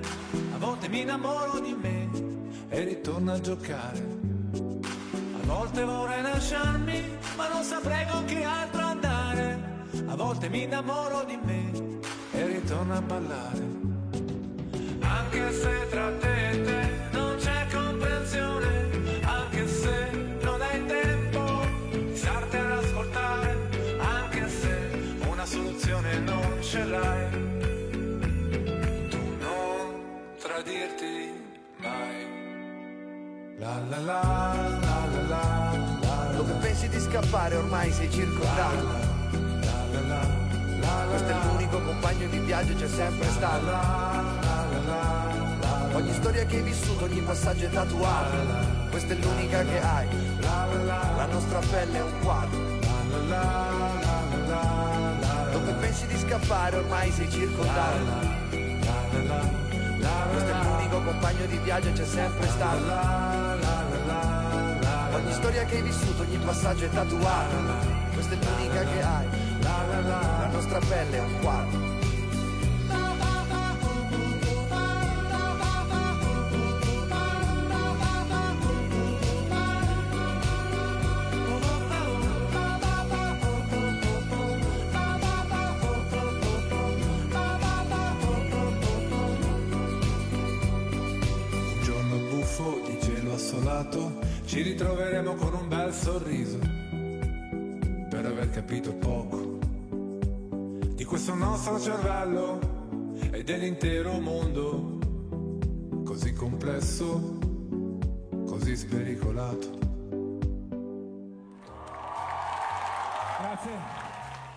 A 0.54 0.58
volte 0.58 0.90
mi 0.90 1.02
innamoro 1.02 1.60
di 1.60 1.74
me 1.80 2.10
e 2.70 2.84
ritorno 2.84 3.32
a 3.34 3.40
giocare. 3.40 4.04
A 4.52 5.46
volte 5.46 5.84
vorrei 5.84 6.22
lasciarmi, 6.22 7.18
ma 7.38 7.48
non 7.50 7.64
saprei 7.64 8.08
con 8.08 8.26
chi 8.26 8.44
altro 8.44 8.82
andare. 8.82 9.75
A 10.08 10.16
volte 10.16 10.50
mi 10.50 10.64
innamoro 10.64 11.24
di 11.26 11.38
me 11.44 11.72
e 12.32 12.46
ritorno 12.46 12.96
a 12.96 13.02
ballare. 13.02 13.64
Anche 15.00 15.52
se 15.52 15.88
tra 15.90 16.12
te 16.20 16.50
e 16.50 16.64
te 16.64 16.90
non 17.12 17.36
c'è 17.38 17.68
comprensione, 17.72 18.90
anche 19.24 19.68
se 19.68 20.12
non 20.42 20.62
hai 20.62 20.86
tempo 20.86 21.62
di 21.92 22.16
starti 22.16 22.56
ad 22.58 22.72
ascoltare, 22.72 23.70
anche 24.00 24.50
se 24.50 24.90
una 25.30 25.46
soluzione 25.46 26.20
non 26.20 26.58
ce 26.62 26.84
l'hai, 26.84 27.30
tu 29.10 29.20
non 29.40 30.36
tradirti 30.40 31.32
mai. 31.78 32.34
La 33.58 33.80
la 33.90 33.98
la 33.98 34.22
la 34.82 35.06
la 35.08 35.22
la 35.28 35.98
la 36.02 36.32
Dove 36.36 36.54
pensi 36.62 36.90
di 36.90 37.00
scappare 37.00 37.56
ormai 37.56 37.92
sei 37.92 38.12
circondato 38.12 39.15
Questo 41.10 41.30
è 41.30 41.36
l'unico 41.46 41.82
compagno 41.82 42.28
di 42.28 42.40
viaggio 42.40 42.74
c'è 42.76 42.88
sempre 42.88 43.30
stato. 43.30 43.66
Ogni 45.94 46.14
storia 46.14 46.46
che 46.46 46.58
hai 46.58 46.62
vissuto, 46.62 47.06
ogni 47.06 47.22
passaggio 47.22 47.66
è 47.66 47.70
tatuato. 47.70 48.36
Questa 48.90 49.14
è 49.14 49.18
l'unica 49.18 49.64
che 49.64 49.82
hai. 49.82 50.08
La 50.42 51.26
nostra 51.32 51.60
pelle 51.60 51.98
è 51.98 52.02
un 52.02 52.20
quadro. 52.20 52.60
Dove 55.52 55.72
pensi 55.80 56.06
di 56.08 56.18
scappare 56.18 56.76
ormai 56.76 57.12
sei 57.12 57.32
circondato. 57.32 58.44
Questo 60.32 60.52
è 60.52 60.64
l'unico 60.64 61.02
compagno 61.02 61.46
di 61.46 61.58
viaggio 61.60 61.92
c'è 61.94 62.06
sempre 62.06 62.48
stato. 62.50 62.84
Ogni 65.16 65.32
storia 65.32 65.64
che 65.64 65.78
hai 65.78 65.82
vissuto, 65.82 66.24
ogni 66.24 66.38
passaggio 66.38 66.84
è 66.84 66.90
tatuato. 66.90 67.56
Questa 68.14 68.34
è 68.34 68.38
l'unica 68.38 68.84
che 68.84 69.02
hai 69.02 69.45
La 70.04 70.50
nostra 70.52 70.80
pelle 70.80 71.18
è 71.18 71.22
un 71.22 71.40
quadro. 71.40 71.80
Un 91.72 91.82
giorno 91.82 92.18
buffo 92.30 92.82
di 92.86 92.98
cielo 93.02 93.34
assolato 93.34 94.20
ci 94.46 94.62
ritroveremo 94.62 95.36
con 95.36 95.54
un 95.54 95.68
bel 95.68 95.94
sorriso. 95.94 96.60
Per 98.10 98.26
aver 98.26 98.50
capito 98.50 98.94
poco 98.94 99.35
questo 101.16 101.34
nostro 101.34 101.80
cervello 101.80 102.60
e 103.32 103.42
dell'intero 103.42 104.20
mondo 104.20 104.98
così 106.04 106.34
complesso, 106.34 107.38
così 108.46 108.76
spericolato. 108.76 109.78
Grazie. 113.40 113.72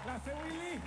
Grazie 0.03 0.33
Willy. 0.43 0.81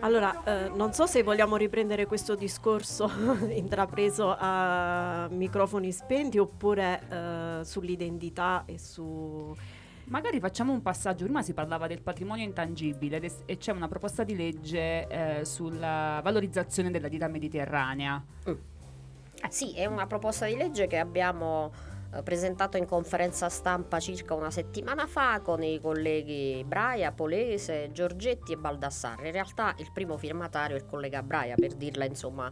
Allora, 0.00 0.42
eh, 0.44 0.70
non 0.70 0.94
so 0.94 1.04
se 1.04 1.22
vogliamo 1.22 1.56
riprendere 1.56 2.06
questo 2.06 2.34
discorso 2.34 3.10
intrapreso 3.52 4.34
a 4.34 5.28
microfoni 5.30 5.92
spenti 5.92 6.38
oppure 6.38 7.02
eh, 7.06 7.60
sull'identità 7.64 8.62
e 8.64 8.78
su... 8.78 9.54
Magari 10.08 10.38
facciamo 10.38 10.72
un 10.72 10.82
passaggio, 10.82 11.24
prima 11.24 11.42
si 11.42 11.52
parlava 11.52 11.88
del 11.88 12.00
patrimonio 12.00 12.44
intangibile 12.44 13.20
e 13.44 13.56
c'è 13.56 13.72
una 13.72 13.88
proposta 13.88 14.22
di 14.22 14.36
legge 14.36 15.08
eh, 15.08 15.44
sulla 15.44 16.20
valorizzazione 16.22 16.92
della 16.92 17.08
dieta 17.08 17.26
mediterranea. 17.26 18.24
Eh, 18.44 18.56
sì, 19.48 19.74
è 19.74 19.84
una 19.86 20.06
proposta 20.06 20.46
di 20.46 20.54
legge 20.54 20.86
che 20.86 20.98
abbiamo 20.98 21.72
eh, 22.14 22.22
presentato 22.22 22.76
in 22.76 22.86
conferenza 22.86 23.48
stampa 23.48 23.98
circa 23.98 24.34
una 24.34 24.52
settimana 24.52 25.08
fa 25.08 25.40
con 25.40 25.64
i 25.64 25.80
colleghi 25.80 26.62
Braia, 26.64 27.10
Polese, 27.10 27.90
Giorgetti 27.90 28.52
e 28.52 28.56
Baldassarre. 28.56 29.26
In 29.26 29.32
realtà 29.32 29.74
il 29.78 29.90
primo 29.92 30.16
firmatario 30.16 30.76
è 30.76 30.78
il 30.78 30.86
collega 30.86 31.24
Braia, 31.24 31.56
per 31.56 31.74
dirla 31.74 32.04
insomma 32.04 32.48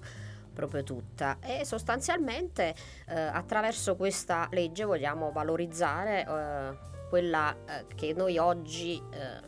proprio 0.52 0.82
tutta. 0.82 1.38
E 1.40 1.64
sostanzialmente 1.64 2.74
eh, 3.06 3.14
attraverso 3.14 3.94
questa 3.94 4.48
legge 4.50 4.84
vogliamo 4.84 5.30
valorizzare 5.30 6.26
eh, 6.26 6.92
quella 7.14 7.54
eh, 7.64 7.86
che 7.94 8.12
noi 8.12 8.38
oggi 8.38 8.96
eh, 8.96 9.40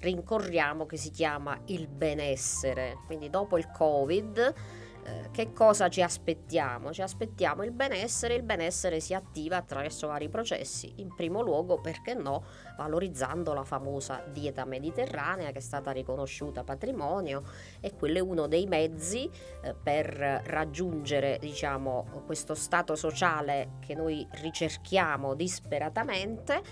rincorriamo 0.00 0.84
che 0.84 0.96
si 0.96 1.10
chiama 1.10 1.56
il 1.66 1.86
benessere. 1.86 2.98
Quindi 3.06 3.30
dopo 3.30 3.56
il 3.56 3.70
Covid 3.70 4.54
eh, 5.04 5.28
che 5.30 5.52
cosa 5.52 5.88
ci 5.88 6.02
aspettiamo? 6.02 6.92
Ci 6.92 7.02
aspettiamo 7.02 7.62
il 7.62 7.70
benessere, 7.70 8.34
il 8.34 8.42
benessere 8.42 8.98
si 8.98 9.14
attiva 9.14 9.58
attraverso 9.58 10.08
vari 10.08 10.28
processi, 10.28 10.94
in 10.96 11.14
primo 11.14 11.40
luogo, 11.40 11.80
perché 11.80 12.14
no, 12.14 12.42
valorizzando 12.76 13.52
la 13.52 13.64
famosa 13.64 14.22
dieta 14.30 14.64
mediterranea 14.64 15.50
che 15.50 15.58
è 15.58 15.62
stata 15.62 15.90
riconosciuta 15.90 16.64
patrimonio 16.64 17.42
e 17.80 17.94
quello 17.94 18.18
è 18.18 18.20
uno 18.20 18.46
dei 18.46 18.66
mezzi 18.66 19.28
eh, 19.62 19.74
per 19.74 20.42
raggiungere 20.46 21.38
diciamo, 21.40 22.22
questo 22.26 22.54
stato 22.54 22.94
sociale 22.94 23.72
che 23.80 23.94
noi 23.94 24.26
ricerchiamo 24.30 25.34
disperatamente 25.34 26.62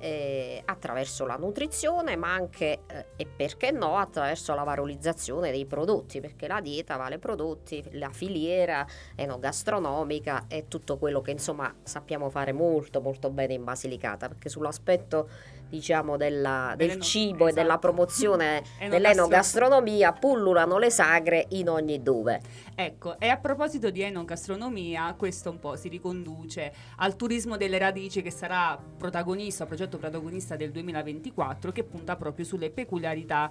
eh, 0.00 0.62
attraverso 0.64 1.26
la 1.26 1.36
nutrizione, 1.36 2.16
ma 2.16 2.32
anche 2.32 2.80
eh, 2.86 3.06
e 3.16 3.26
perché 3.26 3.70
no 3.70 3.98
attraverso 3.98 4.54
la 4.54 4.62
valorizzazione 4.62 5.50
dei 5.50 5.66
prodotti, 5.66 6.20
perché 6.20 6.48
la 6.48 6.60
dieta 6.60 6.96
vale 6.96 7.18
prodotti, 7.18 7.84
la 7.92 8.10
filiera 8.10 8.86
enogastronomica 9.14 10.46
e 10.48 10.66
tutto 10.68 10.96
quello 10.96 11.20
che 11.20 11.32
insomma 11.32 11.72
sappiamo 11.82 12.30
fare 12.30 12.52
molto 12.52 13.00
molto 13.00 13.30
bene 13.30 13.54
in 13.54 13.64
Basilicata, 13.64 14.28
perché 14.28 14.48
sull'aspetto 14.48 15.28
diciamo 15.70 16.16
della- 16.18 16.74
del 16.76 17.00
cibo 17.00 17.46
e 17.48 17.52
della 17.52 17.68
esatto. 17.68 17.78
promozione 17.78 18.56
Enogastro- 18.78 18.88
dell'enogastronomia 18.88 20.12
pullulano 20.12 20.76
le 20.78 20.90
sagre 20.90 21.46
in 21.50 21.70
ogni 21.70 22.02
dove. 22.02 22.40
Ecco, 22.74 23.18
e 23.18 23.28
a 23.28 23.36
proposito 23.36 23.90
di 23.90 24.02
enogastronomia, 24.02 25.14
questo 25.16 25.50
un 25.50 25.58
po' 25.58 25.76
si 25.76 25.88
riconduce 25.88 26.72
al 26.96 27.14
turismo 27.16 27.56
delle 27.56 27.78
radici 27.78 28.20
che 28.22 28.30
sarà 28.30 28.78
protagonista, 28.96 29.66
progetto 29.66 29.96
protagonista 29.98 30.56
del 30.56 30.70
2024, 30.72 31.72
che 31.72 31.84
punta 31.84 32.16
proprio 32.16 32.44
sulle 32.44 32.70
peculiarità 32.70 33.50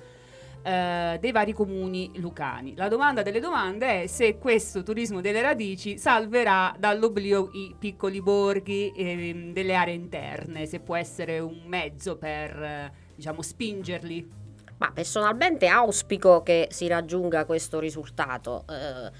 eh, 0.61 1.17
dei 1.19 1.31
vari 1.31 1.53
comuni 1.53 2.11
lucani. 2.15 2.75
La 2.75 2.87
domanda 2.87 3.21
delle 3.21 3.39
domande 3.39 4.03
è 4.03 4.07
se 4.07 4.37
questo 4.37 4.83
turismo 4.83 5.21
delle 5.21 5.41
radici 5.41 5.97
salverà 5.97 6.75
dall'oblio 6.77 7.49
i 7.53 7.75
piccoli 7.77 8.21
borghi 8.21 8.91
ehm, 8.95 9.53
delle 9.53 9.75
aree 9.75 9.93
interne, 9.93 10.65
se 10.65 10.79
può 10.79 10.95
essere 10.95 11.39
un 11.39 11.61
mezzo 11.65 12.17
per, 12.17 12.61
eh, 12.61 12.91
diciamo, 13.15 13.41
spingerli. 13.41 14.37
Ma 14.77 14.91
personalmente 14.91 15.67
auspico 15.67 16.41
che 16.41 16.67
si 16.71 16.87
raggiunga 16.87 17.45
questo 17.45 17.79
risultato. 17.79 18.63
Eh, 18.69 19.11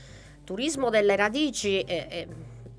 turismo 0.45 0.89
delle 0.89 1.15
radici, 1.15 1.81
eh, 1.81 2.07
eh, 2.09 2.27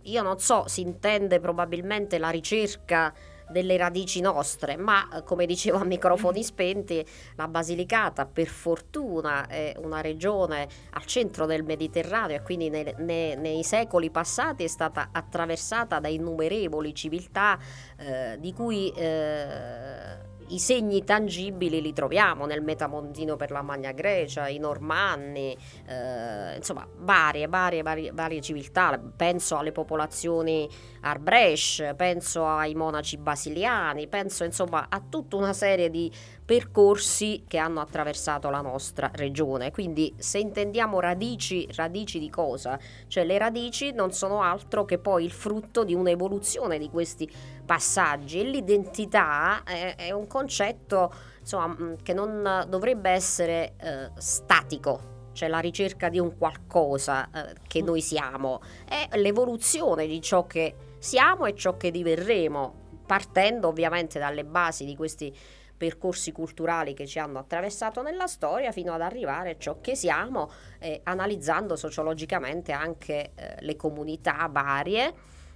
io 0.03 0.23
non 0.23 0.39
so, 0.39 0.65
si 0.67 0.81
intende 0.81 1.41
probabilmente 1.41 2.19
la 2.19 2.31
ricerca 2.31 3.13
delle 3.51 3.77
radici 3.77 4.21
nostre, 4.21 4.77
ma 4.77 5.09
eh, 5.09 5.23
come 5.25 5.47
dicevo 5.47 5.79
a 5.79 5.85
microfoni 5.87 6.43
spenti, 6.43 7.05
la 7.37 7.49
Basilicata 7.49 8.27
per 8.27 8.47
fortuna 8.47 9.47
è 9.47 9.75
una 9.79 10.01
regione 10.01 10.69
al 10.91 11.05
centro 11.05 11.47
del 11.47 11.65
Mediterraneo 11.65 12.37
e 12.37 12.43
quindi 12.43 12.71
ne- 12.71 12.95
ne- 12.99 13.35
nei 13.35 13.63
secoli 13.63 14.11
passati 14.11 14.65
è 14.65 14.69
stata 14.69 15.11
attraversata 15.13 15.99
da 15.99 16.09
innumerevoli 16.09 16.95
civiltà 16.95 17.59
eh, 17.97 18.37
di 18.39 18.53
cui 18.53 18.91
eh, 18.91 20.30
i 20.51 20.59
segni 20.59 21.05
tangibili 21.05 21.81
li 21.81 21.93
troviamo 21.93 22.47
nel 22.47 22.63
Metamontino 22.63 23.37
per 23.37 23.51
la 23.51 23.63
Magna 23.63 23.93
Grecia, 23.93 24.49
i 24.49 24.59
Normanni, 24.59 25.57
eh, 25.87 26.57
insomma 26.57 26.87
varie, 26.99 27.47
varie, 27.49 27.83
varie, 27.83 28.13
varie 28.13 28.41
civiltà, 28.41 29.01
penso 29.17 29.57
alle 29.57 29.73
popolazioni 29.73 30.69
Arbresh, 31.03 31.95
penso 31.97 32.47
ai 32.47 32.75
monaci 32.75 33.17
basiliani, 33.17 34.09
penso 34.09 34.45
insomma 34.45 34.87
a 34.89 35.01
tutta 35.01 35.37
una 35.37 35.53
serie 35.53 35.91
di 35.91 36.13
percorsi 36.51 37.45
che 37.47 37.59
hanno 37.59 37.79
attraversato 37.79 38.51
la 38.51 38.61
nostra 38.61 39.09
regione. 39.15 39.71
Quindi 39.71 40.13
se 40.19 40.41
intendiamo 40.41 40.99
radici, 40.99 41.65
radici 41.77 42.19
di 42.19 42.29
cosa? 42.29 42.77
Cioè 43.07 43.23
le 43.25 43.39
radici 43.39 43.93
non 43.93 44.11
sono 44.11 44.43
altro 44.43 44.85
che 44.85 44.99
poi 44.99 45.23
il 45.23 45.31
frutto 45.31 45.85
di 45.85 45.95
un'evoluzione 45.95 46.79
di 46.79 46.91
questi 46.91 47.31
passaggi 47.65 48.41
e 48.41 48.43
l'identità 48.43 49.63
è, 49.63 49.95
è 49.95 50.11
un 50.11 50.27
concetto 50.27 51.15
insomma, 51.39 51.69
mh, 51.69 52.03
che 52.03 52.15
non 52.15 52.67
dovrebbe 52.69 53.11
essere 53.11 53.75
eh, 53.81 54.11
statico, 54.17 55.29
cioè 55.33 55.49
la 55.49 55.61
ricerca 55.61 56.09
di 56.09 56.19
un 56.19 56.37
qualcosa 56.37 57.31
eh, 57.31 57.55
che 57.65 57.81
noi 57.81 58.01
siamo, 58.01 58.61
è 58.89 59.17
l'evoluzione 59.19 60.09
di 60.09 60.21
ciò 60.21 60.49
che 60.49 60.75
siamo 60.99 61.47
e 61.47 61.55
ciò 61.55 61.77
che 61.77 61.93
diverremo, 61.93 62.75
partendo 63.07 63.69
ovviamente 63.69 64.19
dalle 64.19 64.45
basi 64.45 64.85
di 64.85 64.97
questi 64.97 65.33
percorsi 65.81 66.31
culturali 66.31 66.93
che 66.93 67.07
ci 67.07 67.19
hanno 67.19 67.39
attraversato 67.39 68.03
nella 68.03 68.27
storia 68.27 68.71
fino 68.71 68.93
ad 68.93 69.01
arrivare 69.01 69.53
a 69.53 69.57
ciò 69.57 69.81
che 69.81 69.97
siamo, 69.97 70.51
eh, 70.79 71.01
analizzando 71.05 71.75
sociologicamente 71.75 72.73
anche 72.73 73.31
eh, 73.35 73.57
le 73.61 73.77
comunità 73.77 74.47
varie 74.53 75.15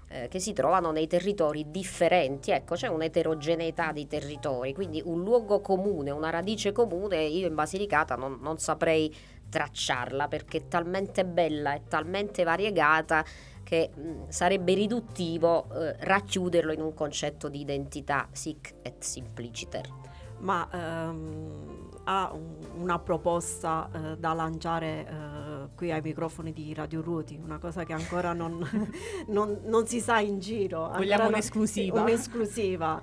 eh, 0.08 0.28
che 0.28 0.38
si 0.38 0.54
trovano 0.54 0.92
nei 0.92 1.06
territori 1.06 1.70
differenti. 1.70 2.52
Ecco, 2.52 2.74
c'è 2.74 2.86
un'eterogeneità 2.86 3.92
di 3.92 4.06
territori, 4.06 4.72
quindi 4.72 5.02
un 5.04 5.22
luogo 5.22 5.60
comune, 5.60 6.10
una 6.10 6.30
radice 6.30 6.72
comune, 6.72 7.22
io 7.24 7.46
in 7.46 7.54
Basilicata 7.54 8.14
non, 8.16 8.38
non 8.40 8.56
saprei 8.56 9.14
tracciarla 9.46 10.26
perché 10.26 10.56
è 10.56 10.68
talmente 10.68 11.26
bella 11.26 11.74
e 11.74 11.82
talmente 11.86 12.44
variegata 12.44 13.22
che 13.62 13.90
mh, 13.94 14.28
sarebbe 14.28 14.72
riduttivo 14.72 15.66
eh, 15.70 15.96
racchiuderlo 15.98 16.72
in 16.72 16.80
un 16.80 16.94
concetto 16.94 17.50
di 17.50 17.60
identità 17.60 18.26
sic 18.32 18.76
et 18.80 19.02
simpliciter. 19.02 20.03
Ma 20.44 20.68
ehm, 20.70 21.88
ha 22.04 22.30
un- 22.34 22.82
una 22.82 22.98
proposta 22.98 23.88
eh, 23.94 24.16
da 24.18 24.34
lanciare 24.34 25.06
eh, 25.08 25.68
qui 25.74 25.90
ai 25.90 26.02
microfoni 26.02 26.52
di 26.52 26.74
Radio 26.74 27.00
Ruoti, 27.00 27.40
una 27.42 27.56
cosa 27.58 27.84
che 27.84 27.94
ancora 27.94 28.34
non, 28.34 28.58
non- 29.28 29.60
non 29.64 29.86
si 29.86 30.00
sa 30.00 30.18
in 30.20 30.38
giro. 30.40 30.82
Ancora 30.82 30.98
Vogliamo 30.98 31.22
non- 31.24 31.32
un'esclusiva? 31.32 32.00
Un'esclusiva. 32.02 33.02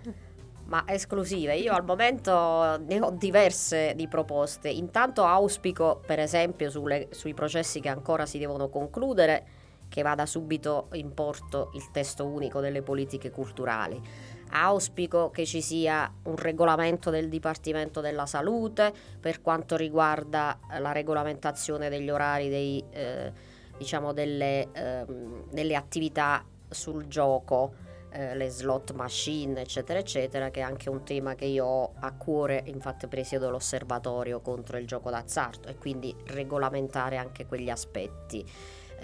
Ma 0.65 0.83
esclusive, 0.87 1.57
io 1.57 1.73
al 1.73 1.83
momento 1.83 2.77
ne 2.77 3.01
ho 3.01 3.09
diverse 3.11 3.93
di 3.95 4.07
proposte. 4.07 4.69
Intanto 4.69 5.25
auspico, 5.25 5.99
per 6.05 6.19
esempio, 6.19 6.69
sulle- 6.69 7.07
sui 7.09 7.33
processi 7.33 7.79
che 7.81 7.89
ancora 7.89 8.25
si 8.27 8.37
devono 8.37 8.69
concludere, 8.69 9.45
che 9.89 10.03
vada 10.03 10.25
subito 10.25 10.87
in 10.93 11.13
porto 11.13 11.71
il 11.73 11.89
testo 11.91 12.25
unico 12.25 12.61
delle 12.61 12.81
politiche 12.81 13.29
culturali. 13.31 13.99
Auspico 14.51 15.29
che 15.29 15.45
ci 15.45 15.61
sia 15.61 16.11
un 16.23 16.35
regolamento 16.35 17.09
del 17.09 17.29
Dipartimento 17.29 18.01
della 18.01 18.25
Salute 18.25 18.93
per 19.19 19.41
quanto 19.41 19.75
riguarda 19.75 20.59
eh, 20.71 20.79
la 20.79 20.91
regolamentazione 20.91 21.89
degli 21.89 22.09
orari 22.09 22.49
dei, 22.49 22.83
eh, 22.91 23.31
diciamo 23.77 24.13
delle, 24.13 24.71
ehm, 24.71 25.45
delle 25.49 25.75
attività 25.75 26.45
sul 26.69 27.07
gioco 27.07 27.89
eh, 28.11 28.35
le 28.35 28.49
slot 28.49 28.91
machine, 28.93 29.61
eccetera, 29.61 29.99
eccetera, 29.99 30.49
che 30.49 30.59
è 30.59 30.63
anche 30.63 30.89
un 30.89 31.03
tema 31.03 31.33
che 31.35 31.45
io 31.45 31.65
ho 31.65 31.93
a 31.99 32.11
cuore, 32.11 32.63
infatti 32.65 33.07
presiedo 33.07 33.49
l'osservatorio 33.49 34.41
contro 34.41 34.77
il 34.77 34.85
gioco 34.85 35.09
d'azzardo 35.09 35.69
e 35.69 35.77
quindi 35.77 36.13
regolamentare 36.25 37.17
anche 37.17 37.45
quegli 37.45 37.69
aspetti. 37.69 38.45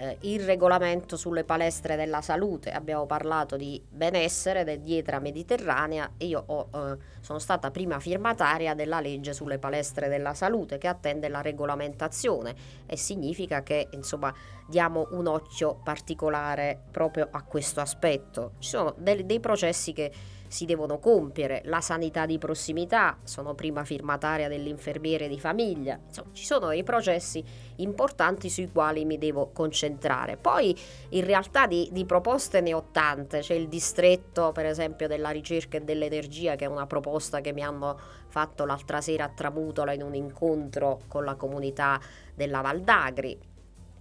Eh, 0.00 0.16
il 0.20 0.44
regolamento 0.44 1.16
sulle 1.16 1.42
palestre 1.42 1.96
della 1.96 2.20
salute, 2.20 2.70
abbiamo 2.70 3.04
parlato 3.04 3.56
di 3.56 3.82
benessere, 3.88 4.62
di 4.62 4.80
dieta 4.80 5.18
mediterranea 5.18 6.08
io 6.18 6.40
ho, 6.46 6.68
eh, 6.72 6.96
sono 7.20 7.40
stata 7.40 7.72
prima 7.72 7.98
firmataria 7.98 8.74
della 8.74 9.00
legge 9.00 9.32
sulle 9.32 9.58
palestre 9.58 10.06
della 10.06 10.34
salute 10.34 10.78
che 10.78 10.86
attende 10.86 11.28
la 11.28 11.40
regolamentazione 11.40 12.54
e 12.86 12.96
significa 12.96 13.64
che 13.64 13.88
insomma 13.90 14.32
diamo 14.68 15.08
un 15.10 15.26
occhio 15.26 15.80
particolare 15.82 16.80
proprio 16.92 17.26
a 17.32 17.42
questo 17.42 17.80
aspetto. 17.80 18.52
Ci 18.60 18.68
sono 18.68 18.94
del- 18.98 19.26
dei 19.26 19.40
processi 19.40 19.92
che 19.92 20.12
si 20.48 20.64
devono 20.64 20.98
compiere, 20.98 21.62
la 21.64 21.80
sanità 21.80 22.26
di 22.26 22.38
prossimità, 22.38 23.16
sono 23.22 23.54
prima 23.54 23.84
firmataria 23.84 24.48
dell'infermiere 24.48 25.28
di 25.28 25.38
famiglia, 25.38 25.98
insomma 26.06 26.30
ci 26.32 26.44
sono 26.44 26.68
dei 26.68 26.82
processi 26.82 27.44
importanti 27.76 28.50
sui 28.50 28.70
quali 28.70 29.04
mi 29.04 29.18
devo 29.18 29.50
concentrare. 29.52 30.36
Poi 30.36 30.76
in 31.10 31.24
realtà 31.24 31.66
di, 31.66 31.88
di 31.92 32.04
proposte 32.04 32.60
ne 32.60 32.74
ho 32.74 32.86
tante, 32.90 33.40
c'è 33.40 33.54
il 33.54 33.68
distretto 33.68 34.52
per 34.52 34.66
esempio 34.66 35.06
della 35.06 35.30
ricerca 35.30 35.76
e 35.76 35.82
dell'energia 35.82 36.56
che 36.56 36.64
è 36.64 36.68
una 36.68 36.86
proposta 36.86 37.40
che 37.40 37.52
mi 37.52 37.62
hanno 37.62 37.98
fatto 38.28 38.64
l'altra 38.64 39.00
sera 39.00 39.24
a 39.24 39.28
Tramutola 39.28 39.92
in 39.92 40.02
un 40.02 40.14
incontro 40.14 41.00
con 41.08 41.24
la 41.24 41.34
comunità 41.34 42.00
della 42.34 42.60
Valdagri. 42.60 43.47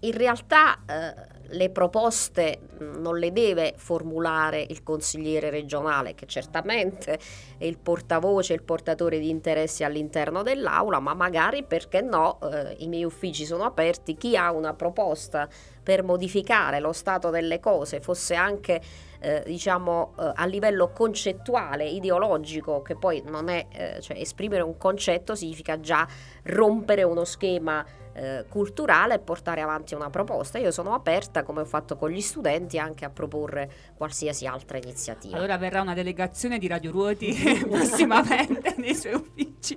In 0.02 0.11
realtà 0.11 0.80
eh, 0.86 1.36
le 1.49 1.69
proposte 1.69 2.60
mh, 2.78 2.99
non 2.99 3.18
le 3.18 3.32
deve 3.32 3.74
formulare 3.78 4.64
il 4.68 4.84
consigliere 4.84 5.49
regionale, 5.49 6.14
che 6.14 6.26
certamente 6.26 7.19
è 7.57 7.65
il 7.65 7.78
portavoce, 7.78 8.53
il 8.53 8.64
portatore 8.64 9.19
di 9.19 9.30
interessi 9.30 9.84
all'interno 9.84 10.44
dell'aula, 10.44 10.99
ma 10.99 11.14
magari 11.14 11.64
perché 11.64 12.02
no, 12.02 12.40
eh, 12.41 12.76
i 12.80 12.88
miei 12.88 13.06
uffici 13.06 13.45
sono 13.45 13.64
aperti, 13.64 14.15
chi 14.15 14.36
ha 14.36 14.52
una 14.52 14.74
proposta 14.74 15.48
per 15.82 16.03
modificare 16.03 16.80
lo 16.80 16.91
stato 16.91 17.30
delle 17.30 17.60
cose, 17.60 18.02
fosse 18.02 18.36
anche 18.36 18.82
eh, 19.19 19.41
diciamo 19.45 20.14
eh, 20.19 20.32
a 20.36 20.45
livello 20.45 20.91
concettuale, 20.91 21.86
ideologico, 21.86 22.82
che 22.82 22.95
poi 22.95 23.24
non 23.26 23.48
è, 23.49 23.65
eh, 23.72 24.02
cioè 24.02 24.19
esprimere 24.19 24.61
un 24.61 24.78
concetto 24.78 25.34
significa 25.34 25.80
già 25.80 26.06
rompere 26.44 27.03
uno 27.03 27.24
schema 27.24 27.86
eh, 28.18 28.45
culturale 28.49 29.15
e 29.15 29.19
portare 29.19 29.61
avanti 29.61 29.94
una 29.94 30.10
proposta. 30.10 30.57
Io 30.57 30.72
sono 30.72 30.94
aperta, 30.94 31.44
come 31.44 31.61
ho 31.61 31.65
fatto 31.65 31.95
con 31.95 32.10
gli 32.10 32.22
studenti, 32.22 32.80
anche 32.80 33.06
a 33.06 33.10
proporre 33.10 33.72
qualsiasi 33.95 34.48
altra 34.48 34.77
iniziativa. 34.77 35.38
Allora 35.38 35.57
verrà 35.57 35.81
una 35.81 35.94
delegazione 35.94 36.57
di 36.57 36.68
Radio 36.68 36.91
Ruoti 36.91 37.34
prossimamente 37.69 38.76
nei 38.77 38.95
suoi 38.95 39.14
uffici. 39.14 39.76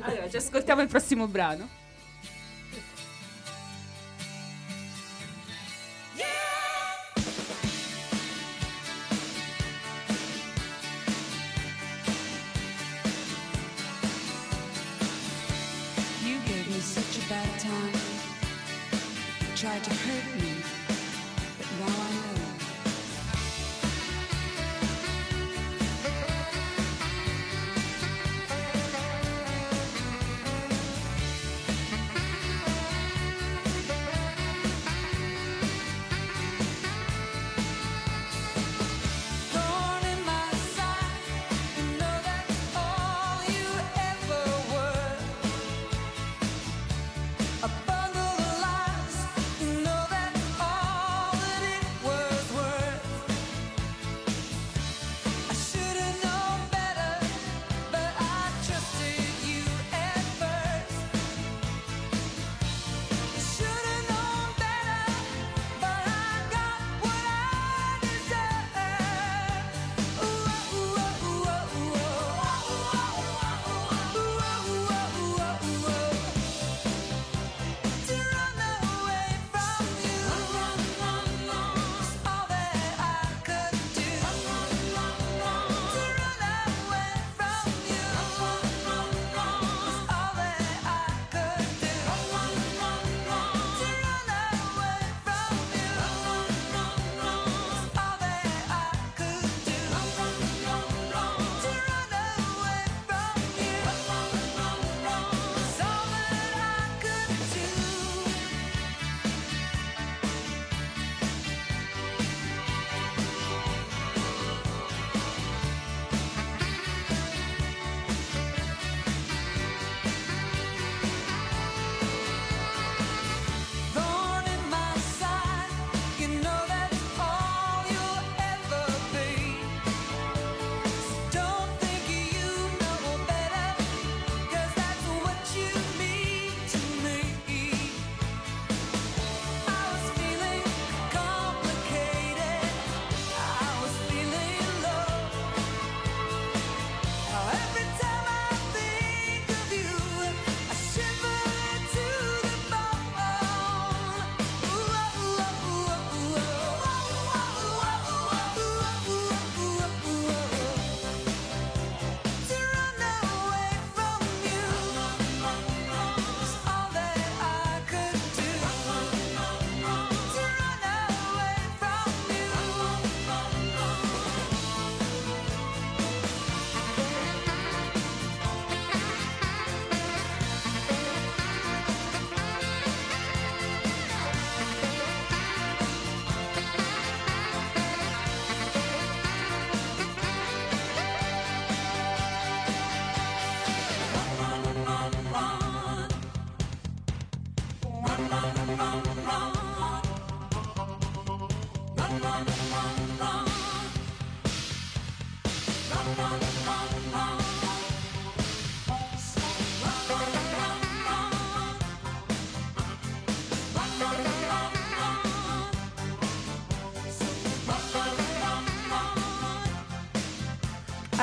Allora, 0.00 0.28
ci 0.28 0.36
ascoltiamo 0.36 0.80
il 0.80 0.88
prossimo 0.88 1.26
brano. 1.26 1.84
Such 16.96 17.26
a 17.26 17.28
bad 17.28 17.60
time. 17.60 17.92
You 19.40 19.54
tried 19.54 19.84
to 19.84 19.90
hurt 19.90 20.40
me, 20.40 20.54
but 21.58 21.68
now 21.78 21.94
I 21.94 22.34
know. 22.34 22.35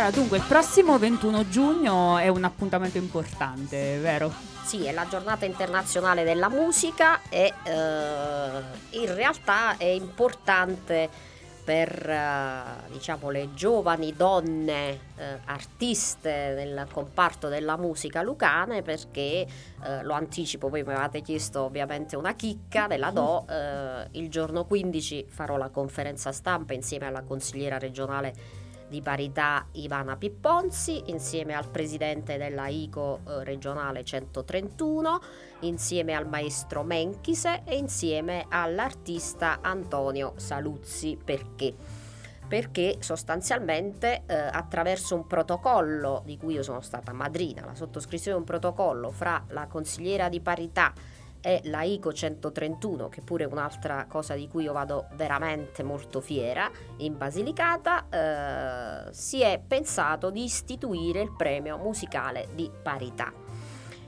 Allora, 0.03 0.19
dunque, 0.19 0.38
il 0.39 0.43
prossimo 0.43 0.99
21 0.99 1.47
giugno 1.47 2.17
è 2.17 2.27
un 2.27 2.43
appuntamento 2.43 2.97
importante, 2.97 3.99
vero? 3.99 4.34
Sì, 4.65 4.84
è 4.84 4.91
la 4.91 5.07
giornata 5.07 5.45
internazionale 5.45 6.25
della 6.25 6.49
musica 6.49 7.21
e 7.30 7.53
eh, 7.63 8.99
in 8.99 9.15
realtà 9.15 9.77
è 9.77 9.85
importante 9.85 11.09
per 11.63 12.09
eh, 12.09 12.91
diciamo, 12.91 13.30
le 13.30 13.53
giovani 13.53 14.13
donne 14.13 14.89
eh, 15.15 15.39
artiste 15.45 16.53
nel 16.53 16.85
comparto 16.91 17.47
della 17.47 17.77
musica 17.77 18.21
lucane 18.21 18.81
perché 18.81 19.47
eh, 19.85 20.03
lo 20.03 20.15
anticipo, 20.15 20.67
voi 20.67 20.84
mi 20.84 20.91
avete 20.91 21.21
chiesto 21.21 21.61
ovviamente 21.61 22.17
una 22.17 22.34
chicca, 22.34 22.88
ve 22.88 22.97
la 22.97 23.11
do, 23.11 23.45
eh, 23.47 24.05
il 24.19 24.30
giorno 24.30 24.65
15 24.65 25.27
farò 25.30 25.55
la 25.55 25.69
conferenza 25.69 26.34
stampa 26.34 26.73
insieme 26.73 27.05
alla 27.05 27.21
consigliera 27.21 27.77
regionale 27.77 28.62
di 28.93 29.01
parità 29.01 29.65
Ivana 29.71 30.17
Pipponzi 30.17 31.09
insieme 31.09 31.55
al 31.55 31.67
presidente 31.67 32.37
della 32.37 32.67
ICO 32.67 33.21
eh, 33.27 33.43
regionale 33.43 34.03
131 34.03 35.19
insieme 35.61 36.13
al 36.13 36.27
maestro 36.27 36.83
Menchise 36.83 37.63
e 37.65 37.75
insieme 37.75 38.45
all'artista 38.49 39.61
Antonio 39.61 40.33
Saluzzi 40.35 41.17
perché? 41.17 41.73
Perché 42.47 42.97
sostanzialmente 42.99 44.25
eh, 44.27 44.35
attraverso 44.35 45.15
un 45.15 45.25
protocollo 45.25 46.21
di 46.23 46.37
cui 46.37 46.53
io 46.53 46.61
sono 46.61 46.81
stata 46.81 47.13
madrina, 47.13 47.65
la 47.65 47.73
sottoscrizione 47.73 48.37
di 48.37 48.43
un 48.43 48.47
protocollo 48.47 49.09
fra 49.09 49.43
la 49.47 49.65
consigliera 49.65 50.29
di 50.29 50.39
parità 50.39 50.93
e 51.45 51.59
la 51.65 51.83
ICO 51.83 52.13
131, 52.13 53.09
che 53.09 53.21
pure 53.21 53.43
è 53.43 53.47
un'altra 53.47 54.05
cosa 54.07 54.33
di 54.33 54.47
cui 54.47 54.63
io 54.63 54.71
vado 54.71 55.07
veramente 55.15 55.83
molto 55.83 56.21
fiera, 56.21 56.71
in 56.97 57.17
Basilicata 57.17 58.07
eh, 58.09 59.13
si 59.13 59.41
è 59.41 59.61
pensato 59.65 60.29
di 60.29 60.45
istituire 60.45 61.19
il 61.19 61.33
premio 61.35 61.77
musicale 61.77 62.47
di 62.55 62.71
parità 62.81 63.33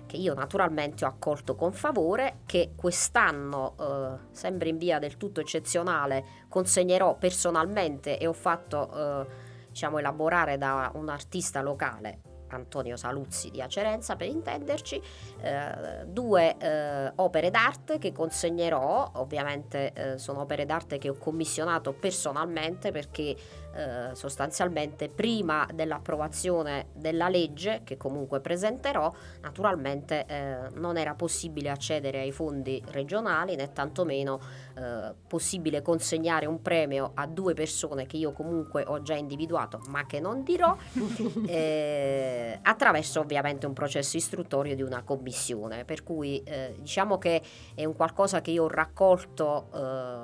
che 0.05 0.17
io 0.17 0.33
naturalmente 0.33 1.03
ho 1.03 1.07
accolto 1.07 1.55
con 1.55 1.73
favore, 1.73 2.41
che 2.45 2.73
quest'anno, 2.75 3.75
eh, 3.79 4.27
sempre 4.31 4.69
in 4.69 4.77
via 4.77 4.99
del 4.99 5.17
tutto 5.17 5.41
eccezionale, 5.41 6.45
consegnerò 6.47 7.17
personalmente 7.17 8.17
e 8.17 8.27
ho 8.27 8.33
fatto 8.33 8.91
eh, 8.93 9.27
diciamo, 9.69 9.97
elaborare 9.97 10.57
da 10.57 10.91
un 10.93 11.09
artista 11.09 11.61
locale 11.61 12.34
Antonio 12.55 12.95
Saluzzi 12.95 13.51
di 13.51 13.61
Acerenza 13.61 14.15
per 14.15 14.27
intenderci, 14.27 15.01
eh, 15.41 16.05
due 16.05 16.57
eh, 16.57 17.11
opere 17.15 17.49
d'arte 17.49 17.97
che 17.97 18.11
consegnerò, 18.11 19.11
ovviamente 19.15 19.93
eh, 19.93 20.17
sono 20.17 20.41
opere 20.41 20.65
d'arte 20.65 20.97
che 20.97 21.09
ho 21.09 21.15
commissionato 21.17 21.93
personalmente 21.93 22.91
perché 22.91 23.35
eh, 23.75 24.15
sostanzialmente 24.15 25.09
prima 25.09 25.67
dell'approvazione 25.73 26.87
della 26.93 27.27
legge 27.27 27.81
che 27.83 27.97
comunque 27.97 28.39
presenterò, 28.39 29.11
naturalmente 29.41 30.25
eh, 30.27 30.57
non 30.75 30.95
era 30.95 31.13
possibile 31.13 31.69
accedere 31.69 32.21
ai 32.21 32.31
fondi 32.31 32.81
regionali 32.91 33.55
né 33.55 33.73
tantomeno 33.73 34.39
eh, 34.77 35.13
possibile 35.27 35.81
consegnare 35.81 36.45
un 36.45 36.61
premio 36.61 37.11
a 37.15 37.27
due 37.27 37.53
persone 37.53 38.05
che 38.05 38.15
io 38.15 38.31
comunque 38.31 38.83
ho 38.87 39.01
già 39.01 39.15
individuato 39.15 39.81
ma 39.87 40.05
che 40.05 40.21
non 40.21 40.43
dirò 40.43 40.75
eh, 41.45 42.57
attraverso 42.61 43.19
ovviamente 43.19 43.65
un 43.65 43.73
processo 43.73 44.15
istruttorio 44.15 44.73
di 44.75 44.83
una 44.83 45.03
commissione. 45.03 45.83
Per 45.83 46.03
cui 46.03 46.41
eh, 46.43 46.75
diciamo 46.79 47.17
che 47.17 47.41
è 47.73 47.83
un 47.83 47.93
qualcosa 47.93 48.39
che 48.39 48.51
io 48.51 48.63
ho 48.63 48.69
raccolto 48.69 49.67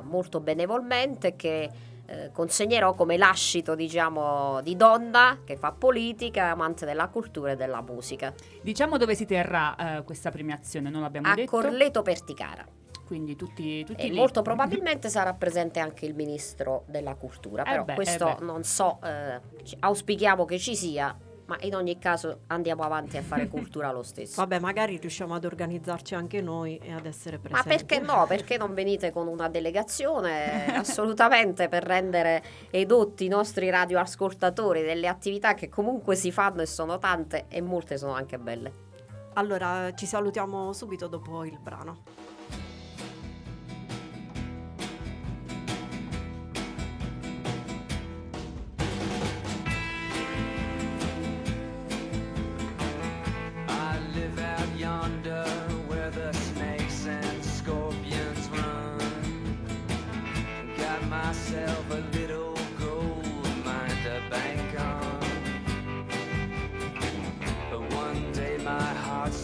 molto 0.03 0.40
benevolmente 0.40 1.36
che 1.36 1.69
eh, 2.11 2.31
consegnerò 2.31 2.93
come 2.93 3.15
lascito 3.17 3.73
diciamo 3.75 4.59
di 4.61 4.75
donna 4.75 5.39
che 5.45 5.55
fa 5.55 5.71
politica 5.71 6.51
amante 6.51 6.85
della 6.85 7.07
cultura 7.07 7.51
e 7.51 7.55
della 7.55 7.81
musica 7.81 8.33
Diciamo 8.61 8.97
dove 8.97 9.15
si 9.15 9.25
terrà 9.25 9.97
eh, 9.97 10.03
questa 10.03 10.29
premiazione, 10.29 10.89
non 10.89 11.01
l'abbiamo 11.01 11.27
a 11.27 11.35
detto. 11.35 11.51
Corleto 11.51 12.01
Perticara 12.01 12.65
Quindi 13.05 13.35
tutti, 13.35 13.83
tutti 13.85 14.01
e 14.01 14.09
lì. 14.09 14.15
molto 14.15 14.41
probabilmente 14.41 15.09
sarà 15.09 15.33
presente 15.33 15.79
anche 15.79 16.05
il 16.05 16.13
ministro 16.15 16.83
della 16.88 17.15
cultura 17.15 17.63
Eh 17.63 17.69
però 17.71 17.83
beh, 17.85 17.95
questo 17.95 18.29
eh 18.29 18.35
beh. 18.39 18.45
non 18.45 18.63
so 18.63 18.99
eh, 19.03 19.39
auspichiamo 19.79 20.45
che 20.45 20.59
ci 20.59 20.75
sia 20.75 21.15
ma 21.52 21.57
in 21.61 21.76
ogni 21.76 21.99
caso 21.99 22.44
andiamo 22.48 22.84
avanti 22.84 23.18
a 23.18 23.22
fare 23.22 23.49
cultura 23.49 23.91
lo 23.91 24.03
stesso 24.03 24.40
Vabbè, 24.41 24.60
magari 24.60 24.98
riusciamo 24.98 25.36
ad 25.36 25.44
organizzarci 25.44 26.15
anche 26.15 26.41
noi 26.41 26.78
e 26.78 26.94
ad 26.94 27.06
essere 27.06 27.38
Ma 27.38 27.61
presenti. 27.61 27.68
perché 27.68 27.99
no? 27.99 28.26
Perché 28.26 28.57
non 28.57 28.73
venite 28.73 29.11
con 29.11 29.28
una 29.28 29.49
delegazione 29.49 30.65
assolutamente 30.73 31.68
per 31.68 31.84
rendere 31.84 32.41
edotti 32.69 33.26
i 33.26 33.28
nostri 33.28 33.69
radioascoltatori 33.69 34.82
delle 34.82 35.07
attività 35.07 35.53
che 35.53 35.68
comunque 35.68 36.15
si 36.15 36.32
fanno 36.32 36.61
e 36.61 36.65
sono 36.65 36.98
tante 36.98 37.45
e 37.49 37.60
molte 37.61 37.98
sono 37.98 38.14
anche 38.14 38.38
belle. 38.38 38.90
Allora, 39.34 39.94
ci 39.94 40.06
salutiamo 40.06 40.72
subito 40.72 41.07
dopo 41.07 41.44
il 41.44 41.57
brano. 41.60 42.03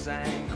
But 0.08 0.47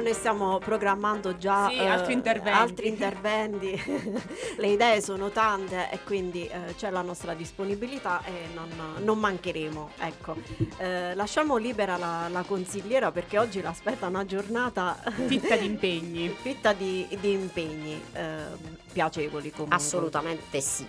Allora 0.00 0.02
noi 0.02 0.14
stiamo 0.14 0.58
programmando 0.58 1.36
già 1.36 1.68
Sì, 1.68 1.78
altri 1.78 2.12
interventi. 2.14 2.58
altri 2.58 2.88
interventi. 2.88 3.82
le 4.56 4.66
idee 4.66 5.00
sono 5.02 5.28
tante 5.30 5.90
e 5.90 5.98
quindi 6.04 6.46
eh, 6.46 6.74
c'è 6.76 6.90
la 6.90 7.02
nostra 7.02 7.34
disponibilità 7.34 8.22
e 8.24 8.48
non, 8.54 8.68
non 9.04 9.18
mancheremo. 9.18 9.90
Ecco. 9.98 10.36
Eh, 10.78 11.14
lasciamo 11.14 11.56
libera 11.56 11.96
la, 11.98 12.28
la 12.30 12.42
consigliera 12.42 13.10
perché 13.12 13.38
oggi 13.38 13.60
l'aspetta 13.60 14.06
una 14.06 14.24
giornata 14.24 14.96
Fitta 15.26 15.56
di 15.56 15.66
impegni. 15.66 16.28
fitta 16.28 16.72
di, 16.72 17.06
di 17.20 17.32
impegni 17.32 18.00
eh, 18.14 18.44
piacevoli 18.92 19.50
comunque. 19.50 19.76
Assolutamente 19.76 20.60
sì. 20.60 20.86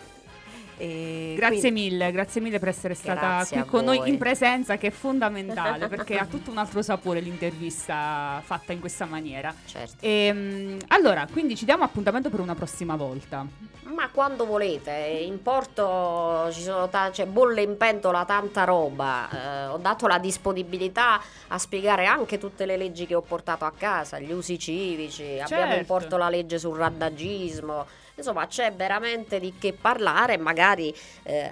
E 0.81 1.33
Grazie 1.37 1.59
quindi- 1.59 1.89
mille, 1.91 2.11
grazie 2.11 2.41
mille 2.41 2.57
per 2.57 2.69
essere 2.69 2.95
stata 2.95 3.45
qui 3.47 3.63
con 3.65 3.83
noi 3.83 3.97
voi. 3.99 4.09
in 4.09 4.17
presenza, 4.17 4.77
che 4.77 4.87
è 4.87 4.89
fondamentale 4.91 5.87
perché 5.87 6.17
ha 6.17 6.25
tutto 6.29 6.49
un 6.49 6.57
altro 6.57 6.81
sapore 6.81 7.19
l'intervista 7.19 8.41
fatta 8.43 8.73
in 8.73 8.79
questa 8.79 9.05
maniera. 9.05 9.53
Certo. 9.65 9.97
Ehm, 9.99 10.77
allora, 10.87 11.27
quindi 11.31 11.55
ci 11.55 11.65
diamo 11.65 11.83
appuntamento 11.83 12.31
per 12.31 12.39
una 12.39 12.55
prossima 12.55 12.95
volta. 12.95 13.45
Ma 13.93 14.09
quando 14.09 14.45
volete, 14.47 14.89
in 14.91 15.41
porto 15.43 16.49
ci 16.51 16.61
sono 16.63 16.87
ta- 16.89 17.09
c'è 17.11 17.25
bolle 17.27 17.61
in 17.61 17.77
pentola 17.77 18.25
tanta 18.25 18.63
roba. 18.63 19.29
eh, 19.29 19.65
ho 19.67 19.77
dato 19.77 20.07
la 20.07 20.17
disponibilità 20.17 21.21
a 21.49 21.57
spiegare 21.59 22.05
anche 22.05 22.39
tutte 22.39 22.65
le 22.65 22.77
leggi 22.77 23.05
che 23.05 23.13
ho 23.13 23.21
portato 23.21 23.65
a 23.65 23.71
casa, 23.77 24.17
gli 24.19 24.31
usi 24.31 24.57
civici, 24.57 25.39
abbiamo 25.39 25.65
in 25.65 25.69
Certo. 25.71 25.85
porto 25.85 26.17
la 26.17 26.29
legge 26.29 26.57
sul 26.57 26.77
randagismo. 26.77 27.85
Insomma, 28.15 28.47
c'è 28.47 28.71
veramente 28.73 29.39
di 29.39 29.53
che 29.57 29.73
parlare, 29.73 30.37
magari 30.37 30.93
eh, 31.23 31.51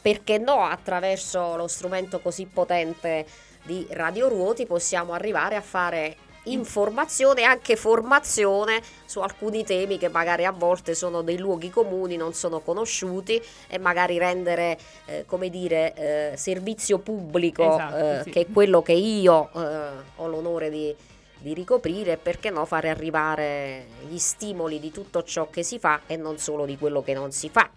perché 0.00 0.38
no, 0.38 0.64
attraverso 0.64 1.56
lo 1.56 1.66
strumento 1.66 2.20
così 2.20 2.46
potente 2.46 3.24
di 3.62 3.86
Radio 3.90 4.28
Ruoti 4.28 4.66
possiamo 4.66 5.12
arrivare 5.12 5.56
a 5.56 5.60
fare 5.60 6.16
informazione 6.44 7.42
e 7.42 7.44
anche 7.44 7.76
formazione 7.76 8.80
su 9.04 9.20
alcuni 9.20 9.64
temi 9.64 9.98
che 9.98 10.08
magari 10.08 10.44
a 10.44 10.52
volte 10.52 10.94
sono 10.94 11.22
dei 11.22 11.38
luoghi 11.38 11.70
comuni, 11.70 12.16
non 12.16 12.32
sono 12.32 12.60
conosciuti 12.60 13.40
e 13.68 13.78
magari 13.78 14.18
rendere, 14.18 14.78
eh, 15.06 15.24
come 15.26 15.50
dire, 15.50 15.94
eh, 15.94 16.36
servizio 16.36 16.98
pubblico, 16.98 17.62
Esatto, 17.62 17.96
eh, 17.96 18.20
sì. 18.24 18.30
che 18.30 18.40
è 18.40 18.46
quello 18.52 18.82
che 18.82 18.92
io 18.92 19.50
eh, 19.54 19.88
ho 20.16 20.26
l'onore 20.26 20.70
di, 20.70 20.94
di 21.40 21.54
ricoprire 21.54 22.12
e 22.12 22.16
perché 22.16 22.50
no 22.50 22.64
fare 22.64 22.88
arrivare 22.88 23.86
gli 24.08 24.18
stimoli 24.18 24.78
di 24.78 24.90
tutto 24.90 25.22
ciò 25.22 25.48
che 25.50 25.62
si 25.62 25.78
fa 25.78 26.02
e 26.06 26.16
non 26.16 26.38
solo 26.38 26.66
di 26.66 26.76
quello 26.76 27.02
che 27.02 27.14
non 27.14 27.32
si 27.32 27.48
fa. 27.48 27.68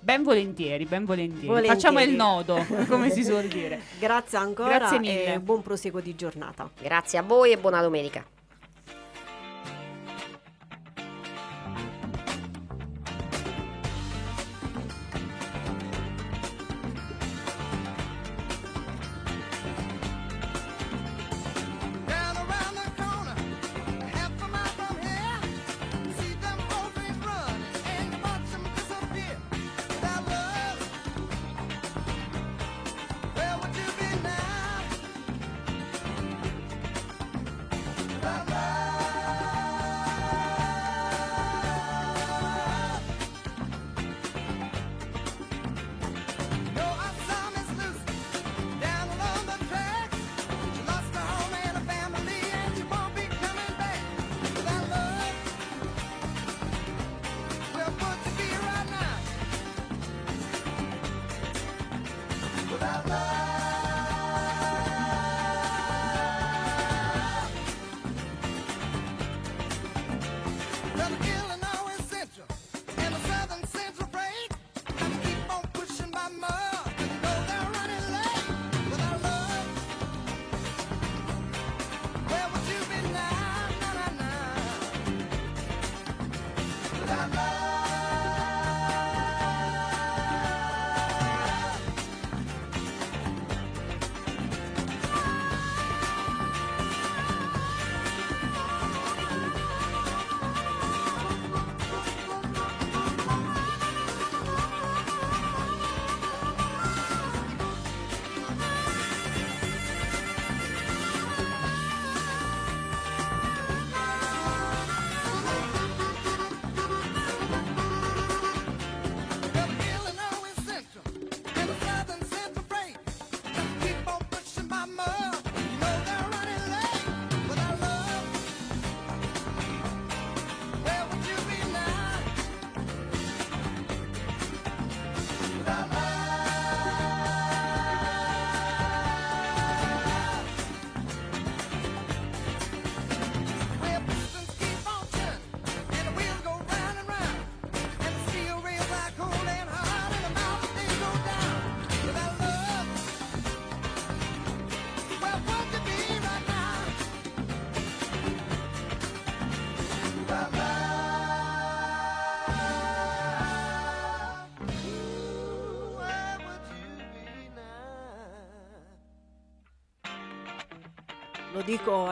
Ben 0.00 0.22
volentieri, 0.22 0.84
ben 0.84 1.04
volentieri. 1.04 1.46
Volentieri. 1.46 1.80
Facciamo 1.80 2.00
il 2.00 2.14
nodo, 2.14 2.64
come 2.88 3.10
si 3.10 3.24
suol 3.24 3.46
dire. 3.46 3.80
Grazie 3.98 4.36
ancora 4.38 4.76
Grazie 4.76 4.98
mille. 4.98 5.34
e 5.34 5.40
buon 5.40 5.62
proseguo 5.62 6.00
di 6.00 6.14
giornata. 6.14 6.68
Grazie 6.78 7.18
a 7.18 7.22
voi 7.22 7.52
e 7.52 7.56
buona 7.56 7.80
domenica. 7.80 8.33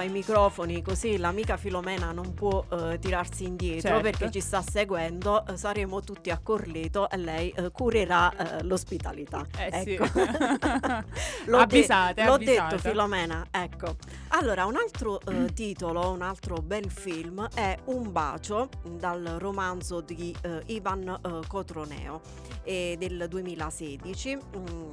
Ai 0.03 0.09
microfoni 0.09 0.83
così 0.83 1.17
l'amica 1.17 1.57
Filomena 1.57 2.11
non 2.13 2.35
può 2.35 2.65
eh, 2.71 2.99
tirarsi 2.99 3.45
indietro 3.45 3.89
Certo. 3.89 4.03
perché 4.03 4.31
ci 4.33 4.41
sta 4.41 4.61
seguendo, 4.61 5.47
eh, 5.47 5.57
saremo 5.57 6.01
tutti 6.01 6.31
a 6.31 6.39
Corleto 6.43 7.09
e 7.09 7.17
lei 7.17 7.51
eh, 7.57 7.71
curerà 7.71 8.59
eh, 8.59 8.65
l'ospitalità. 8.65 9.47
Eh 9.57 9.83
sì. 9.83 9.95
ecco. 9.95 10.05
L'ho, 11.47 11.57
de- 11.57 11.63
Avvisate, 11.63 12.25
l'ho 12.25 12.33
avvisate. 12.35 12.75
detto 12.77 12.89
Filomena, 12.89 13.47
ecco. 13.51 13.97
Allora, 14.29 14.65
un 14.67 14.77
altro 14.77 15.21
eh, 15.21 15.53
titolo, 15.53 16.11
un 16.11 16.23
altro 16.23 16.57
bel 16.57 16.91
film 16.91 17.47
è 17.55 17.77
Un 17.85 18.11
bacio 18.11 18.69
dal 18.99 19.37
romanzo 19.39 20.01
di 20.01 20.35
Ivan 20.67 21.21
Cotroneo 21.47 22.21
e 22.65 22.97
del 22.99 23.27
2016. 23.29 24.37
mm, 24.37 24.93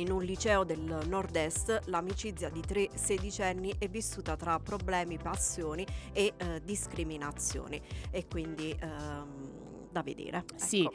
in 0.00 0.10
un 0.10 0.22
liceo 0.22 0.64
del 0.64 1.04
nord-est 1.06 1.82
l'amicizia 1.86 2.48
di 2.48 2.60
tre 2.60 2.88
sedicenni 2.94 3.74
è 3.78 3.88
vissuta 3.88 4.34
tra 4.36 4.58
problemi, 4.58 5.18
passioni 5.18 5.86
e 6.12 6.32
eh, 6.36 6.60
discriminazioni 6.64 7.80
e 8.10 8.26
quindi 8.26 8.74
ehm, 8.78 9.88
da 9.90 10.02
vedere. 10.02 10.44
Sì. 10.56 10.82
ecco. 10.82 10.94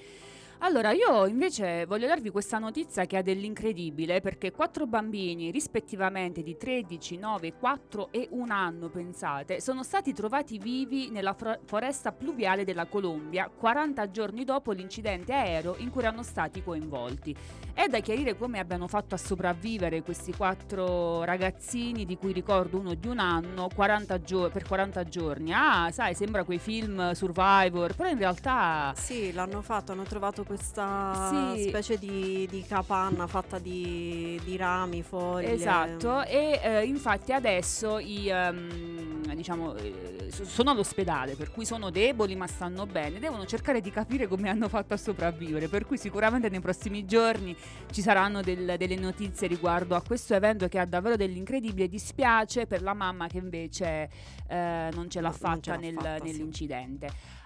Allora, 0.60 0.92
io 0.92 1.28
invece 1.28 1.86
voglio 1.86 2.08
darvi 2.08 2.30
questa 2.30 2.58
notizia 2.58 3.06
che 3.06 3.18
ha 3.18 3.22
dell'incredibile 3.22 4.22
perché 4.22 4.52
quattro 4.52 4.88
bambini, 4.88 5.52
rispettivamente 5.52 6.44
di 6.44 6.56
13, 6.56 7.18
9, 7.18 7.54
4 7.54 8.08
e 8.12 8.30
1 8.32 8.54
anno, 8.54 8.90
pensate, 8.90 9.60
sono 9.60 9.84
stati 9.84 10.14
trovati 10.14 10.58
vivi 10.58 11.10
nella 11.12 11.36
foresta 11.66 12.14
pluviale 12.14 12.64
della 12.64 12.86
Colombia 12.86 13.50
40 13.50 14.10
giorni 14.12 14.46
dopo 14.46 14.72
l'incidente 14.72 15.34
aereo 15.34 15.76
in 15.80 15.90
cui 15.90 16.02
erano 16.02 16.24
stati 16.24 16.64
coinvolti. 16.64 17.36
È 17.74 17.88
da 17.88 18.00
chiarire 18.00 18.38
come 18.38 18.60
abbiano 18.60 18.88
fatto 18.88 19.16
a 19.16 19.18
sopravvivere 19.18 20.02
questi 20.02 20.34
quattro 20.34 21.26
ragazzini, 21.26 22.06
di 22.06 22.18
cui 22.18 22.32
ricordo 22.32 22.80
uno 22.80 22.94
di 22.94 23.08
un 23.08 23.20
anno, 23.20 23.68
40 23.76 24.22
gio- 24.22 24.50
per 24.50 24.66
40 24.66 25.04
giorni. 25.04 25.52
Ah, 25.54 25.92
sai, 25.92 26.16
sembra 26.16 26.46
quei 26.46 26.60
film 26.60 27.12
Survivor, 27.12 27.94
però 27.94 28.08
in 28.08 28.18
realtà... 28.18 28.94
Sì, 28.96 29.34
l'hanno 29.34 29.62
fatto, 29.62 29.92
hanno 29.92 30.04
trovato 30.04 30.44
questa 30.46 31.54
Sì. 31.56 31.68
specie 31.70 31.98
di, 31.98 32.48
di 32.50 32.64
capanna 32.64 33.28
fatta 33.28 33.58
di, 33.60 34.40
di 34.44 34.56
rami, 34.58 35.02
foglie. 35.02 35.52
Esatto, 35.54 36.24
e 36.24 36.60
eh, 36.64 36.84
infatti 36.86 37.34
adesso 37.34 37.98
i, 38.00 38.30
ehm, 38.30 39.34
diciamo, 39.34 39.76
eh, 39.76 40.28
so- 40.30 40.46
sono 40.46 40.72
all'ospedale, 40.72 41.36
per 41.36 41.52
cui 41.52 41.66
sono 41.66 41.90
deboli 41.90 42.36
ma 42.36 42.48
stanno 42.48 42.86
bene, 42.86 43.20
devono 43.20 43.46
cercare 43.46 43.82
di 43.82 43.90
capire 43.92 44.28
come 44.28 44.50
hanno 44.50 44.70
fatto 44.70 44.94
a 44.94 44.98
sopravvivere, 44.98 45.68
per 45.68 45.86
cui 45.86 45.98
sicuramente 45.98 46.50
nei 46.50 46.60
prossimi 46.60 47.06
giorni 47.06 47.56
ci 47.92 48.02
saranno 48.02 48.42
del- 48.42 48.76
delle 48.78 48.96
notizie 48.96 49.48
riguardo 49.48 49.96
a 49.96 50.02
questo 50.02 50.34
evento 50.36 50.68
che 50.68 50.80
ha 50.80 50.86
davvero 50.86 51.16
dell'incredibile, 51.16 51.88
dispiace 51.88 52.68
per 52.68 52.82
la 52.82 52.94
mamma 52.94 53.28
che 53.28 53.38
invece 53.38 54.10
eh, 54.48 54.90
non 54.94 55.10
ce 55.10 55.22
l'ha 55.22 55.32
fatta, 55.32 55.60
ce 55.62 55.70
l'ha 55.72 55.78
nel- 55.78 55.94
fatta, 55.96 56.18
sì. 56.18 56.24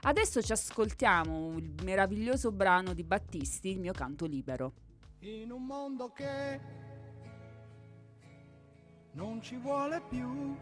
Adesso 0.02 0.42
ci 0.42 0.52
ascoltiamo 0.54 1.58
il 1.58 1.74
meraviglioso 1.84 2.52
brano 2.52 2.94
di 2.94 3.04
Battisti, 3.04 3.70
Il 3.70 3.80
mio 3.80 3.92
canto 3.94 4.26
libero. 4.26 4.74
in 5.22 5.52
un 5.52 5.66
mondo 5.66 6.12
che 6.14 6.60
non 9.12 9.42
ci 9.42 9.58
vuole 9.58 10.02
più 10.08 10.56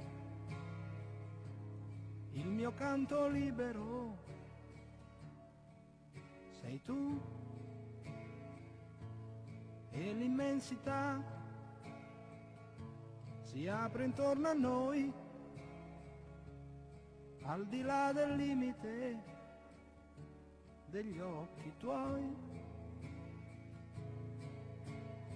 il 2.31 2.47
mio 2.47 2.73
canto 2.73 3.27
libero 3.27 4.18
sei 6.61 6.81
tu 6.81 7.22
e 9.91 10.14
l'immensità 10.14 11.22
si 13.43 13.68
apre 13.68 14.05
intorno 14.05 14.47
a 14.47 14.53
noi 14.53 15.14
al 17.47 17.65
di 17.67 17.81
là 17.81 18.11
del 18.11 18.35
limite 18.35 19.23
degli 20.87 21.19
occhi 21.19 21.73
tuoi 21.77 22.35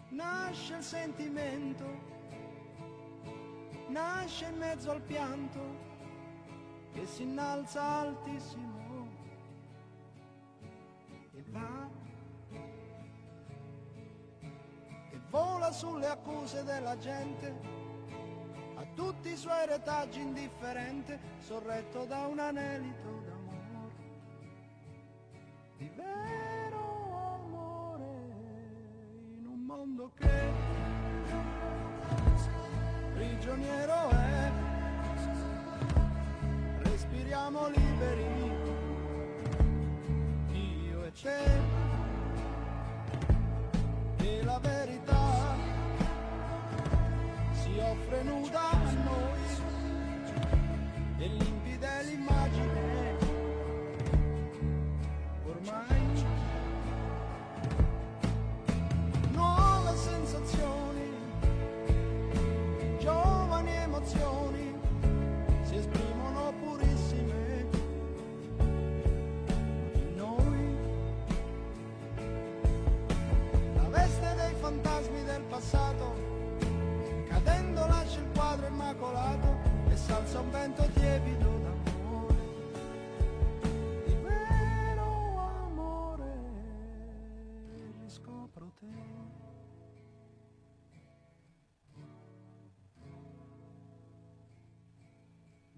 nasce 0.09 0.75
il 0.75 0.83
sentimento, 0.83 1.85
nasce 3.87 4.45
in 4.45 4.57
mezzo 4.57 4.91
al 4.91 5.01
pianto 5.01 5.59
che 6.91 7.05
si 7.05 7.23
innalza 7.23 7.81
altissimo 7.81 9.07
e 11.33 11.43
va 11.47 11.89
e 15.11 15.19
vola 15.29 15.71
sulle 15.71 16.07
accuse 16.07 16.63
della 16.65 16.97
gente 16.97 17.80
a 18.81 18.85
tutti 18.95 19.29
i 19.29 19.37
suoi 19.37 19.67
retaggi 19.67 20.19
indifferente 20.19 21.19
sorretto 21.37 22.05
da 22.05 22.25
un 22.25 22.39
anelito 22.39 23.21
d'amore. 23.25 23.93
Di 25.77 25.91
vero 25.95 27.35
amore 27.45 28.05
in 29.37 29.45
un 29.45 29.59
mondo 29.65 30.11
che 30.15 30.49
prigioniero 33.13 34.09
è. 34.09 34.51
Respiriamo 36.79 37.67
liberi 37.67 38.25
io 40.53 41.03
e 41.03 41.11
te 41.11 41.59
e 44.17 44.43
la 44.43 44.57
verità 44.59 45.50
offre 47.81 48.23
nuda 48.23 48.59
a 48.59 48.91
noi 49.03 49.39
e 51.17 51.27
limpida 51.27 52.01
l'immagine 52.01 53.17
ormai 55.45 56.25
nuove 59.31 59.95
sensazioni, 59.95 61.09
giovani 62.99 63.75
emozioni 63.75 64.75
si 65.63 65.75
esprimono 65.75 66.53
purissime 66.59 67.67
in 69.93 70.15
noi. 70.15 70.77
La 73.75 73.87
veste 73.89 74.35
dei 74.35 74.53
fantasmi 74.59 75.23
del 75.23 75.41
passato, 75.49 76.30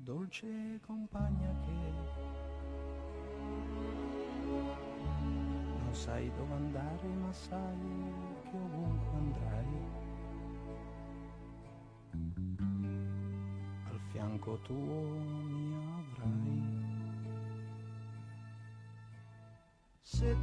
Dolce 0.03 0.81
compagna 0.85 1.49
che 1.63 1.71
non 5.79 5.89
sai 5.91 6.29
dove 6.35 6.53
andare 6.55 7.07
ma 7.07 7.31
sai 7.31 7.77
che 8.41 8.57
ovunque 8.57 9.17
andrai. 9.17 9.65
Al 13.85 13.99
fianco 14.11 14.59
tuo 14.63 14.75
mi 14.75 15.73
avrai. 15.73 16.81
Se 20.01 20.35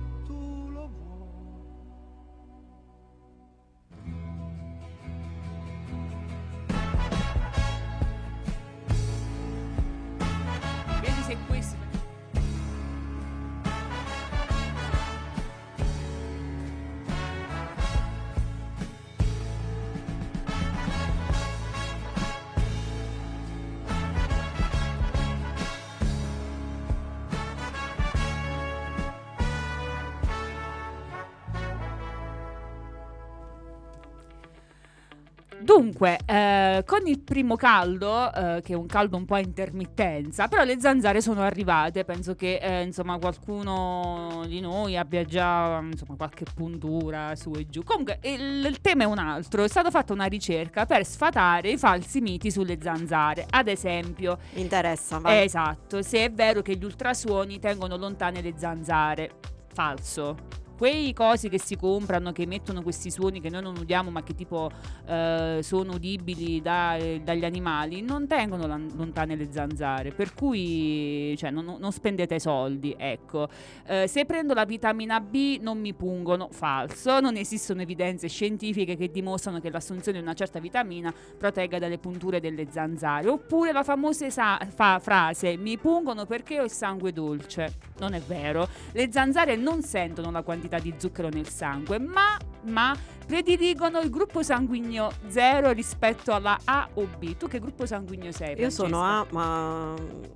Dunque, 35.81 36.19
eh, 36.27 36.83
con 36.85 37.07
il 37.07 37.21
primo 37.21 37.57
caldo, 37.57 38.31
eh, 38.35 38.61
che 38.63 38.75
è 38.75 38.77
un 38.77 38.85
caldo 38.85 39.17
un 39.17 39.25
po' 39.25 39.37
a 39.37 39.39
intermittenza, 39.39 40.47
però 40.47 40.63
le 40.63 40.79
zanzare 40.79 41.23
sono 41.23 41.41
arrivate, 41.41 42.05
penso 42.05 42.35
che 42.35 42.57
eh, 42.57 42.83
insomma 42.83 43.19
qualcuno 43.19 44.43
di 44.47 44.61
noi 44.61 44.99
abbia 44.99 45.25
già 45.25 45.81
insomma, 45.83 46.17
qualche 46.17 46.45
puntura 46.55 47.35
su 47.35 47.51
e 47.53 47.67
giù. 47.67 47.83
Comunque 47.83 48.19
il, 48.25 48.63
il 48.67 48.81
tema 48.83 49.05
è 49.05 49.07
un 49.07 49.17
altro, 49.17 49.65
è 49.65 49.69
stata 49.69 49.91
fatta 49.91 50.13
una 50.13 50.27
ricerca 50.27 50.85
per 50.85 51.07
sfatare 51.07 51.71
i 51.71 51.79
falsi 51.79 52.21
miti 52.21 52.51
sulle 52.51 52.79
zanzare, 52.79 53.47
ad 53.49 53.67
esempio... 53.67 54.37
Mi 54.53 54.61
interessa, 54.61 55.19
vai. 55.19 55.45
Esatto, 55.45 56.03
se 56.03 56.25
è 56.25 56.31
vero 56.31 56.61
che 56.61 56.77
gli 56.77 56.85
ultrasuoni 56.85 57.59
tengono 57.59 57.97
lontane 57.97 58.43
le 58.43 58.53
zanzare, 58.55 59.31
falso. 59.73 60.37
Quei 60.81 61.13
cosi 61.13 61.51
che 61.51 61.61
si 61.61 61.77
comprano, 61.77 62.33
che 62.33 62.41
emettono 62.41 62.81
questi 62.81 63.11
suoni 63.11 63.39
che 63.43 63.51
noi 63.51 63.61
non 63.61 63.77
udiamo, 63.77 64.09
ma 64.11 64.23
che 64.23 64.35
tipo 64.35 64.71
eh, 65.05 65.59
sono 65.63 65.93
udibili 65.93 66.63
da- 66.63 66.97
eh, 66.97 67.21
dagli 67.23 67.45
animali, 67.45 68.01
non 68.01 68.27
tengono 68.27 68.67
lan- 68.67 68.91
lontane 68.97 69.37
le 69.37 69.49
zanzare. 69.53 70.11
Per 70.11 70.33
cui 70.33 71.35
cioè, 71.37 71.51
non, 71.51 71.77
non 71.79 71.93
spendete 71.93 72.41
soldi. 72.41 72.95
Ecco. 72.97 73.49
Eh, 73.85 74.07
se 74.07 74.25
prendo 74.25 74.55
la 74.55 74.65
vitamina 74.65 75.21
B 75.21 75.59
non 75.61 75.79
mi 75.79 75.93
pungono, 75.93 76.49
falso. 76.51 77.21
Non 77.21 77.37
esistono 77.37 77.83
evidenze 77.83 78.27
scientifiche 78.29 78.97
che 78.97 79.11
dimostrano 79.11 79.61
che 79.61 79.69
l'assunzione 79.69 80.17
di 80.17 80.25
una 80.25 80.33
certa 80.33 80.61
vitamina 80.61 81.13
protegga 81.37 81.79
dalle 81.79 81.99
punture 81.99 82.41
delle 82.41 82.69
zanzare. 82.71 83.29
Oppure 83.29 83.73
la 83.73 83.83
famosa 83.83 84.25
esa- 84.25 84.59
fa- 84.75 84.99
frase 84.99 85.59
mi 85.59 85.77
pungono 85.77 86.25
perché 86.25 86.59
ho 86.59 86.65
il 86.65 86.71
sangue 86.71 87.13
dolce. 87.13 87.75
Non 87.99 88.15
è 88.15 88.21
vero. 88.23 88.67
Le 88.93 89.13
zanzare 89.13 89.57
non 89.57 89.83
sentono 89.83 90.31
la 90.31 90.41
quantità 90.41 90.69
quantità 90.71 90.79
di 90.79 90.95
zucchero 90.97 91.29
nel 91.29 91.49
sangue, 91.49 91.99
ma, 91.99 92.39
ma 92.67 92.97
prediligono 93.27 94.01
il 94.01 94.11
gruppo 94.11 94.43
sanguigno 94.43 95.11
0 95.27 95.73
rispetto 95.73 96.33
alla 96.33 96.59
A 96.65 96.89
o 96.95 97.07
B. 97.19 97.37
Tu 97.37 97.49
che 97.49 97.59
gruppo 97.59 97.87
sanguigno 97.87 98.31
sei? 98.31 98.59
Io 98.59 98.71
sono 98.71 99.01
Francesca? 99.01 99.21
A, 99.21 99.27
ma 99.33 99.95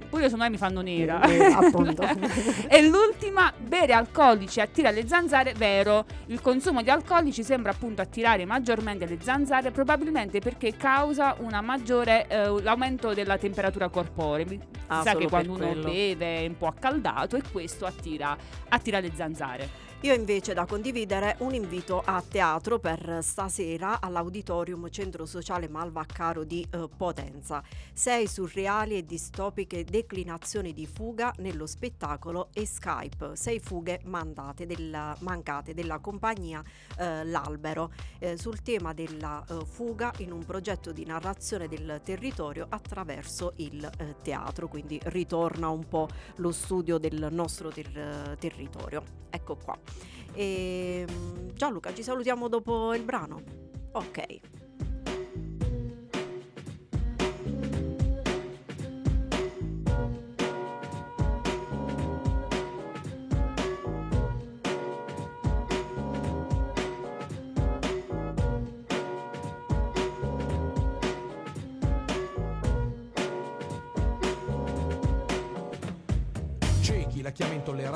Pure 0.08 0.22
io 0.22 0.28
sono 0.28 0.42
A 0.42 0.46
e 0.46 0.50
mi 0.50 0.56
fanno 0.56 0.80
nera. 0.80 1.22
Eh, 1.22 1.44
appunto. 1.44 2.02
e 2.68 2.86
l'ultima, 2.86 3.52
bere 3.56 3.92
alcolici 3.92 4.60
attira 4.60 4.90
le 4.90 5.06
zanzare, 5.06 5.54
vero. 5.54 6.04
Il 6.26 6.40
consumo 6.40 6.82
di 6.82 6.90
alcolici 6.90 7.42
sembra 7.42 7.70
appunto 7.72 8.02
attirare 8.02 8.44
maggiormente 8.44 9.06
le 9.06 9.18
zanzare, 9.20 9.70
probabilmente 9.70 10.40
perché 10.40 10.76
causa 10.76 11.36
una 11.38 11.60
maggiore, 11.60 12.26
eh, 12.28 12.62
l'aumento 12.62 13.14
della 13.14 13.38
temperatura 13.38 13.88
corporea. 13.88 14.22
Ah, 14.88 15.02
sa 15.02 15.14
che 15.14 15.28
quando 15.28 15.52
uno 15.52 15.66
quello. 15.66 15.88
beve 15.88 16.36
è 16.38 16.46
un 16.46 16.56
po' 16.58 16.66
accaldato 16.66 17.36
e 17.36 17.42
questo 17.50 17.86
attira, 17.86 18.36
attira 18.68 19.00
le 19.00 19.12
zanzare. 19.14 19.83
Io 20.04 20.12
invece 20.12 20.52
da 20.52 20.66
condividere 20.66 21.36
un 21.38 21.54
invito 21.54 22.02
a 22.04 22.20
teatro 22.20 22.78
per 22.78 23.20
stasera 23.22 24.02
all'Auditorium 24.02 24.90
Centro 24.90 25.24
Sociale 25.24 25.66
Malvaccaro 25.66 26.44
di 26.44 26.60
eh, 26.70 26.90
Potenza. 26.94 27.62
Sei 27.94 28.28
surreali 28.28 28.98
e 28.98 29.06
distopiche 29.06 29.82
declinazioni 29.82 30.74
di 30.74 30.84
fuga 30.84 31.32
nello 31.38 31.64
spettacolo 31.64 32.50
e 32.52 32.66
Skype. 32.66 33.34
Sei 33.34 33.58
fughe 33.60 34.02
della- 34.66 35.16
mancate 35.20 35.72
della 35.72 35.98
compagnia 36.00 36.62
eh, 36.98 37.24
L'Albero 37.24 37.90
eh, 38.18 38.36
sul 38.36 38.60
tema 38.60 38.92
della 38.92 39.42
eh, 39.48 39.64
fuga 39.64 40.12
in 40.18 40.32
un 40.32 40.44
progetto 40.44 40.92
di 40.92 41.06
narrazione 41.06 41.66
del 41.66 42.02
territorio 42.04 42.66
attraverso 42.68 43.54
il 43.56 43.82
eh, 43.82 44.16
teatro. 44.20 44.68
Quindi 44.68 45.00
ritorna 45.04 45.70
un 45.70 45.88
po' 45.88 46.08
lo 46.36 46.52
studio 46.52 46.98
del 46.98 47.28
nostro 47.30 47.70
ter- 47.70 48.36
territorio. 48.38 49.22
Ecco 49.30 49.56
qua. 49.56 49.76
E, 50.32 51.06
mm, 51.10 51.50
Gianluca, 51.54 51.94
ci 51.94 52.02
salutiamo 52.02 52.48
dopo 52.48 52.94
il 52.94 53.02
brano? 53.02 53.42
Ok. 53.92 54.53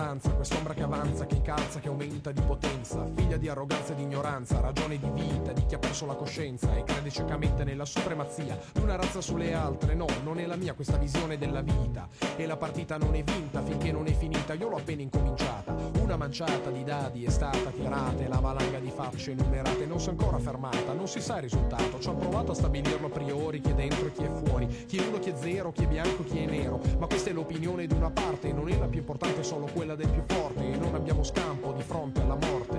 Intolleranza, 0.08 0.30
quest'ombra 0.30 0.74
che 0.74 0.82
avanza, 0.82 1.26
che 1.26 1.34
incalza, 1.34 1.80
che 1.80 1.88
aumenta 1.88 2.32
di 2.32 2.40
potenza, 2.40 3.06
figlia 3.14 3.36
di 3.36 3.48
arroganza 3.48 3.92
e 3.92 3.96
di 3.96 4.02
ignoranza, 4.02 4.60
ragione 4.60 4.98
di 4.98 5.10
vita 5.10 5.52
di 5.52 5.66
chi 5.66 5.74
ha 5.74 5.78
perso 5.78 6.06
la 6.06 6.14
coscienza 6.14 6.74
e 6.74 6.84
crede 6.84 7.10
ciecamente 7.10 7.64
nella 7.64 7.84
supremazia. 7.84 8.58
Di 8.72 8.80
una 8.80 8.96
razza 8.96 9.20
sulle 9.20 9.52
altre. 9.52 9.94
No, 9.94 10.06
non 10.22 10.38
è 10.38 10.46
la 10.46 10.56
mia 10.56 10.74
questa 10.74 10.96
visione 10.96 11.36
della 11.36 11.60
vita. 11.60 12.08
E 12.36 12.46
la 12.46 12.56
partita 12.56 12.96
non 12.96 13.14
è 13.14 13.22
vinta 13.22 13.62
finché 13.62 13.92
non 13.92 14.06
è 14.06 14.12
finita, 14.12 14.54
io 14.54 14.68
l'ho 14.68 14.76
appena 14.76 15.02
incominciata. 15.02 15.74
Una 16.00 16.16
manciata 16.16 16.70
di 16.70 16.84
dadi 16.84 17.24
è 17.24 17.30
stata 17.30 17.70
tirata 17.70 18.22
e 18.22 18.28
la 18.28 18.38
valanga 18.38 18.78
di 18.78 18.90
facce 18.90 19.32
enumerate 19.32 19.84
non 19.84 20.00
si 20.00 20.06
è 20.06 20.10
ancora 20.10 20.38
fermata, 20.38 20.92
non 20.94 21.06
si 21.06 21.20
sa 21.20 21.36
il 21.36 21.42
risultato, 21.42 21.98
ci 21.98 22.08
hanno 22.08 22.18
provato 22.18 22.52
a 22.52 22.54
stabilirlo 22.54 23.08
a 23.08 23.10
priori 23.10 23.60
chi 23.60 23.70
è 23.70 23.74
dentro 23.74 24.06
e 24.06 24.12
chi 24.12 24.22
è 24.22 24.30
fuori, 24.30 24.66
chi 24.86 24.96
è 24.96 25.06
uno, 25.06 25.18
chi 25.18 25.30
è 25.30 25.34
zero, 25.36 25.70
chi 25.70 25.84
è 25.84 25.86
bianco, 25.86 26.24
chi 26.24 26.38
è 26.38 26.46
nero, 26.46 26.80
ma 26.98 27.06
questa 27.06 27.28
è 27.30 27.32
l'opinione 27.32 27.86
di 27.86 27.94
una 27.94 28.10
parte, 28.10 28.52
non 28.52 28.70
è 28.70 28.78
la 28.78 28.86
più 28.86 29.00
importante, 29.00 29.42
solo 29.42 29.66
quella 29.66 29.94
del 29.98 30.08
più 30.10 30.22
forte 30.26 30.72
e 30.72 30.76
non 30.76 30.94
abbiamo 30.94 31.24
scampo 31.24 31.72
di 31.72 31.82
fronte 31.82 32.20
alla 32.20 32.36
morte. 32.36 32.76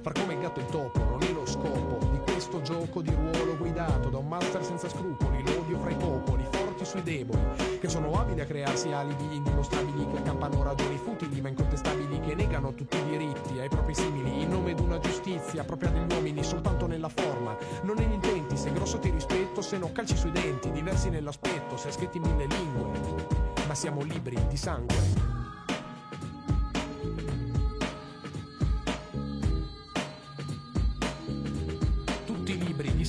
Far 0.00 0.12
come 0.12 0.32
il 0.32 0.40
gatto 0.40 0.60
e 0.60 0.62
il 0.62 0.68
topo 0.70 0.98
non 0.98 1.22
è 1.22 1.30
lo 1.30 1.44
scopo 1.44 1.98
di 2.10 2.18
questo 2.20 2.62
gioco 2.62 3.02
di 3.02 3.14
ruolo 3.14 3.56
guidato 3.58 4.08
da 4.08 4.16
un 4.16 4.26
master 4.26 4.64
senza 4.64 4.88
scrupoli, 4.88 5.42
l'odio 5.44 5.78
fra 5.78 5.90
i 5.90 5.94
popoli, 5.94 6.42
forti 6.50 6.86
sui 6.86 7.02
deboli, 7.02 7.78
che 7.78 7.88
sono 7.88 8.18
abili 8.18 8.40
a 8.40 8.46
crearsi 8.46 8.90
alibi 8.92 9.36
indimostrabili 9.36 10.06
che 10.10 10.16
accampano 10.18 10.62
ragioni 10.62 10.96
futili 10.96 11.42
ma 11.42 11.48
incontestabili 11.48 12.20
che 12.20 12.34
negano 12.34 12.72
tutti 12.72 12.96
i 12.96 13.04
diritti 13.10 13.58
ai 13.58 13.68
propri 13.68 13.94
simili 13.94 14.42
in 14.42 14.48
nome 14.48 14.72
di 14.72 14.80
una 14.80 14.98
giustizia 14.98 15.64
propria 15.64 15.90
degli 15.90 16.10
uomini 16.12 16.42
soltanto 16.42 16.86
nella 16.86 17.10
forma, 17.10 17.54
non 17.82 17.96
negli 17.96 18.12
intenti, 18.12 18.56
se 18.56 18.72
grosso 18.72 18.98
ti 18.98 19.10
rispetto, 19.10 19.60
se 19.60 19.76
no 19.76 19.92
calci 19.92 20.16
sui 20.16 20.32
denti, 20.32 20.70
diversi 20.70 21.10
nell'aspetto, 21.10 21.76
se 21.76 21.92
scritti 21.92 22.16
in 22.16 22.22
mille 22.22 22.46
lingue, 22.46 23.26
ma 23.66 23.74
siamo 23.74 24.02
libri 24.02 24.38
di 24.48 24.56
sangue. 24.56 25.23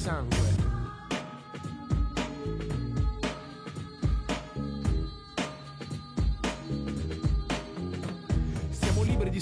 Libri 0.05 0.44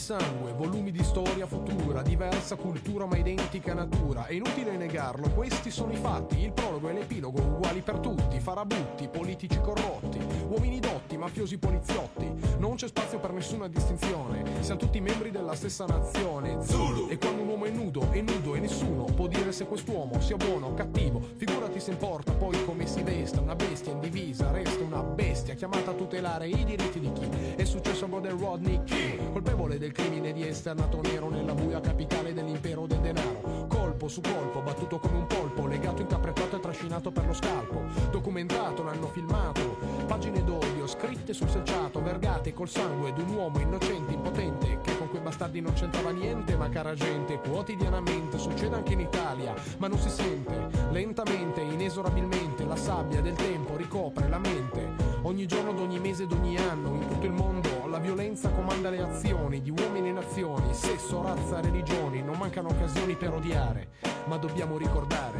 sangue. 0.03 0.51
Volumi 0.51 0.91
di 0.91 1.01
storia 1.01 1.45
futura, 1.47 2.01
diversa 2.01 2.57
cultura 2.57 3.05
ma 3.05 3.15
identica 3.15 3.73
natura. 3.73 4.25
È 4.25 4.33
inutile 4.33 4.75
negarlo, 4.75 5.29
questi 5.29 5.71
sono 5.71 5.93
i 5.93 5.95
fatti. 5.95 6.41
Il 6.41 6.51
prologo 6.51 6.89
e 6.89 6.93
l'epilogo 6.93 7.41
uguali 7.41 7.79
per 7.79 7.99
tutti, 7.99 8.37
farabutti, 8.41 9.07
politici 9.07 9.57
corrotti, 9.61 10.19
uomini 10.49 10.81
dotti, 10.81 11.15
mafiosi 11.15 11.57
poliziotti. 11.57 12.29
Non 12.57 12.75
c'è 12.75 12.87
spazio 12.87 13.19
per 13.19 13.31
nessuna 13.31 13.69
distinzione, 13.69 14.43
siamo 14.59 14.81
tutti 14.81 14.99
membri 14.99 15.31
della 15.31 15.55
stessa 15.55 15.85
nazione. 15.85 16.61
Zulu! 16.61 17.07
E 17.09 17.17
quando 17.17 17.41
un 17.41 17.47
uomo 17.47 17.63
è 17.63 17.69
nudo, 17.69 18.11
è 18.11 18.19
nudo 18.19 18.55
e 18.55 18.59
nessuno 18.59 19.05
può 19.05 19.27
dire 19.27 19.53
se 19.53 19.65
quest'uomo 19.65 20.19
sia 20.19 20.35
buono 20.35 20.67
o 20.67 20.73
cattivo. 20.73 21.21
Figurati 21.37 21.79
se 21.79 21.91
importa 21.91 22.33
poi 22.33 22.61
come 22.65 22.87
si 22.87 23.03
vesta, 23.03 23.39
una 23.39 23.55
bestia 23.55 23.93
in 23.93 24.01
divisa, 24.01 24.51
resta 24.51 24.83
una 24.83 25.01
bestia 25.01 25.53
chiamata 25.53 25.91
a 25.91 25.93
tutelare 25.93 26.49
i 26.49 26.65
diritti 26.65 26.99
di 26.99 27.11
chi. 27.13 27.29
È 27.55 27.63
successo 27.63 28.03
a 28.03 28.07
Brother 28.09 28.33
Rodney 28.33 28.83
King, 28.83 29.31
colpevole 29.31 29.77
del 29.77 29.91
crimine 29.93 30.33
di 30.33 30.45
essere 30.45 30.75
nato 30.75 30.99
nero 31.01 31.29
nella 31.29 31.53
buia 31.53 31.79
capitale 31.79 32.33
dell'impero 32.33 32.85
del 32.85 32.99
denaro. 32.99 33.67
Colpo 33.69 34.09
su 34.09 34.19
colpo, 34.19 34.59
battuto 34.61 34.99
come 34.99 35.19
un 35.19 35.27
polpo, 35.27 35.65
legato, 35.65 36.01
incaprettato 36.01 36.57
e 36.57 36.59
trascinato 36.59 37.11
per 37.11 37.25
lo 37.25 37.33
scalpo. 37.33 37.83
Documentato, 38.11 38.83
l'hanno 38.83 39.07
filmato, 39.07 39.77
pagine 40.05 40.43
d'odio 40.43 40.85
scritte 40.87 41.31
sul 41.33 41.49
selciato, 41.49 42.01
vergate 42.01 42.51
col 42.51 42.67
sangue 42.67 43.13
di 43.13 43.21
un 43.21 43.35
uomo 43.35 43.59
innocente, 43.59 44.13
impotente, 44.13 44.79
che 44.81 44.92
quei 45.13 45.21
bastardi 45.21 45.61
non 45.61 45.73
c'entrava 45.73 46.09
niente, 46.09 46.55
ma 46.55 46.69
cara 46.69 46.95
gente, 46.95 47.39
quotidianamente 47.39 48.39
succede 48.39 48.73
anche 48.73 48.93
in 48.93 49.01
Italia, 49.01 49.53
ma 49.77 49.87
non 49.87 49.99
si 49.99 50.09
sente. 50.09 50.69
Lentamente, 50.89 51.61
inesorabilmente, 51.61 52.65
la 52.65 52.75
sabbia 52.75 53.21
del 53.21 53.35
tempo 53.35 53.75
ricopre 53.75 54.27
la 54.27 54.39
mente. 54.39 54.89
Ogni 55.21 55.45
giorno 55.45 55.71
d'ogni 55.71 55.99
mese 55.99 56.25
d'ogni 56.25 56.57
anno, 56.57 56.95
in 56.95 57.07
tutto 57.07 57.27
il 57.27 57.31
mondo, 57.31 57.85
la 57.85 57.99
violenza 57.99 58.49
comanda 58.49 58.89
le 58.89 59.03
azioni 59.03 59.61
di 59.61 59.69
uomini 59.69 60.09
e 60.09 60.13
nazioni, 60.13 60.73
sesso, 60.73 61.21
razza, 61.21 61.61
religioni, 61.61 62.23
non 62.23 62.39
mancano 62.39 62.69
occasioni 62.69 63.15
per 63.15 63.33
odiare, 63.33 63.89
ma 64.25 64.37
dobbiamo 64.37 64.77
ricordare 64.77 65.39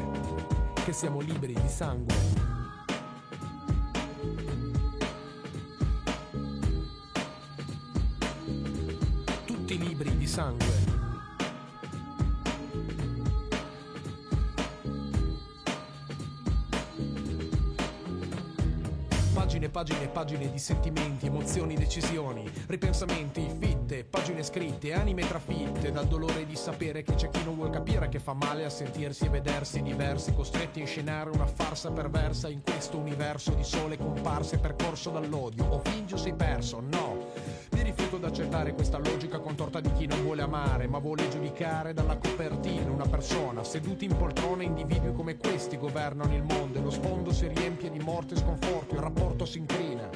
che 0.85 0.93
siamo 0.93 1.19
liberi 1.19 1.53
di 1.53 1.67
sangue. 1.67 2.52
Tutti 9.65 9.77
libri 9.77 10.17
di 10.17 10.27
sangue. 10.27 10.65
Pagine, 19.33 19.69
pagine, 19.69 20.07
pagine 20.09 20.51
di 20.51 20.59
sentimenti, 20.59 21.27
emozioni, 21.27 21.75
decisioni, 21.75 22.51
ripensamenti, 22.67 23.49
fitte, 23.57 24.03
pagine 24.03 24.43
scritte, 24.43 24.91
anime 24.91 25.25
trafitte, 25.25 25.91
dal 25.91 26.07
dolore 26.07 26.45
di 26.45 26.57
sapere 26.57 27.01
che 27.01 27.15
c'è 27.15 27.29
chi 27.29 27.45
non 27.45 27.55
vuol 27.55 27.69
capire 27.69 28.09
che 28.09 28.19
fa 28.19 28.33
male 28.33 28.65
a 28.65 28.69
sentirsi 28.69 29.27
e 29.27 29.29
vedersi 29.29 29.81
diversi, 29.81 30.33
costretti 30.33 30.79
a 30.79 30.81
inscenare 30.81 31.29
una 31.29 31.45
farsa 31.45 31.89
perversa 31.89 32.49
in 32.49 32.61
questo 32.61 32.97
universo 32.97 33.53
di 33.53 33.63
sole 33.63 33.97
comparse 33.97 34.57
percorso 34.57 35.09
dall'odio. 35.09 35.63
O 35.69 35.79
fingi 35.79 36.15
o 36.15 36.17
sei 36.17 36.33
perso, 36.33 36.81
no. 36.81 37.02
Accettare 38.33 38.73
questa 38.73 38.97
logica 38.97 39.37
contorta 39.37 39.79
di 39.79 39.91
chi 39.91 40.07
non 40.07 40.23
vuole 40.23 40.41
amare, 40.41 40.87
ma 40.87 40.97
vuole 40.97 41.29
giudicare 41.29 41.93
dalla 41.93 42.17
copertina 42.17 42.89
una 42.89 43.05
persona. 43.05 43.63
Seduti 43.63 44.05
in 44.05 44.17
poltrone, 44.17 44.63
individui 44.63 45.13
come 45.13 45.37
questi 45.37 45.77
governano 45.77 46.33
il 46.33 46.41
mondo 46.41 46.79
e 46.79 46.81
lo 46.81 46.89
sfondo 46.89 47.31
si 47.31 47.47
riempie 47.47 47.91
di 47.91 47.99
morte 47.99 48.33
e 48.33 48.37
sconforto, 48.37 48.95
il 48.95 49.01
rapporto 49.01 49.45
si 49.45 49.59
incrina. 49.59 50.09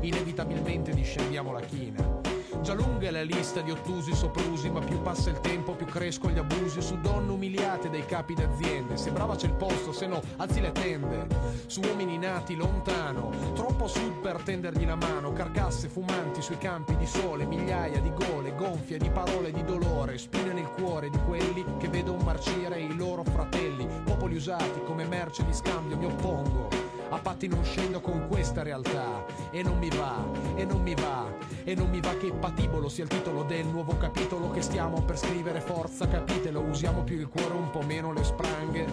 Inevitabilmente 0.00 0.92
discendiamo 0.92 1.52
la 1.52 1.60
china. 1.60 2.29
Già 2.62 2.74
lunga 2.74 3.08
è 3.08 3.10
la 3.10 3.22
lista 3.22 3.62
di 3.62 3.70
ottusi 3.70 4.14
soprusi, 4.14 4.68
ma 4.70 4.80
più 4.80 5.00
passa 5.00 5.30
il 5.30 5.40
tempo, 5.40 5.72
più 5.72 5.86
crescono 5.86 6.34
gli 6.34 6.38
abusi 6.38 6.82
su 6.82 7.00
donne 7.00 7.32
umiliate 7.32 7.88
dai 7.88 8.04
capi 8.04 8.34
d'aziende. 8.34 8.98
Se 8.98 9.10
brava 9.10 9.34
c'è 9.34 9.46
il 9.46 9.54
posto, 9.54 9.92
se 9.92 10.06
no 10.06 10.20
alzi 10.36 10.60
le 10.60 10.70
tende. 10.72 11.26
Su 11.66 11.80
uomini 11.80 12.18
nati 12.18 12.54
lontano, 12.54 13.30
troppo 13.54 13.86
sud 13.86 14.20
per 14.20 14.42
tendergli 14.42 14.84
la 14.84 14.96
mano. 14.96 15.32
Carcasse 15.32 15.88
fumanti 15.88 16.42
sui 16.42 16.58
campi 16.58 16.96
di 16.96 17.06
sole, 17.06 17.46
migliaia 17.46 18.00
di 18.00 18.12
gole 18.12 18.54
gonfie 18.54 18.98
di 18.98 19.08
parole 19.08 19.52
di 19.52 19.64
dolore. 19.64 20.18
Spine 20.18 20.52
nel 20.52 20.70
cuore 20.72 21.08
di 21.08 21.18
quelli 21.26 21.64
che 21.78 21.88
vedono 21.88 22.22
marcire 22.22 22.78
i 22.78 22.94
loro 22.94 23.24
fratelli. 23.24 23.88
Popoli 24.04 24.36
usati 24.36 24.82
come 24.84 25.06
merce 25.06 25.44
di 25.46 25.54
scambio, 25.54 25.96
mi 25.96 26.04
oppongo. 26.04 26.79
A 27.10 27.18
patti 27.18 27.48
non 27.48 27.64
scendo 27.64 28.00
con 28.00 28.28
questa 28.28 28.62
realtà. 28.62 29.24
E 29.50 29.62
non 29.62 29.78
mi 29.78 29.90
va, 29.90 30.24
e 30.54 30.64
non 30.64 30.80
mi 30.80 30.94
va 30.94 31.26
E 31.64 31.74
non 31.74 31.90
mi 31.90 32.00
va 32.00 32.16
che 32.16 32.32
patibolo 32.32 32.88
sia 32.88 33.02
il 33.04 33.10
titolo 33.10 33.42
del 33.42 33.66
nuovo 33.66 33.96
capitolo 33.96 34.50
Che 34.50 34.62
stiamo 34.62 35.02
per 35.02 35.18
scrivere, 35.18 35.60
forza 35.60 36.06
capitelo 36.06 36.60
Usiamo 36.60 37.02
più 37.02 37.18
il 37.18 37.28
cuore, 37.28 37.54
un 37.54 37.70
po' 37.70 37.82
meno 37.82 38.12
le 38.12 38.22
spranghe. 38.22 38.86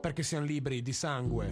Perché 0.00 0.22
siamo 0.22 0.46
liberi 0.46 0.82
di 0.82 0.92
sangue. 0.92 1.48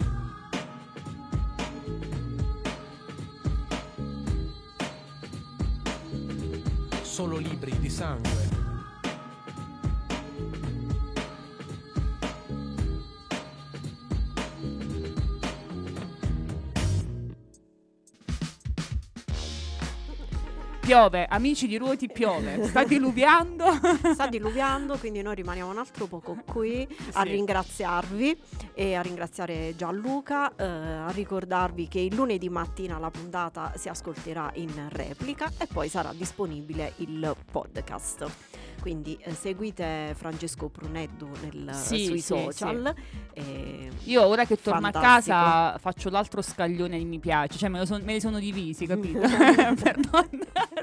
Solo 7.01 7.37
libri 7.37 7.77
di 7.77 7.89
sangue 7.89 8.60
Piove, 20.91 21.25
amici 21.25 21.67
di 21.67 21.77
Ruoti 21.77 22.09
piove, 22.09 22.63
sta 22.67 22.83
diluviando. 22.83 23.63
Sta 24.11 24.27
diluviando, 24.27 24.97
quindi 24.97 25.21
noi 25.21 25.35
rimaniamo 25.35 25.71
un 25.71 25.77
altro 25.77 26.05
poco 26.05 26.35
qui 26.45 26.85
a 27.13 27.21
Sì. 27.23 27.29
ringraziarvi 27.29 28.41
e 28.73 28.95
a 28.95 29.01
ringraziare 29.01 29.73
Gianluca, 29.77 30.53
eh, 30.53 30.65
a 30.65 31.09
ricordarvi 31.11 31.87
che 31.87 32.01
il 32.01 32.13
lunedì 32.13 32.49
mattina 32.49 32.99
la 32.99 33.09
puntata 33.09 33.71
si 33.77 33.87
ascolterà 33.87 34.51
in 34.55 34.89
replica 34.89 35.49
e 35.57 35.65
poi 35.67 35.87
sarà 35.87 36.11
disponibile 36.13 36.91
il 36.97 37.37
podcast. 37.49 38.29
Quindi 38.81 39.15
eh, 39.21 39.31
seguite 39.33 40.13
Francesco 40.17 40.67
Pruneddu 40.67 41.29
nel- 41.43 41.73
Sì, 41.75 42.05
sui 42.05 42.19
sì, 42.19 42.21
social. 42.21 42.93
Io 44.05 44.25
ora 44.25 44.43
che 44.45 44.59
torno 44.59 44.81
Fantastico. 44.91 45.35
a 45.35 45.39
casa 45.39 45.77
faccio 45.77 46.09
l'altro 46.09 46.41
scaglione 46.41 46.97
di 46.97 47.05
mi 47.05 47.19
piace, 47.19 47.59
cioè 47.59 47.69
me, 47.69 47.85
son- 47.85 48.01
me 48.03 48.13
li 48.13 48.19
sono 48.19 48.39
divisi, 48.39 48.87
capito? 48.87 49.19
per 49.81 49.97
non 50.11 50.29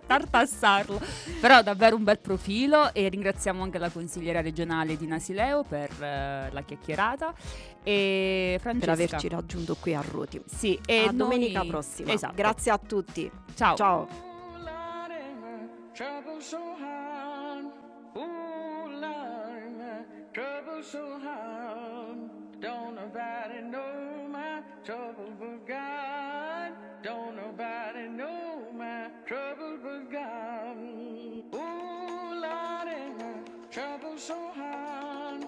tartassarlo. 0.06 1.00
Però 1.40 1.62
davvero 1.62 1.96
un 1.96 2.04
bel 2.04 2.18
profilo 2.18 2.92
e 2.94 3.08
ringraziamo 3.08 3.62
anche 3.62 3.78
la 3.78 3.90
consigliera 3.90 4.40
regionale 4.40 4.96
di 4.96 5.06
Nasileo 5.06 5.64
per 5.64 5.90
eh, 6.02 6.48
la 6.50 6.62
chiacchierata 6.62 7.32
e 7.82 8.58
Francesca. 8.60 8.94
per 8.94 9.04
averci 9.04 9.28
raggiunto 9.28 9.76
qui 9.78 9.94
a 9.94 10.00
Ruti. 10.00 10.40
Sì, 10.46 10.78
e 10.86 11.00
a 11.00 11.04
noi- 11.06 11.16
domenica 11.16 11.64
prossima. 11.64 12.12
Esatto. 12.12 12.34
Grazie 12.34 12.70
a 12.72 12.78
tutti. 12.78 13.30
Ciao. 13.54 13.76
Ciao. 13.76 14.26
Trouble 15.94 16.40
so 16.40 16.58
hard, 16.78 17.64
ooh 18.14 18.86
Lord, 19.00 19.78
my 19.78 20.04
trouble 20.32 20.80
so 20.80 21.18
hard. 21.20 22.30
Don't 22.60 22.94
nobody 22.94 23.62
know 23.62 24.28
my 24.30 24.62
trouble 24.84 25.32
but 25.40 25.66
God. 25.66 26.72
Don't 27.02 27.34
nobody 27.34 28.06
know 28.06 28.62
my 28.72 28.77
trouble 29.28 29.76
but 29.82 30.10
God. 30.10 30.78
Ooh 31.54 32.40
Lord, 32.40 32.88
my 33.18 33.34
trouble 33.70 34.16
so 34.16 34.50
hard, 34.54 35.44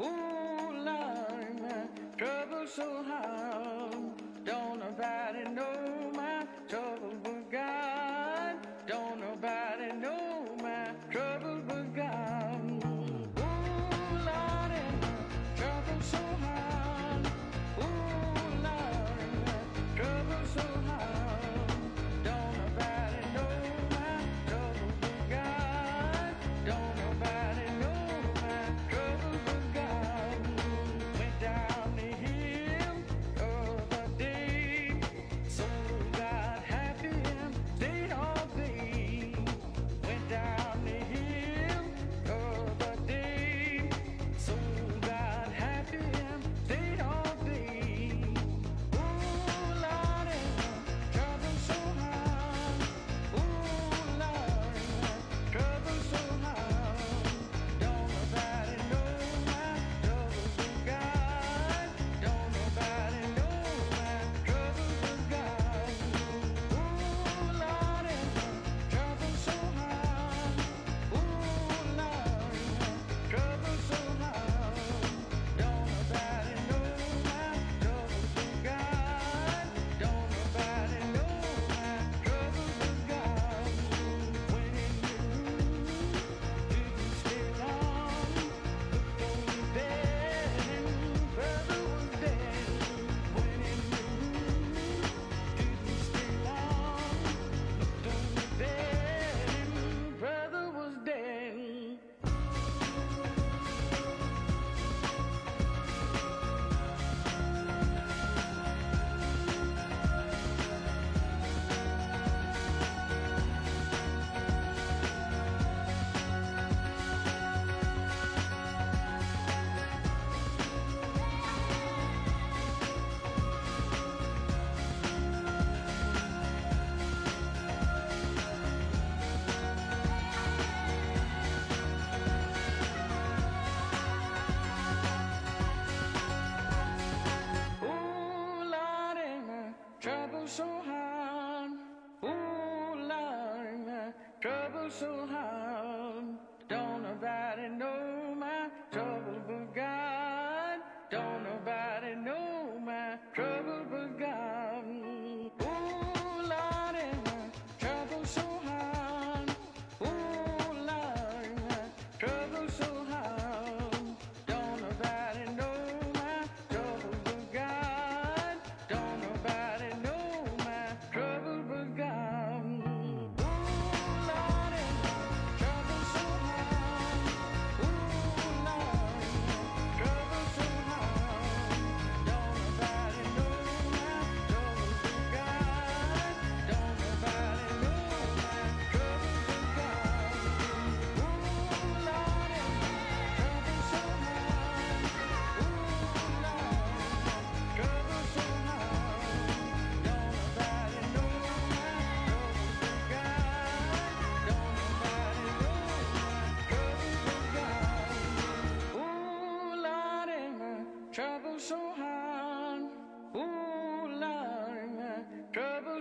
ooh 0.00 0.70
Lord, 0.88 1.60
my 1.60 1.82
trouble 2.16 2.64
so 2.68 3.02
hard. 3.02 3.96
Don't 4.44 4.78
nobody 4.78 5.48
know 5.52 6.03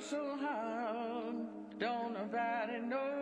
so 0.09 0.37
hard. 0.41 1.35
Don't 1.79 2.13
nobody 2.13 2.79
know. 2.89 3.12